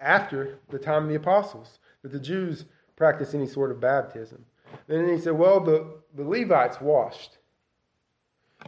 after 0.00 0.58
the 0.70 0.78
time 0.78 1.04
of 1.04 1.08
the 1.08 1.16
apostles, 1.16 1.78
that 2.02 2.12
the 2.12 2.20
Jews 2.20 2.64
practiced 2.96 3.34
any 3.34 3.46
sort 3.46 3.70
of 3.70 3.80
baptism. 3.80 4.44
Then 4.86 5.08
he 5.08 5.18
said, 5.18 5.32
well, 5.32 5.60
the, 5.60 5.98
the 6.14 6.24
Levites 6.24 6.80
washed. 6.80 7.38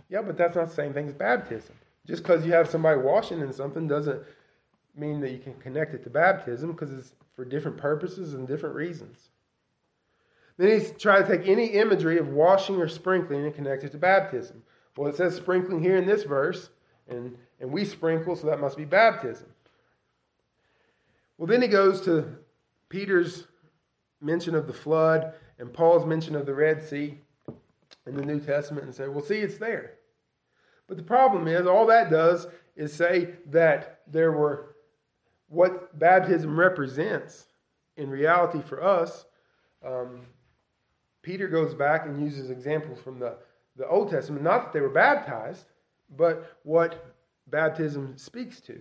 Yeah, 0.08 0.22
but 0.22 0.36
that's 0.36 0.56
not 0.56 0.68
the 0.68 0.74
same 0.74 0.92
thing 0.92 1.08
as 1.08 1.14
baptism. 1.14 1.74
Just 2.06 2.22
because 2.22 2.44
you 2.44 2.52
have 2.52 2.68
somebody 2.68 3.00
washing 3.00 3.40
in 3.40 3.52
something 3.52 3.86
doesn't 3.86 4.22
mean 4.96 5.20
that 5.20 5.30
you 5.30 5.38
can 5.38 5.54
connect 5.54 5.94
it 5.94 6.02
to 6.04 6.10
baptism 6.10 6.72
because 6.72 6.92
it's 6.92 7.14
for 7.34 7.44
different 7.44 7.76
purposes 7.76 8.34
and 8.34 8.46
different 8.46 8.74
reasons. 8.74 9.30
Then 10.58 10.68
he's 10.68 10.92
trying 10.92 11.24
to 11.24 11.36
take 11.36 11.48
any 11.48 11.66
imagery 11.66 12.18
of 12.18 12.28
washing 12.28 12.76
or 12.76 12.88
sprinkling 12.88 13.44
and 13.44 13.54
connect 13.54 13.84
it 13.84 13.92
to 13.92 13.98
baptism. 13.98 14.62
Well, 14.96 15.08
it 15.08 15.16
says 15.16 15.34
sprinkling 15.34 15.82
here 15.82 15.96
in 15.96 16.06
this 16.06 16.24
verse, 16.24 16.68
and, 17.08 17.36
and 17.60 17.70
we 17.70 17.84
sprinkle, 17.84 18.36
so 18.36 18.46
that 18.46 18.60
must 18.60 18.76
be 18.76 18.84
baptism. 18.84 19.46
Well, 21.38 21.46
then 21.46 21.62
he 21.62 21.68
goes 21.68 22.00
to 22.02 22.26
Peter's 22.88 23.46
mention 24.20 24.54
of 24.54 24.66
the 24.66 24.72
flood 24.72 25.34
and 25.58 25.72
Paul's 25.72 26.06
mention 26.06 26.36
of 26.36 26.46
the 26.46 26.54
Red 26.54 26.82
Sea 26.82 27.18
in 28.06 28.16
the 28.16 28.24
New 28.24 28.40
Testament 28.40 28.86
and 28.86 28.94
say, 28.94 29.08
well, 29.08 29.24
see, 29.24 29.38
it's 29.38 29.58
there. 29.58 29.94
But 30.88 30.96
the 30.96 31.02
problem 31.02 31.48
is, 31.48 31.66
all 31.66 31.86
that 31.86 32.10
does 32.10 32.46
is 32.76 32.92
say 32.92 33.30
that 33.46 34.00
there 34.06 34.32
were 34.32 34.74
what 35.48 35.98
baptism 35.98 36.58
represents 36.58 37.46
in 37.96 38.10
reality 38.10 38.60
for 38.60 38.82
us. 38.82 39.26
Um, 39.84 40.22
Peter 41.22 41.46
goes 41.46 41.74
back 41.74 42.06
and 42.06 42.20
uses 42.20 42.50
examples 42.50 43.00
from 43.00 43.18
the 43.18 43.36
the 43.76 43.88
Old 43.88 44.10
Testament, 44.10 44.42
not 44.42 44.64
that 44.64 44.72
they 44.72 44.80
were 44.80 44.88
baptized, 44.88 45.66
but 46.16 46.58
what 46.62 47.14
baptism 47.48 48.16
speaks 48.16 48.60
to. 48.60 48.80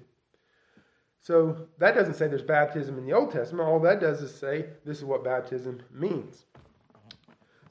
So 1.19 1.67
that 1.77 1.95
doesn't 1.95 2.15
say 2.15 2.27
there's 2.27 2.41
baptism 2.41 2.97
in 2.97 3.06
the 3.06 3.13
Old 3.13 3.32
Testament. 3.32 3.67
All 3.67 3.80
that 3.82 3.99
does 3.99 4.21
is 4.21 4.34
say 4.34 4.65
this 4.86 4.97
is 4.97 5.06
what 5.06 5.23
baptism 5.23 5.82
means. 5.91 6.45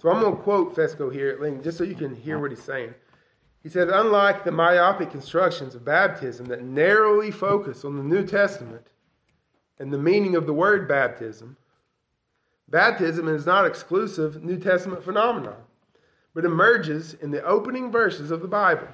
So 0.00 0.09
I'm 0.09 0.20
going 0.20 0.37
to 0.37 0.42
quote 0.42 0.74
Fesko 0.74 1.12
here 1.12 1.30
at 1.30 1.40
length 1.40 1.64
just 1.64 1.76
so 1.76 1.85
you 1.85 1.94
can 1.94 2.14
hear 2.14 2.38
what 2.38 2.52
he's 2.52 2.62
saying. 2.62 2.94
He 3.62 3.68
said, 3.68 3.90
unlike 3.90 4.44
the 4.44 4.52
myopic 4.52 5.11
constructions 5.11 5.74
of 5.74 5.85
baptism 5.85 6.46
that 6.46 6.64
narrowly 6.64 7.30
focus 7.30 7.85
on 7.85 7.96
the 7.96 8.02
New 8.02 8.24
Testament 8.24 8.87
and 9.78 9.92
the 9.92 9.98
meaning 9.98 10.37
of 10.37 10.46
the 10.46 10.54
word 10.54 10.88
baptism, 10.88 11.56
baptism 12.68 13.28
is 13.28 13.44
not 13.44 13.66
exclusive 13.66 14.42
New 14.42 14.59
Testament 14.59 15.04
phenomenon 15.04 15.56
but 16.34 16.44
emerges 16.44 17.14
in 17.14 17.30
the 17.30 17.42
opening 17.44 17.90
verses 17.90 18.30
of 18.30 18.42
the 18.42 18.48
Bible. 18.48 18.88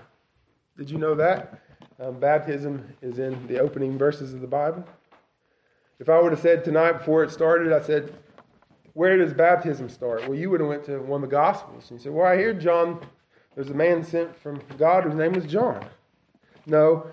Did 0.76 0.90
you 0.90 0.98
know 0.98 1.14
that? 1.14 1.60
Um, 1.98 2.18
baptism 2.18 2.86
is 3.02 3.18
in 3.18 3.46
the 3.46 3.58
opening 3.58 3.96
verses 3.96 4.34
of 4.34 4.40
the 4.40 4.46
Bible. 4.46 4.84
If 5.98 6.08
I 6.08 6.20
would 6.20 6.32
have 6.32 6.40
said 6.40 6.64
tonight 6.64 6.92
before 6.92 7.24
it 7.24 7.30
started, 7.30 7.72
I 7.72 7.80
said, 7.80 8.12
where 8.92 9.16
does 9.16 9.32
baptism 9.32 9.88
start? 9.88 10.26
Well, 10.26 10.38
you 10.38 10.50
would 10.50 10.60
have 10.60 10.68
went 10.68 10.84
to 10.84 10.98
one 10.98 11.22
of 11.22 11.30
the 11.30 11.34
Gospels. 11.34 11.90
And 11.90 11.98
you 11.98 12.04
said, 12.04 12.12
well, 12.12 12.26
I 12.26 12.36
hear 12.36 12.52
John, 12.52 13.00
there's 13.54 13.70
a 13.70 13.74
man 13.74 14.02
sent 14.02 14.34
from 14.36 14.60
God 14.78 15.04
whose 15.04 15.14
name 15.14 15.32
was 15.32 15.44
John. 15.44 15.86
No, 16.66 17.06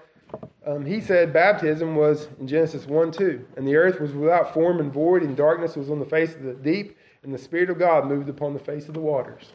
um, 0.66 0.86
he 0.86 1.02
said 1.02 1.34
baptism 1.34 1.96
was 1.96 2.28
in 2.40 2.48
Genesis 2.48 2.88
1 2.88 3.12
2. 3.12 3.46
And 3.58 3.68
the 3.68 3.76
earth 3.76 4.00
was 4.00 4.14
without 4.14 4.54
form 4.54 4.80
and 4.80 4.92
void, 4.92 5.24
and 5.24 5.36
darkness 5.36 5.76
was 5.76 5.90
on 5.90 6.00
the 6.00 6.06
face 6.06 6.36
of 6.36 6.44
the 6.44 6.54
deep, 6.54 6.98
and 7.24 7.34
the 7.34 7.38
Spirit 7.38 7.70
of 7.70 7.80
God 7.80 8.08
moved 8.08 8.30
upon 8.30 8.54
the 8.54 8.60
face 8.60 8.88
of 8.88 8.94
the 8.94 9.00
waters. 9.00 9.52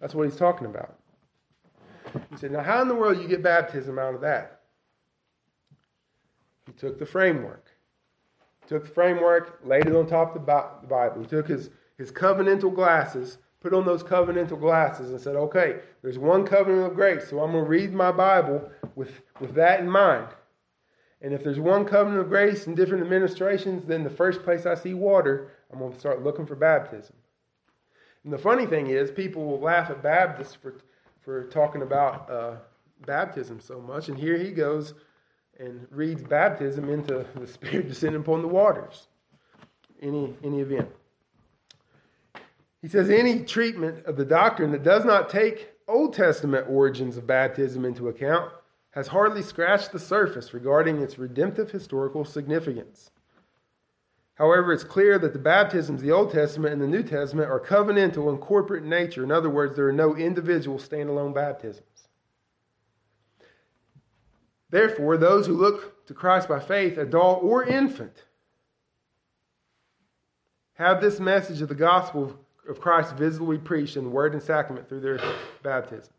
That's 0.00 0.14
what 0.14 0.24
he's 0.28 0.36
talking 0.36 0.66
about. 0.66 0.96
He 2.30 2.36
said, 2.36 2.52
Now, 2.52 2.62
how 2.62 2.82
in 2.82 2.88
the 2.88 2.94
world 2.94 3.20
you 3.20 3.28
get 3.28 3.42
baptism 3.42 3.98
out 3.98 4.14
of 4.14 4.20
that? 4.22 4.60
He 6.66 6.72
took 6.72 6.98
the 6.98 7.06
framework. 7.06 7.66
Took 8.66 8.84
the 8.84 8.90
framework, 8.90 9.60
laid 9.64 9.86
it 9.86 9.96
on 9.96 10.06
top 10.06 10.36
of 10.36 10.44
the 10.44 10.86
Bible. 10.86 11.22
He 11.22 11.26
took 11.26 11.48
his, 11.48 11.70
his 11.96 12.12
covenantal 12.12 12.74
glasses, 12.74 13.38
put 13.60 13.72
on 13.72 13.86
those 13.86 14.02
covenantal 14.02 14.60
glasses, 14.60 15.10
and 15.10 15.20
said, 15.20 15.36
Okay, 15.36 15.80
there's 16.02 16.18
one 16.18 16.46
covenant 16.46 16.86
of 16.86 16.94
grace, 16.94 17.28
so 17.28 17.40
I'm 17.40 17.52
going 17.52 17.64
to 17.64 17.70
read 17.70 17.92
my 17.92 18.12
Bible 18.12 18.70
with, 18.94 19.22
with 19.40 19.54
that 19.54 19.80
in 19.80 19.90
mind. 19.90 20.28
And 21.20 21.34
if 21.34 21.42
there's 21.42 21.58
one 21.58 21.84
covenant 21.84 22.20
of 22.20 22.28
grace 22.28 22.66
in 22.66 22.74
different 22.74 23.02
administrations, 23.02 23.84
then 23.86 24.04
the 24.04 24.10
first 24.10 24.42
place 24.44 24.66
I 24.66 24.74
see 24.74 24.94
water, 24.94 25.50
I'm 25.72 25.80
going 25.80 25.92
to 25.92 25.98
start 25.98 26.22
looking 26.22 26.46
for 26.46 26.54
baptism. 26.54 27.16
And 28.28 28.34
the 28.34 28.42
funny 28.42 28.66
thing 28.66 28.88
is, 28.88 29.10
people 29.10 29.46
will 29.46 29.58
laugh 29.58 29.88
at 29.88 30.02
Baptists 30.02 30.54
for, 30.54 30.74
for 31.22 31.44
talking 31.44 31.80
about 31.80 32.30
uh, 32.30 32.56
baptism 33.06 33.58
so 33.58 33.80
much. 33.80 34.10
And 34.10 34.18
here 34.18 34.36
he 34.36 34.50
goes 34.50 34.92
and 35.58 35.88
reads 35.90 36.22
baptism 36.22 36.90
into 36.90 37.24
the 37.36 37.46
Spirit 37.54 37.88
descending 37.88 38.20
upon 38.20 38.42
the 38.42 38.48
waters. 38.48 39.06
any, 40.02 40.36
any 40.44 40.60
event. 40.60 40.90
He 42.82 42.88
says 42.88 43.08
any 43.08 43.44
treatment 43.44 44.04
of 44.04 44.18
the 44.18 44.26
doctrine 44.26 44.72
that 44.72 44.82
does 44.82 45.06
not 45.06 45.30
take 45.30 45.70
Old 45.88 46.12
Testament 46.12 46.66
origins 46.68 47.16
of 47.16 47.26
baptism 47.26 47.86
into 47.86 48.08
account 48.08 48.52
has 48.90 49.06
hardly 49.06 49.40
scratched 49.40 49.90
the 49.90 49.98
surface 49.98 50.52
regarding 50.52 51.00
its 51.00 51.18
redemptive 51.18 51.70
historical 51.70 52.26
significance. 52.26 53.10
However, 54.38 54.72
it's 54.72 54.84
clear 54.84 55.18
that 55.18 55.32
the 55.32 55.38
baptisms 55.38 56.00
the 56.00 56.12
Old 56.12 56.30
Testament 56.30 56.72
and 56.72 56.80
the 56.80 56.86
New 56.86 57.02
Testament 57.02 57.50
are 57.50 57.58
covenantal 57.58 58.28
and 58.28 58.40
corporate 58.40 58.84
in 58.84 58.88
nature. 58.88 59.24
In 59.24 59.32
other 59.32 59.50
words, 59.50 59.74
there 59.74 59.88
are 59.88 59.92
no 59.92 60.14
individual 60.14 60.78
standalone 60.78 61.34
baptisms. 61.34 62.08
Therefore, 64.70 65.16
those 65.16 65.46
who 65.46 65.54
look 65.54 66.06
to 66.06 66.14
Christ 66.14 66.48
by 66.48 66.60
faith, 66.60 66.98
adult 66.98 67.42
or 67.42 67.64
infant, 67.64 68.24
have 70.74 71.00
this 71.00 71.18
message 71.18 71.60
of 71.60 71.68
the 71.68 71.74
gospel 71.74 72.38
of 72.68 72.80
Christ 72.80 73.16
visibly 73.16 73.58
preached 73.58 73.96
in 73.96 74.12
word 74.12 74.34
and 74.34 74.42
sacrament 74.42 74.88
through 74.88 75.00
their 75.00 75.18
baptism. 75.64 76.12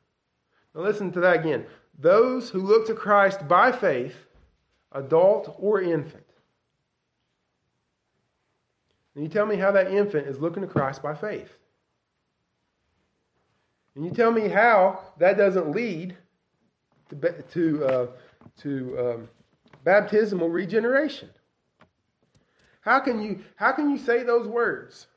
Now, 0.76 0.82
listen 0.82 1.14
to 1.14 1.22
that 1.22 1.40
again. 1.40 1.66
Those 1.98 2.50
who 2.50 2.60
look 2.60 2.86
to 2.88 2.94
Christ 2.94 3.48
by 3.48 3.72
faith, 3.72 4.16
adult 4.92 5.56
or 5.58 5.82
infant. 5.82 6.26
And 9.16 9.24
you 9.24 9.30
tell 9.30 9.46
me 9.46 9.56
how 9.56 9.72
that 9.72 9.92
infant 9.92 10.28
is 10.28 10.40
looking 10.40 10.62
to 10.62 10.68
Christ 10.68 11.02
by 11.02 11.16
faith. 11.16 11.58
And 13.96 14.06
you 14.06 14.12
tell 14.12 14.32
me 14.32 14.48
how 14.48 15.00
that 15.18 15.38
doesn't 15.38 15.72
lead 15.72 16.16
to, 17.10 17.44
to, 17.52 17.86
uh, 17.86 18.08
to 18.60 19.00
um, 19.00 19.30
baptismal 19.84 20.50
regeneration. 20.50 21.30
How 22.82 23.00
can 23.00 23.22
you 23.22 23.42
how 23.56 23.72
can 23.72 23.90
you 23.90 23.98
say 23.98 24.24
those 24.24 24.48
words 24.48 25.08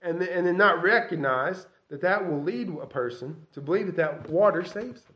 and 0.00 0.20
then, 0.20 0.28
and 0.30 0.46
then 0.46 0.56
not 0.56 0.82
recognize 0.82 1.66
that 1.90 2.00
that 2.00 2.26
will 2.26 2.42
lead 2.42 2.68
a 2.68 2.86
person 2.86 3.36
to 3.52 3.60
believe 3.60 3.86
that 3.86 3.96
that 3.96 4.30
water 4.30 4.64
saves 4.64 5.02
them? 5.02 5.14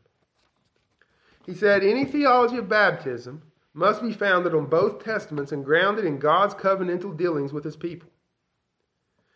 He 1.45 1.53
said, 1.53 1.81
any 1.81 2.05
theology 2.05 2.57
of 2.57 2.69
baptism 2.69 3.41
must 3.77 4.01
be 4.01 4.11
founded 4.11 4.55
on 4.55 4.65
both 4.65 5.03
testaments 5.03 5.51
and 5.51 5.63
grounded 5.63 6.03
in 6.03 6.17
God's 6.17 6.55
covenantal 6.55 7.15
dealings 7.15 7.53
with 7.53 7.63
his 7.63 7.75
people. 7.75 8.09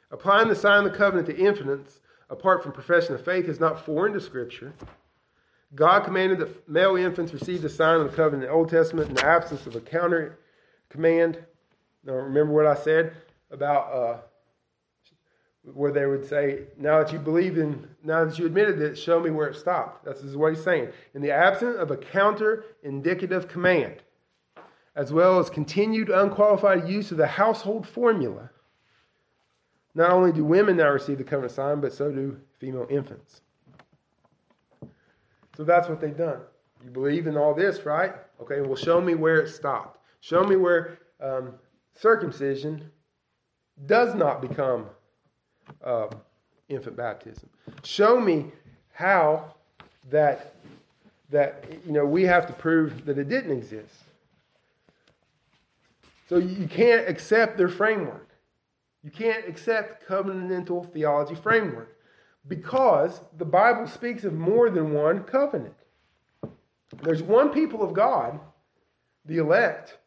Applying 0.10 0.48
the 0.48 0.56
sign 0.56 0.84
of 0.84 0.92
the 0.92 0.98
covenant 0.98 1.28
to 1.28 1.38
infants 1.38 2.00
apart 2.28 2.64
from 2.64 2.72
profession 2.72 3.14
of 3.14 3.24
faith 3.24 3.48
is 3.48 3.60
not 3.60 3.86
foreign 3.86 4.14
to 4.14 4.20
Scripture. 4.20 4.74
God 5.76 6.06
commanded 6.06 6.40
that 6.40 6.68
male 6.68 6.96
infants 6.96 7.34
receive 7.34 7.62
the 7.62 7.70
sign 7.70 8.02
of 8.02 8.10
the 8.10 8.18
covenant 8.18 8.44
in 8.44 8.50
the 8.50 8.56
Old 8.56 8.70
Testament 8.70 9.10
in 9.10 9.16
the 9.16 9.26
absence 9.26 9.68
of 9.68 9.76
a 9.76 9.80
counter 9.80 10.40
command. 10.90 11.38
Now, 12.04 12.14
remember 12.14 12.52
what 12.52 12.66
I 12.66 12.74
said 12.74 13.14
about 13.52 13.94
uh, 13.94 14.18
where 15.72 15.92
they 15.92 16.08
would 16.08 16.28
say, 16.28 16.64
Now 16.80 17.04
that 17.04 17.14
you 17.14 17.20
believe 17.20 17.60
in, 17.60 17.88
now 18.04 18.26
that 18.26 18.40
you 18.40 18.48
admitted 18.48 18.82
it, 18.82 18.98
show 18.98 19.20
me 19.20 19.30
where 19.30 19.48
it 19.48 19.56
stopped. 19.56 20.04
That's 20.04 20.24
what 20.24 20.54
he's 20.54 20.64
saying. 20.64 20.90
In 21.14 21.22
the 21.22 21.32
absence 21.32 21.78
of 21.78 21.92
a 21.92 21.98
counter 21.98 22.66
indicative 22.82 23.48
command, 23.48 24.02
as 24.96 25.14
well 25.14 25.40
as 25.40 25.50
continued 25.50 26.10
unqualified 26.10 26.88
use 26.88 27.12
of 27.12 27.18
the 27.18 27.28
household 27.28 27.88
formula, 27.88 28.50
not 29.96 30.12
only 30.12 30.32
do 30.32 30.44
women 30.44 30.78
now 30.78 30.90
receive 30.90 31.18
the 31.18 31.24
covenant 31.24 31.54
sign, 31.54 31.82
but 31.82 31.94
so 31.94 32.12
do 32.12 32.38
female 32.60 32.88
infants. 32.90 33.42
So 35.56 35.64
that's 35.64 35.90
what 35.90 36.00
they've 36.00 36.18
done. 36.18 36.40
You 36.84 36.90
believe 36.92 37.28
in 37.28 37.38
all 37.38 37.54
this, 37.54 37.86
right? 37.86 38.14
Okay, 38.42 38.62
well, 38.62 38.76
show 38.76 39.00
me 39.00 39.16
where 39.16 39.42
it 39.42 39.50
stopped. 39.50 40.00
Show 40.22 40.44
me 40.44 40.56
where 40.56 40.98
um, 41.22 41.54
circumcision 41.94 42.90
does 43.86 44.16
not 44.16 44.42
become 44.42 44.88
uh, 45.84 46.08
infant 46.70 46.96
baptism. 46.96 47.50
Show 47.84 48.20
me 48.20 48.52
how 48.94 49.54
that 50.10 50.56
that 51.30 51.64
you 51.86 51.92
know 51.94 52.06
we 52.06 52.24
have 52.24 52.46
to 52.48 52.54
prove 52.54 53.06
that 53.06 53.18
it 53.18 53.30
didn't 53.30 53.52
exist. 53.58 53.96
So 56.32 56.38
you 56.38 56.66
can't 56.66 57.10
accept 57.10 57.58
their 57.58 57.68
framework. 57.68 58.30
You 59.04 59.12
can't 59.12 59.50
accept 59.50 60.08
covenantal 60.08 60.90
theology 60.94 61.36
framework 61.36 61.98
because 62.48 63.20
the 63.38 63.44
Bible 63.44 63.86
speaks 63.86 64.24
of 64.24 64.32
more 64.32 64.70
than 64.70 64.94
one 64.94 65.26
covenant. 65.26 65.76
There's 67.04 67.22
one 67.22 67.50
people 67.50 67.84
of 67.84 67.92
God, 67.92 68.40
the 69.26 69.40
elect, 69.40 69.98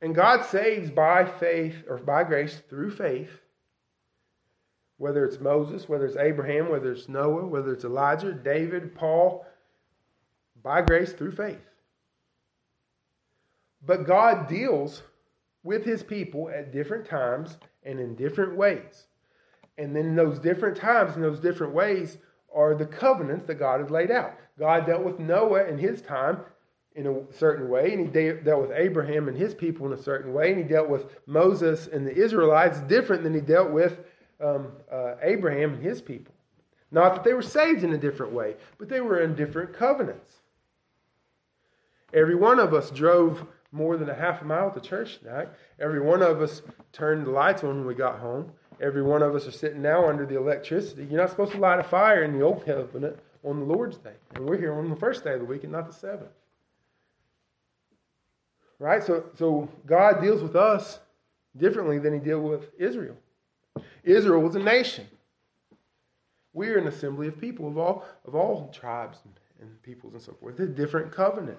and 0.00 0.14
God 0.14 0.44
saves 0.44 0.88
by 0.92 1.24
faith 1.24 1.82
or 1.88 1.98
by 1.98 2.22
grace 2.22 2.62
through 2.70 2.92
faith. 2.92 3.40
Whether 4.98 5.24
it's 5.24 5.40
Moses, 5.40 5.88
whether 5.88 6.06
it's 6.06 6.16
Abraham, 6.16 6.68
whether 6.68 6.92
it's 6.92 7.08
Noah, 7.08 7.44
whether 7.44 7.72
it's 7.72 7.84
Elijah, 7.84 8.32
David, 8.32 8.94
Paul, 8.94 9.44
by 10.62 10.80
grace 10.82 11.12
through 11.12 11.32
faith. 11.32 11.66
But 13.84 14.06
God 14.06 14.48
deals 14.48 15.02
with 15.64 15.84
his 15.84 16.02
people 16.02 16.48
at 16.50 16.72
different 16.72 17.06
times 17.06 17.58
and 17.82 17.98
in 17.98 18.14
different 18.14 18.56
ways. 18.56 19.06
And 19.76 19.96
then 19.96 20.06
in 20.06 20.16
those 20.16 20.38
different 20.38 20.76
times, 20.76 21.16
and 21.16 21.24
those 21.24 21.40
different 21.40 21.74
ways, 21.74 22.18
are 22.54 22.76
the 22.76 22.86
covenants 22.86 23.46
that 23.46 23.56
God 23.56 23.80
has 23.80 23.90
laid 23.90 24.12
out. 24.12 24.38
God 24.58 24.86
dealt 24.86 25.02
with 25.02 25.18
Noah 25.18 25.64
in 25.64 25.76
his 25.76 26.00
time 26.00 26.38
in 26.94 27.08
a 27.08 27.32
certain 27.32 27.68
way, 27.68 27.92
and 27.92 28.00
he 28.02 28.06
de- 28.06 28.40
dealt 28.42 28.62
with 28.62 28.70
Abraham 28.70 29.26
and 29.26 29.36
his 29.36 29.52
people 29.52 29.86
in 29.86 29.92
a 29.92 30.00
certain 30.00 30.32
way, 30.32 30.50
and 30.50 30.58
he 30.58 30.62
dealt 30.62 30.88
with 30.88 31.06
Moses 31.26 31.88
and 31.88 32.06
the 32.06 32.14
Israelites 32.14 32.78
different 32.82 33.24
than 33.24 33.34
he 33.34 33.40
dealt 33.40 33.72
with 33.72 33.98
um, 34.40 34.68
uh, 34.92 35.14
Abraham 35.22 35.74
and 35.74 35.82
his 35.82 36.00
people. 36.00 36.32
Not 36.92 37.14
that 37.16 37.24
they 37.24 37.32
were 37.32 37.42
saved 37.42 37.82
in 37.82 37.92
a 37.94 37.98
different 37.98 38.32
way, 38.32 38.54
but 38.78 38.88
they 38.88 39.00
were 39.00 39.20
in 39.20 39.34
different 39.34 39.72
covenants. 39.72 40.34
Every 42.12 42.36
one 42.36 42.60
of 42.60 42.72
us 42.72 42.90
drove 42.90 43.44
more 43.74 43.96
than 43.96 44.08
a 44.08 44.14
half 44.14 44.40
a 44.40 44.44
mile 44.44 44.70
to 44.70 44.80
church 44.80 45.18
tonight. 45.18 45.48
Every 45.80 46.00
one 46.00 46.22
of 46.22 46.40
us 46.40 46.62
turned 46.92 47.26
the 47.26 47.30
lights 47.30 47.64
on 47.64 47.78
when 47.78 47.86
we 47.86 47.94
got 47.94 48.20
home. 48.20 48.52
Every 48.80 49.02
one 49.02 49.22
of 49.22 49.34
us 49.34 49.46
are 49.46 49.52
sitting 49.52 49.82
now 49.82 50.08
under 50.08 50.24
the 50.24 50.36
electricity. 50.36 51.06
You're 51.10 51.20
not 51.20 51.30
supposed 51.30 51.52
to 51.52 51.58
light 51.58 51.80
a 51.80 51.84
fire 51.84 52.22
in 52.22 52.38
the 52.38 52.44
old 52.44 52.64
covenant 52.64 53.18
on 53.44 53.58
the 53.58 53.66
Lord's 53.66 53.98
day. 53.98 54.14
And 54.34 54.46
we're 54.46 54.58
here 54.58 54.74
on 54.74 54.88
the 54.88 54.96
first 54.96 55.24
day 55.24 55.34
of 55.34 55.40
the 55.40 55.44
week 55.44 55.64
and 55.64 55.72
not 55.72 55.86
the 55.86 55.92
seventh. 55.92 56.30
Right? 58.78 59.02
So, 59.02 59.24
so 59.36 59.68
God 59.86 60.20
deals 60.20 60.42
with 60.42 60.56
us 60.56 61.00
differently 61.56 61.98
than 61.98 62.14
he 62.14 62.18
dealt 62.18 62.42
with 62.42 62.70
Israel. 62.78 63.16
Israel 64.02 64.40
was 64.40 64.54
a 64.54 64.60
nation. 64.60 65.06
We 66.52 66.68
are 66.68 66.78
an 66.78 66.86
assembly 66.86 67.28
of 67.28 67.40
people 67.40 67.66
of 67.66 67.76
all, 67.76 68.04
of 68.24 68.34
all 68.34 68.68
tribes 68.72 69.18
and, 69.24 69.34
and 69.60 69.82
peoples 69.82 70.14
and 70.14 70.22
so 70.22 70.32
forth. 70.32 70.58
A 70.60 70.66
different 70.66 71.10
covenant. 71.10 71.58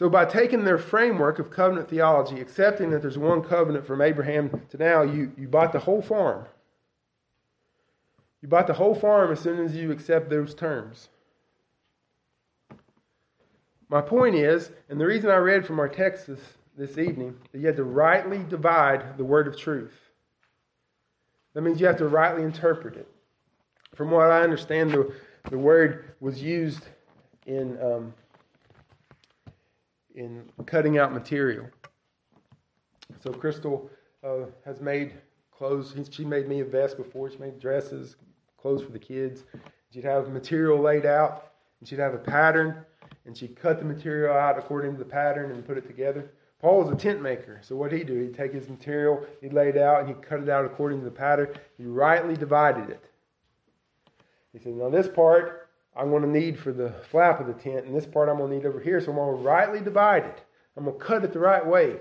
So, 0.00 0.08
by 0.08 0.24
taking 0.24 0.64
their 0.64 0.78
framework 0.78 1.38
of 1.40 1.50
covenant 1.50 1.90
theology, 1.90 2.40
accepting 2.40 2.88
that 2.88 3.02
there's 3.02 3.18
one 3.18 3.42
covenant 3.42 3.86
from 3.86 4.00
Abraham 4.00 4.62
to 4.70 4.78
now, 4.78 5.02
you, 5.02 5.30
you 5.36 5.46
bought 5.46 5.74
the 5.74 5.78
whole 5.78 6.00
farm. 6.00 6.46
You 8.40 8.48
bought 8.48 8.66
the 8.66 8.72
whole 8.72 8.94
farm 8.94 9.30
as 9.30 9.40
soon 9.40 9.62
as 9.62 9.76
you 9.76 9.92
accept 9.92 10.30
those 10.30 10.54
terms. 10.54 11.10
My 13.90 14.00
point 14.00 14.36
is, 14.36 14.70
and 14.88 14.98
the 14.98 15.04
reason 15.04 15.28
I 15.28 15.36
read 15.36 15.66
from 15.66 15.78
our 15.78 15.88
text 15.88 16.28
this, 16.28 16.40
this 16.78 16.96
evening, 16.96 17.36
that 17.52 17.58
you 17.58 17.66
have 17.66 17.76
to 17.76 17.84
rightly 17.84 18.42
divide 18.48 19.18
the 19.18 19.24
word 19.24 19.46
of 19.46 19.58
truth. 19.58 19.92
That 21.52 21.60
means 21.60 21.78
you 21.78 21.86
have 21.86 21.98
to 21.98 22.08
rightly 22.08 22.42
interpret 22.42 22.96
it. 22.96 23.06
From 23.94 24.10
what 24.10 24.30
I 24.30 24.40
understand, 24.40 24.92
the, 24.92 25.12
the 25.50 25.58
word 25.58 26.14
was 26.20 26.42
used 26.42 26.86
in 27.44 27.78
um, 27.82 28.14
in 30.14 30.50
cutting 30.66 30.98
out 30.98 31.12
material. 31.12 31.66
So 33.20 33.32
Crystal 33.32 33.90
uh, 34.24 34.46
has 34.64 34.80
made 34.80 35.14
clothes. 35.50 35.94
She 36.10 36.24
made 36.24 36.48
me 36.48 36.60
a 36.60 36.64
vest 36.64 36.96
before. 36.96 37.30
She 37.30 37.38
made 37.38 37.58
dresses, 37.58 38.16
clothes 38.56 38.82
for 38.82 38.92
the 38.92 38.98
kids. 38.98 39.44
She'd 39.92 40.04
have 40.04 40.30
material 40.30 40.78
laid 40.78 41.04
out, 41.04 41.52
and 41.80 41.88
she'd 41.88 41.98
have 41.98 42.14
a 42.14 42.18
pattern, 42.18 42.84
and 43.26 43.36
she'd 43.36 43.56
cut 43.56 43.78
the 43.78 43.84
material 43.84 44.34
out 44.34 44.58
according 44.58 44.92
to 44.92 44.98
the 44.98 45.04
pattern 45.04 45.50
and 45.50 45.66
put 45.66 45.76
it 45.76 45.86
together. 45.86 46.30
Paul 46.60 46.82
was 46.82 46.90
a 46.90 46.96
tent 46.96 47.22
maker, 47.22 47.58
so 47.62 47.74
what 47.74 47.90
he'd 47.90 48.06
do, 48.06 48.20
he'd 48.20 48.34
take 48.34 48.52
his 48.52 48.68
material, 48.68 49.26
he'd 49.40 49.52
lay 49.52 49.70
it 49.70 49.78
out, 49.78 50.00
and 50.00 50.08
he'd 50.08 50.22
cut 50.22 50.40
it 50.40 50.48
out 50.48 50.64
according 50.64 50.98
to 51.00 51.04
the 51.04 51.10
pattern. 51.10 51.48
He 51.78 51.86
rightly 51.86 52.36
divided 52.36 52.90
it. 52.90 53.02
He 54.52 54.58
said, 54.58 54.74
"Now 54.74 54.90
this 54.90 55.08
part 55.08 55.59
I'm 55.96 56.10
going 56.10 56.22
to 56.22 56.28
need 56.28 56.58
for 56.58 56.72
the 56.72 56.94
flap 57.10 57.40
of 57.40 57.46
the 57.46 57.52
tent, 57.52 57.86
and 57.86 57.94
this 57.94 58.06
part 58.06 58.28
I'm 58.28 58.38
going 58.38 58.50
to 58.50 58.56
need 58.56 58.66
over 58.66 58.80
here. 58.80 59.00
So 59.00 59.10
I'm 59.10 59.16
going 59.16 59.36
to 59.36 59.42
rightly 59.42 59.80
divide 59.80 60.24
it. 60.24 60.40
I'm 60.76 60.84
going 60.84 60.98
to 60.98 61.04
cut 61.04 61.24
it 61.24 61.32
the 61.32 61.38
right 61.38 61.66
way, 61.66 61.96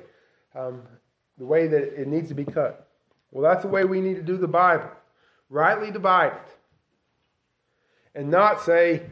um, 0.56 0.84
the 1.38 1.46
way 1.46 1.68
that 1.68 2.00
it 2.00 2.08
needs 2.08 2.30
to 2.30 2.36
be 2.36 2.46
cut. 2.46 2.88
Well, 3.32 3.44
that's 3.44 3.64
the 3.64 3.70
way 3.70 3.86
we 3.86 4.02
need 4.02 4.16
to 4.16 4.22
do 4.22 4.38
the 4.38 4.48
Bible. 4.48 4.90
Rightly 5.50 5.92
divide 5.92 6.34
it. 6.34 6.58
And 8.16 8.30
not 8.30 8.62
say, 8.62 9.04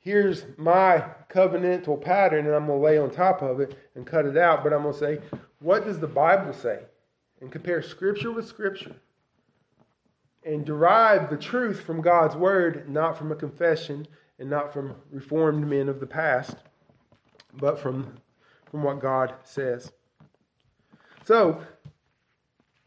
here's 0.00 0.44
my 0.56 1.04
covenantal 1.30 2.00
pattern, 2.00 2.46
and 2.46 2.54
I'm 2.54 2.66
going 2.66 2.78
to 2.78 2.84
lay 2.84 2.98
on 2.98 3.10
top 3.10 3.42
of 3.42 3.60
it 3.60 3.76
and 3.94 4.06
cut 4.06 4.26
it 4.26 4.36
out. 4.36 4.64
But 4.64 4.72
I'm 4.72 4.82
going 4.82 4.94
to 4.94 4.98
say, 4.98 5.18
what 5.60 5.84
does 5.84 5.98
the 5.98 6.06
Bible 6.06 6.52
say? 6.52 6.80
And 7.40 7.52
compare 7.52 7.82
Scripture 7.82 8.32
with 8.32 8.46
Scripture. 8.46 8.96
And 10.44 10.64
derive 10.64 11.30
the 11.30 11.36
truth 11.36 11.80
from 11.80 12.02
God's 12.02 12.36
Word, 12.36 12.88
not 12.88 13.16
from 13.16 13.32
a 13.32 13.36
confession 13.36 14.06
and 14.38 14.50
not 14.50 14.72
from 14.72 14.94
reformed 15.10 15.66
men 15.66 15.88
of 15.88 16.00
the 16.00 16.06
past, 16.06 16.56
but 17.54 17.78
from, 17.78 18.16
from 18.70 18.82
what 18.82 19.00
God 19.00 19.34
says. 19.44 19.92
So, 21.24 21.62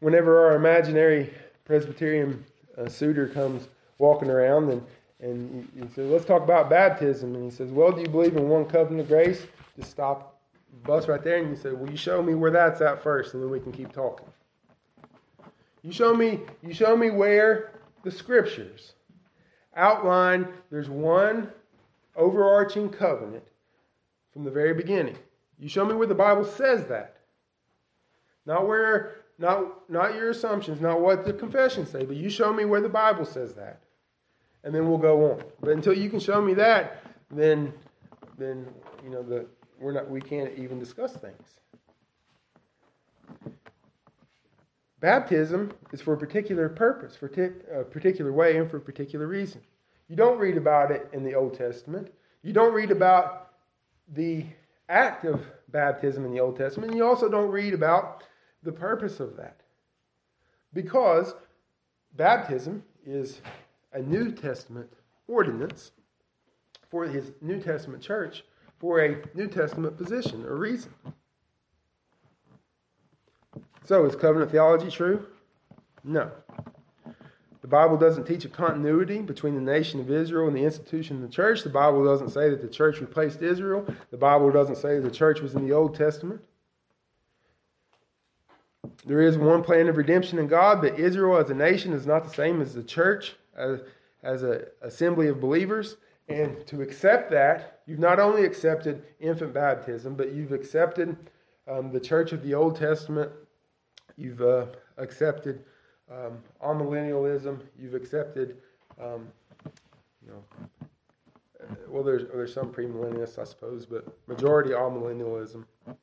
whenever 0.00 0.46
our 0.46 0.56
imaginary 0.56 1.32
Presbyterian 1.64 2.44
uh, 2.76 2.88
suitor 2.88 3.26
comes 3.28 3.68
walking 3.98 4.30
around 4.30 4.70
and, 4.70 4.82
and 5.20 5.68
you 5.74 5.88
say, 5.94 6.02
let's 6.02 6.24
talk 6.24 6.42
about 6.42 6.70
baptism. 6.70 7.34
And 7.34 7.44
he 7.44 7.50
says, 7.50 7.70
well, 7.70 7.90
do 7.90 8.00
you 8.00 8.08
believe 8.08 8.36
in 8.36 8.48
one 8.48 8.64
covenant 8.64 9.00
of 9.00 9.08
grace? 9.08 9.46
Just 9.76 9.90
stop, 9.90 10.40
bust 10.84 11.08
right 11.08 11.22
there, 11.22 11.38
and 11.38 11.50
you 11.50 11.56
say, 11.56 11.72
well, 11.72 11.90
you 11.90 11.96
show 11.96 12.22
me 12.22 12.34
where 12.34 12.50
that's 12.50 12.80
at 12.80 13.02
first, 13.02 13.34
and 13.34 13.42
then 13.42 13.50
we 13.50 13.58
can 13.58 13.72
keep 13.72 13.92
talking. 13.92 14.26
You 15.88 15.94
show 15.94 16.12
me, 16.12 16.40
you 16.60 16.74
show 16.74 16.94
me 16.94 17.10
where 17.10 17.72
the 18.04 18.10
scriptures 18.10 18.92
outline 19.74 20.46
there's 20.70 20.90
one 20.90 21.50
overarching 22.14 22.90
covenant 22.90 23.44
from 24.34 24.44
the 24.44 24.50
very 24.50 24.74
beginning. 24.74 25.16
You 25.58 25.66
show 25.66 25.86
me 25.86 25.94
where 25.94 26.06
the 26.06 26.14
Bible 26.14 26.44
says 26.44 26.84
that. 26.88 27.16
Not 28.44 28.68
where 28.68 29.22
not 29.38 29.90
not 29.90 30.14
your 30.14 30.28
assumptions, 30.28 30.78
not 30.82 31.00
what 31.00 31.24
the 31.24 31.32
confessions 31.32 31.88
say, 31.88 32.04
but 32.04 32.16
you 32.16 32.28
show 32.28 32.52
me 32.52 32.66
where 32.66 32.82
the 32.82 32.88
Bible 32.90 33.24
says 33.24 33.54
that. 33.54 33.80
And 34.64 34.74
then 34.74 34.90
we'll 34.90 34.98
go 34.98 35.32
on. 35.32 35.42
But 35.58 35.70
until 35.70 35.94
you 35.94 36.10
can 36.10 36.20
show 36.20 36.42
me 36.42 36.52
that, 36.52 37.02
then 37.30 37.72
then 38.36 38.66
you 39.02 39.08
know 39.08 39.22
the 39.22 39.46
we're 39.80 39.92
not 39.92 40.10
we 40.10 40.20
can't 40.20 40.52
even 40.58 40.78
discuss 40.78 41.14
things. 41.14 41.60
Baptism 45.00 45.72
is 45.92 46.00
for 46.00 46.14
a 46.14 46.18
particular 46.18 46.68
purpose, 46.68 47.14
for 47.14 47.26
a 47.26 47.84
particular 47.84 48.32
way, 48.32 48.56
and 48.56 48.70
for 48.70 48.78
a 48.78 48.80
particular 48.80 49.26
reason. 49.26 49.60
You 50.08 50.16
don't 50.16 50.38
read 50.38 50.56
about 50.56 50.90
it 50.90 51.08
in 51.12 51.22
the 51.22 51.34
Old 51.34 51.54
Testament. 51.54 52.12
You 52.42 52.52
don't 52.52 52.74
read 52.74 52.90
about 52.90 53.52
the 54.14 54.44
act 54.88 55.24
of 55.24 55.44
baptism 55.68 56.24
in 56.24 56.32
the 56.32 56.40
Old 56.40 56.56
Testament. 56.56 56.94
You 56.94 57.06
also 57.06 57.28
don't 57.28 57.50
read 57.50 57.74
about 57.74 58.24
the 58.62 58.72
purpose 58.72 59.20
of 59.20 59.36
that. 59.36 59.60
Because 60.72 61.34
baptism 62.16 62.82
is 63.06 63.40
a 63.92 64.00
New 64.00 64.32
Testament 64.32 64.90
ordinance 65.28 65.92
for 66.90 67.04
his 67.06 67.32
New 67.40 67.60
Testament 67.60 68.02
church 68.02 68.44
for 68.78 69.00
a 69.00 69.22
New 69.34 69.46
Testament 69.46 69.96
position 69.96 70.44
or 70.44 70.56
reason. 70.56 70.92
So, 73.88 74.04
is 74.04 74.14
covenant 74.14 74.50
theology 74.50 74.90
true? 74.90 75.26
No. 76.04 76.30
The 77.62 77.66
Bible 77.66 77.96
doesn't 77.96 78.26
teach 78.26 78.44
a 78.44 78.48
continuity 78.50 79.22
between 79.22 79.54
the 79.54 79.62
nation 79.62 79.98
of 79.98 80.10
Israel 80.10 80.46
and 80.46 80.54
the 80.54 80.62
institution 80.62 81.16
of 81.16 81.22
the 81.22 81.34
church. 81.34 81.62
The 81.62 81.70
Bible 81.70 82.04
doesn't 82.04 82.28
say 82.28 82.50
that 82.50 82.60
the 82.60 82.68
church 82.68 83.00
replaced 83.00 83.40
Israel. 83.40 83.86
The 84.10 84.18
Bible 84.18 84.50
doesn't 84.50 84.76
say 84.76 84.98
the 84.98 85.10
church 85.10 85.40
was 85.40 85.54
in 85.54 85.66
the 85.66 85.72
Old 85.72 85.94
Testament. 85.94 86.42
There 89.06 89.22
is 89.22 89.38
one 89.38 89.64
plan 89.64 89.88
of 89.88 89.96
redemption 89.96 90.38
in 90.38 90.48
God, 90.48 90.82
but 90.82 90.98
Israel 90.98 91.38
as 91.38 91.48
a 91.48 91.54
nation 91.54 91.94
is 91.94 92.06
not 92.06 92.24
the 92.24 92.34
same 92.34 92.60
as 92.60 92.74
the 92.74 92.82
church, 92.82 93.36
as, 93.56 93.80
as 94.22 94.42
an 94.42 94.64
assembly 94.82 95.28
of 95.28 95.40
believers. 95.40 95.96
And 96.28 96.66
to 96.66 96.82
accept 96.82 97.30
that, 97.30 97.80
you've 97.86 97.98
not 97.98 98.20
only 98.20 98.44
accepted 98.44 99.02
infant 99.18 99.54
baptism, 99.54 100.14
but 100.14 100.34
you've 100.34 100.52
accepted 100.52 101.16
um, 101.66 101.90
the 101.90 102.00
church 102.00 102.32
of 102.32 102.42
the 102.42 102.52
Old 102.52 102.76
Testament. 102.76 103.32
You've 104.18 104.42
uh, 104.42 104.66
accepted 104.96 105.64
um, 106.10 106.38
amillennialism. 106.64 107.60
You've 107.80 107.94
accepted, 107.94 108.56
um, 109.00 109.28
you 110.26 110.32
know, 110.32 110.42
uh, 111.62 111.74
well, 111.88 112.02
there's 112.02 112.24
there's 112.34 112.52
some 112.52 112.72
premillennialists, 112.72 113.38
I 113.38 113.44
suppose, 113.44 113.86
but 113.86 114.06
majority 114.26 114.70
amillennialism. 114.70 115.64
Um, 115.86 115.96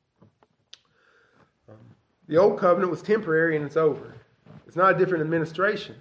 the 2.26 2.38
old 2.38 2.58
covenant 2.58 2.90
was 2.90 3.02
temporary 3.02 3.56
and 3.56 3.66
it's 3.66 3.76
over. 3.76 4.14
It's 4.66 4.76
not 4.76 4.94
a 4.94 4.98
different 4.98 5.22
administration. 5.22 5.96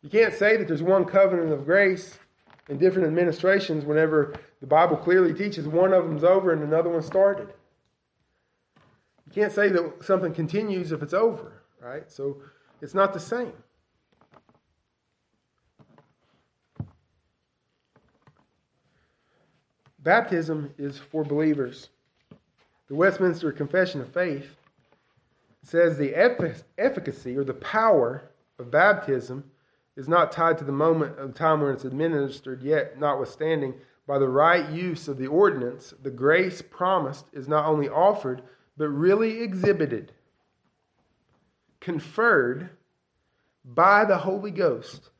You 0.00 0.08
can't 0.08 0.34
say 0.34 0.56
that 0.56 0.66
there's 0.66 0.82
one 0.82 1.04
covenant 1.04 1.52
of 1.52 1.66
grace 1.66 2.18
in 2.68 2.78
different 2.78 3.06
administrations 3.06 3.84
whenever 3.84 4.34
the 4.60 4.66
Bible 4.66 4.96
clearly 4.96 5.34
teaches 5.34 5.68
one 5.68 5.92
of 5.92 6.04
them's 6.04 6.24
over 6.24 6.52
and 6.52 6.62
another 6.62 6.88
one 6.88 7.02
started. 7.02 7.52
You 9.32 9.40
can't 9.40 9.52
say 9.52 9.70
that 9.70 10.04
something 10.04 10.34
continues 10.34 10.92
if 10.92 11.02
it's 11.02 11.14
over, 11.14 11.62
right? 11.80 12.10
So 12.10 12.42
it's 12.82 12.92
not 12.92 13.14
the 13.14 13.20
same. 13.20 13.54
Baptism 20.00 20.74
is 20.76 20.98
for 20.98 21.24
believers. 21.24 21.88
The 22.88 22.94
Westminster 22.94 23.52
Confession 23.52 24.02
of 24.02 24.12
Faith 24.12 24.54
says 25.62 25.96
the 25.96 26.14
efficacy 26.76 27.38
or 27.38 27.44
the 27.44 27.54
power 27.54 28.30
of 28.58 28.70
baptism 28.70 29.44
is 29.96 30.08
not 30.08 30.30
tied 30.30 30.58
to 30.58 30.64
the 30.64 30.72
moment 30.72 31.18
of 31.18 31.34
time 31.34 31.62
when 31.62 31.72
it's 31.72 31.86
administered, 31.86 32.62
yet, 32.62 32.98
notwithstanding, 32.98 33.72
by 34.06 34.18
the 34.18 34.28
right 34.28 34.68
use 34.68 35.08
of 35.08 35.16
the 35.16 35.28
ordinance, 35.28 35.94
the 36.02 36.10
grace 36.10 36.60
promised 36.60 37.24
is 37.32 37.48
not 37.48 37.64
only 37.64 37.88
offered, 37.88 38.42
but 38.76 38.88
really 38.88 39.42
exhibited, 39.42 40.12
conferred 41.80 42.70
by 43.64 44.04
the 44.04 44.18
Holy 44.18 44.50
Ghost 44.50 45.10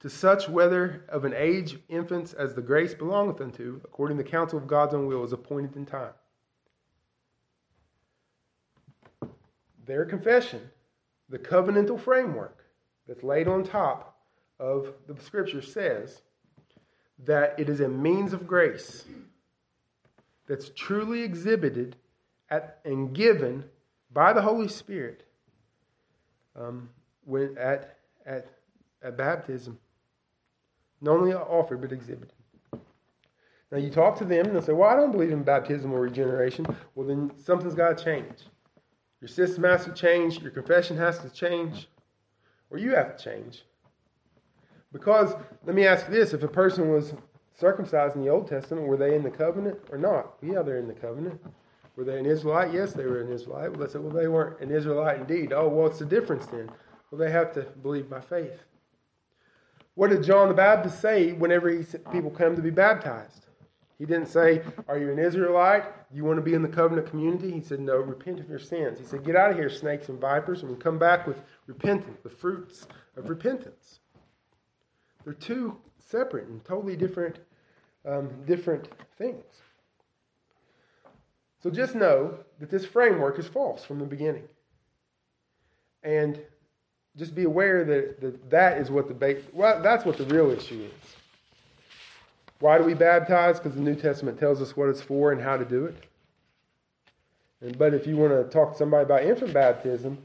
to 0.00 0.10
such 0.10 0.48
whether 0.48 1.04
of 1.08 1.24
an 1.24 1.34
age 1.34 1.78
infants 1.88 2.32
as 2.32 2.54
the 2.54 2.62
grace 2.62 2.94
belongeth 2.94 3.40
unto, 3.40 3.80
according 3.84 4.16
to 4.16 4.22
the 4.22 4.28
counsel 4.28 4.58
of 4.58 4.66
God's 4.66 4.94
own 4.94 5.06
will, 5.06 5.24
is 5.24 5.32
appointed 5.32 5.76
in 5.76 5.86
time. 5.86 6.12
their 9.86 10.04
confession, 10.04 10.60
the 11.28 11.38
covenantal 11.38 11.98
framework 11.98 12.64
that's 13.06 13.22
laid 13.22 13.48
on 13.48 13.62
top 13.62 14.18
of 14.58 14.92
the 15.06 15.20
scripture 15.22 15.62
says 15.62 16.22
that 17.24 17.58
it 17.58 17.68
is 17.68 17.80
a 17.80 17.88
means 17.88 18.32
of 18.32 18.46
grace 18.46 19.04
that's 20.46 20.70
truly 20.74 21.22
exhibited 21.22 21.96
at, 22.50 22.78
and 22.84 23.14
given 23.14 23.64
by 24.12 24.32
the 24.32 24.42
Holy 24.42 24.68
Spirit 24.68 25.24
um, 26.58 26.88
when 27.24 27.56
at, 27.58 27.98
at, 28.24 28.46
at 29.02 29.16
baptism. 29.16 29.78
Not 31.00 31.18
only 31.18 31.34
offered, 31.34 31.80
but 31.82 31.92
exhibited. 31.92 32.32
Now 33.70 33.78
you 33.78 33.90
talk 33.90 34.16
to 34.18 34.24
them 34.24 34.46
and 34.46 34.54
they'll 34.54 34.62
say, 34.62 34.72
Well, 34.72 34.88
I 34.88 34.96
don't 34.96 35.12
believe 35.12 35.32
in 35.32 35.42
baptismal 35.42 35.98
regeneration. 35.98 36.66
Well, 36.94 37.06
then 37.06 37.32
something's 37.36 37.74
got 37.74 37.98
to 37.98 38.04
change. 38.04 38.46
Your 39.20 39.28
system 39.28 39.64
has 39.64 39.84
to 39.84 39.92
change, 39.92 40.40
your 40.40 40.50
confession 40.50 40.96
has 40.96 41.18
to 41.18 41.30
change, 41.30 41.88
or 42.70 42.78
you 42.78 42.94
have 42.94 43.16
to 43.16 43.24
change. 43.24 43.64
Because, 44.92 45.34
let 45.64 45.74
me 45.74 45.86
ask 45.86 46.06
this 46.06 46.32
if 46.32 46.42
a 46.42 46.48
person 46.48 46.90
was 46.90 47.14
circumcised 47.58 48.14
in 48.14 48.22
the 48.22 48.28
Old 48.28 48.46
Testament, 48.46 48.86
were 48.86 48.96
they 48.96 49.14
in 49.14 49.22
the 49.22 49.30
covenant 49.30 49.78
or 49.90 49.98
not? 49.98 50.34
Yeah, 50.42 50.62
they're 50.62 50.78
in 50.78 50.86
the 50.86 50.94
covenant. 50.94 51.40
Were 51.96 52.04
they 52.04 52.18
an 52.18 52.26
Israelite? 52.26 52.74
Yes, 52.74 52.92
they 52.92 53.04
were 53.04 53.22
an 53.22 53.32
Israelite. 53.32 53.70
Well, 53.70 53.86
they 53.86 53.92
said, 53.92 54.02
well, 54.02 54.12
they 54.12 54.28
weren't 54.28 54.60
an 54.60 54.70
Israelite 54.70 55.20
indeed. 55.20 55.52
Oh, 55.52 55.68
well, 55.68 55.84
what's 55.84 55.98
the 55.98 56.04
difference 56.04 56.46
then? 56.46 56.70
Well, 57.10 57.18
they 57.18 57.30
have 57.30 57.52
to 57.54 57.62
believe 57.82 58.10
by 58.10 58.20
faith. 58.20 58.62
What 59.94 60.10
did 60.10 60.22
John 60.22 60.48
the 60.48 60.54
Baptist 60.54 61.00
say 61.00 61.32
whenever 61.32 61.70
he, 61.70 61.84
people 62.12 62.30
come 62.30 62.54
to 62.54 62.62
be 62.62 62.70
baptized? 62.70 63.46
He 63.98 64.04
didn't 64.04 64.28
say, 64.28 64.62
Are 64.88 64.98
you 64.98 65.10
an 65.10 65.18
Israelite? 65.18 65.84
You 66.12 66.24
want 66.24 66.36
to 66.36 66.42
be 66.42 66.52
in 66.52 66.60
the 66.60 66.68
covenant 66.68 67.08
community? 67.08 67.50
He 67.50 67.62
said, 67.62 67.80
No, 67.80 67.96
repent 67.96 68.40
of 68.40 68.48
your 68.50 68.58
sins. 68.58 68.98
He 68.98 69.06
said, 69.06 69.24
Get 69.24 69.36
out 69.36 69.50
of 69.50 69.56
here, 69.56 69.70
snakes 69.70 70.10
and 70.10 70.20
vipers, 70.20 70.62
and 70.62 70.78
come 70.78 70.98
back 70.98 71.26
with 71.26 71.38
repentance, 71.66 72.18
the 72.22 72.28
fruits 72.28 72.86
of 73.16 73.30
repentance. 73.30 74.00
They're 75.24 75.32
two 75.32 75.78
separate 75.98 76.48
and 76.48 76.62
totally 76.62 76.94
different, 76.94 77.38
um, 78.04 78.28
different 78.44 78.88
things. 79.16 79.44
So 81.62 81.70
just 81.70 81.94
know 81.94 82.34
that 82.60 82.70
this 82.70 82.84
framework 82.84 83.38
is 83.38 83.46
false 83.46 83.84
from 83.84 83.98
the 83.98 84.04
beginning. 84.04 84.44
And 86.02 86.40
just 87.16 87.34
be 87.34 87.44
aware 87.44 87.84
that 87.84 88.20
that, 88.20 88.50
that 88.50 88.78
is 88.78 88.90
what 88.90 89.08
the 89.08 89.14
base, 89.14 89.42
well, 89.52 89.82
that's 89.82 90.04
what 90.04 90.18
the 90.18 90.26
real 90.26 90.50
issue 90.50 90.84
is. 90.84 91.16
Why 92.60 92.78
do 92.78 92.84
we 92.84 92.94
baptize? 92.94 93.58
Because 93.58 93.74
the 93.74 93.82
New 93.82 93.94
Testament 93.94 94.38
tells 94.38 94.62
us 94.62 94.76
what 94.76 94.88
it's 94.88 95.02
for 95.02 95.32
and 95.32 95.40
how 95.40 95.56
to 95.56 95.64
do 95.64 95.86
it. 95.86 96.04
And, 97.60 97.76
but 97.78 97.94
if 97.94 98.06
you 98.06 98.16
want 98.16 98.32
to 98.32 98.44
talk 98.50 98.72
to 98.72 98.78
somebody 98.78 99.04
about 99.04 99.24
infant 99.24 99.52
baptism, 99.52 100.18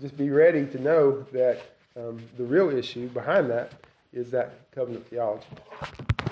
just 0.00 0.16
be 0.16 0.30
ready 0.30 0.66
to 0.66 0.80
know 0.80 1.22
that 1.32 1.60
um, 1.96 2.20
the 2.36 2.44
real 2.44 2.70
issue 2.70 3.08
behind 3.08 3.50
that 3.50 3.72
is 4.12 4.30
that 4.30 4.70
covenant 4.72 5.06
theology. 5.08 5.46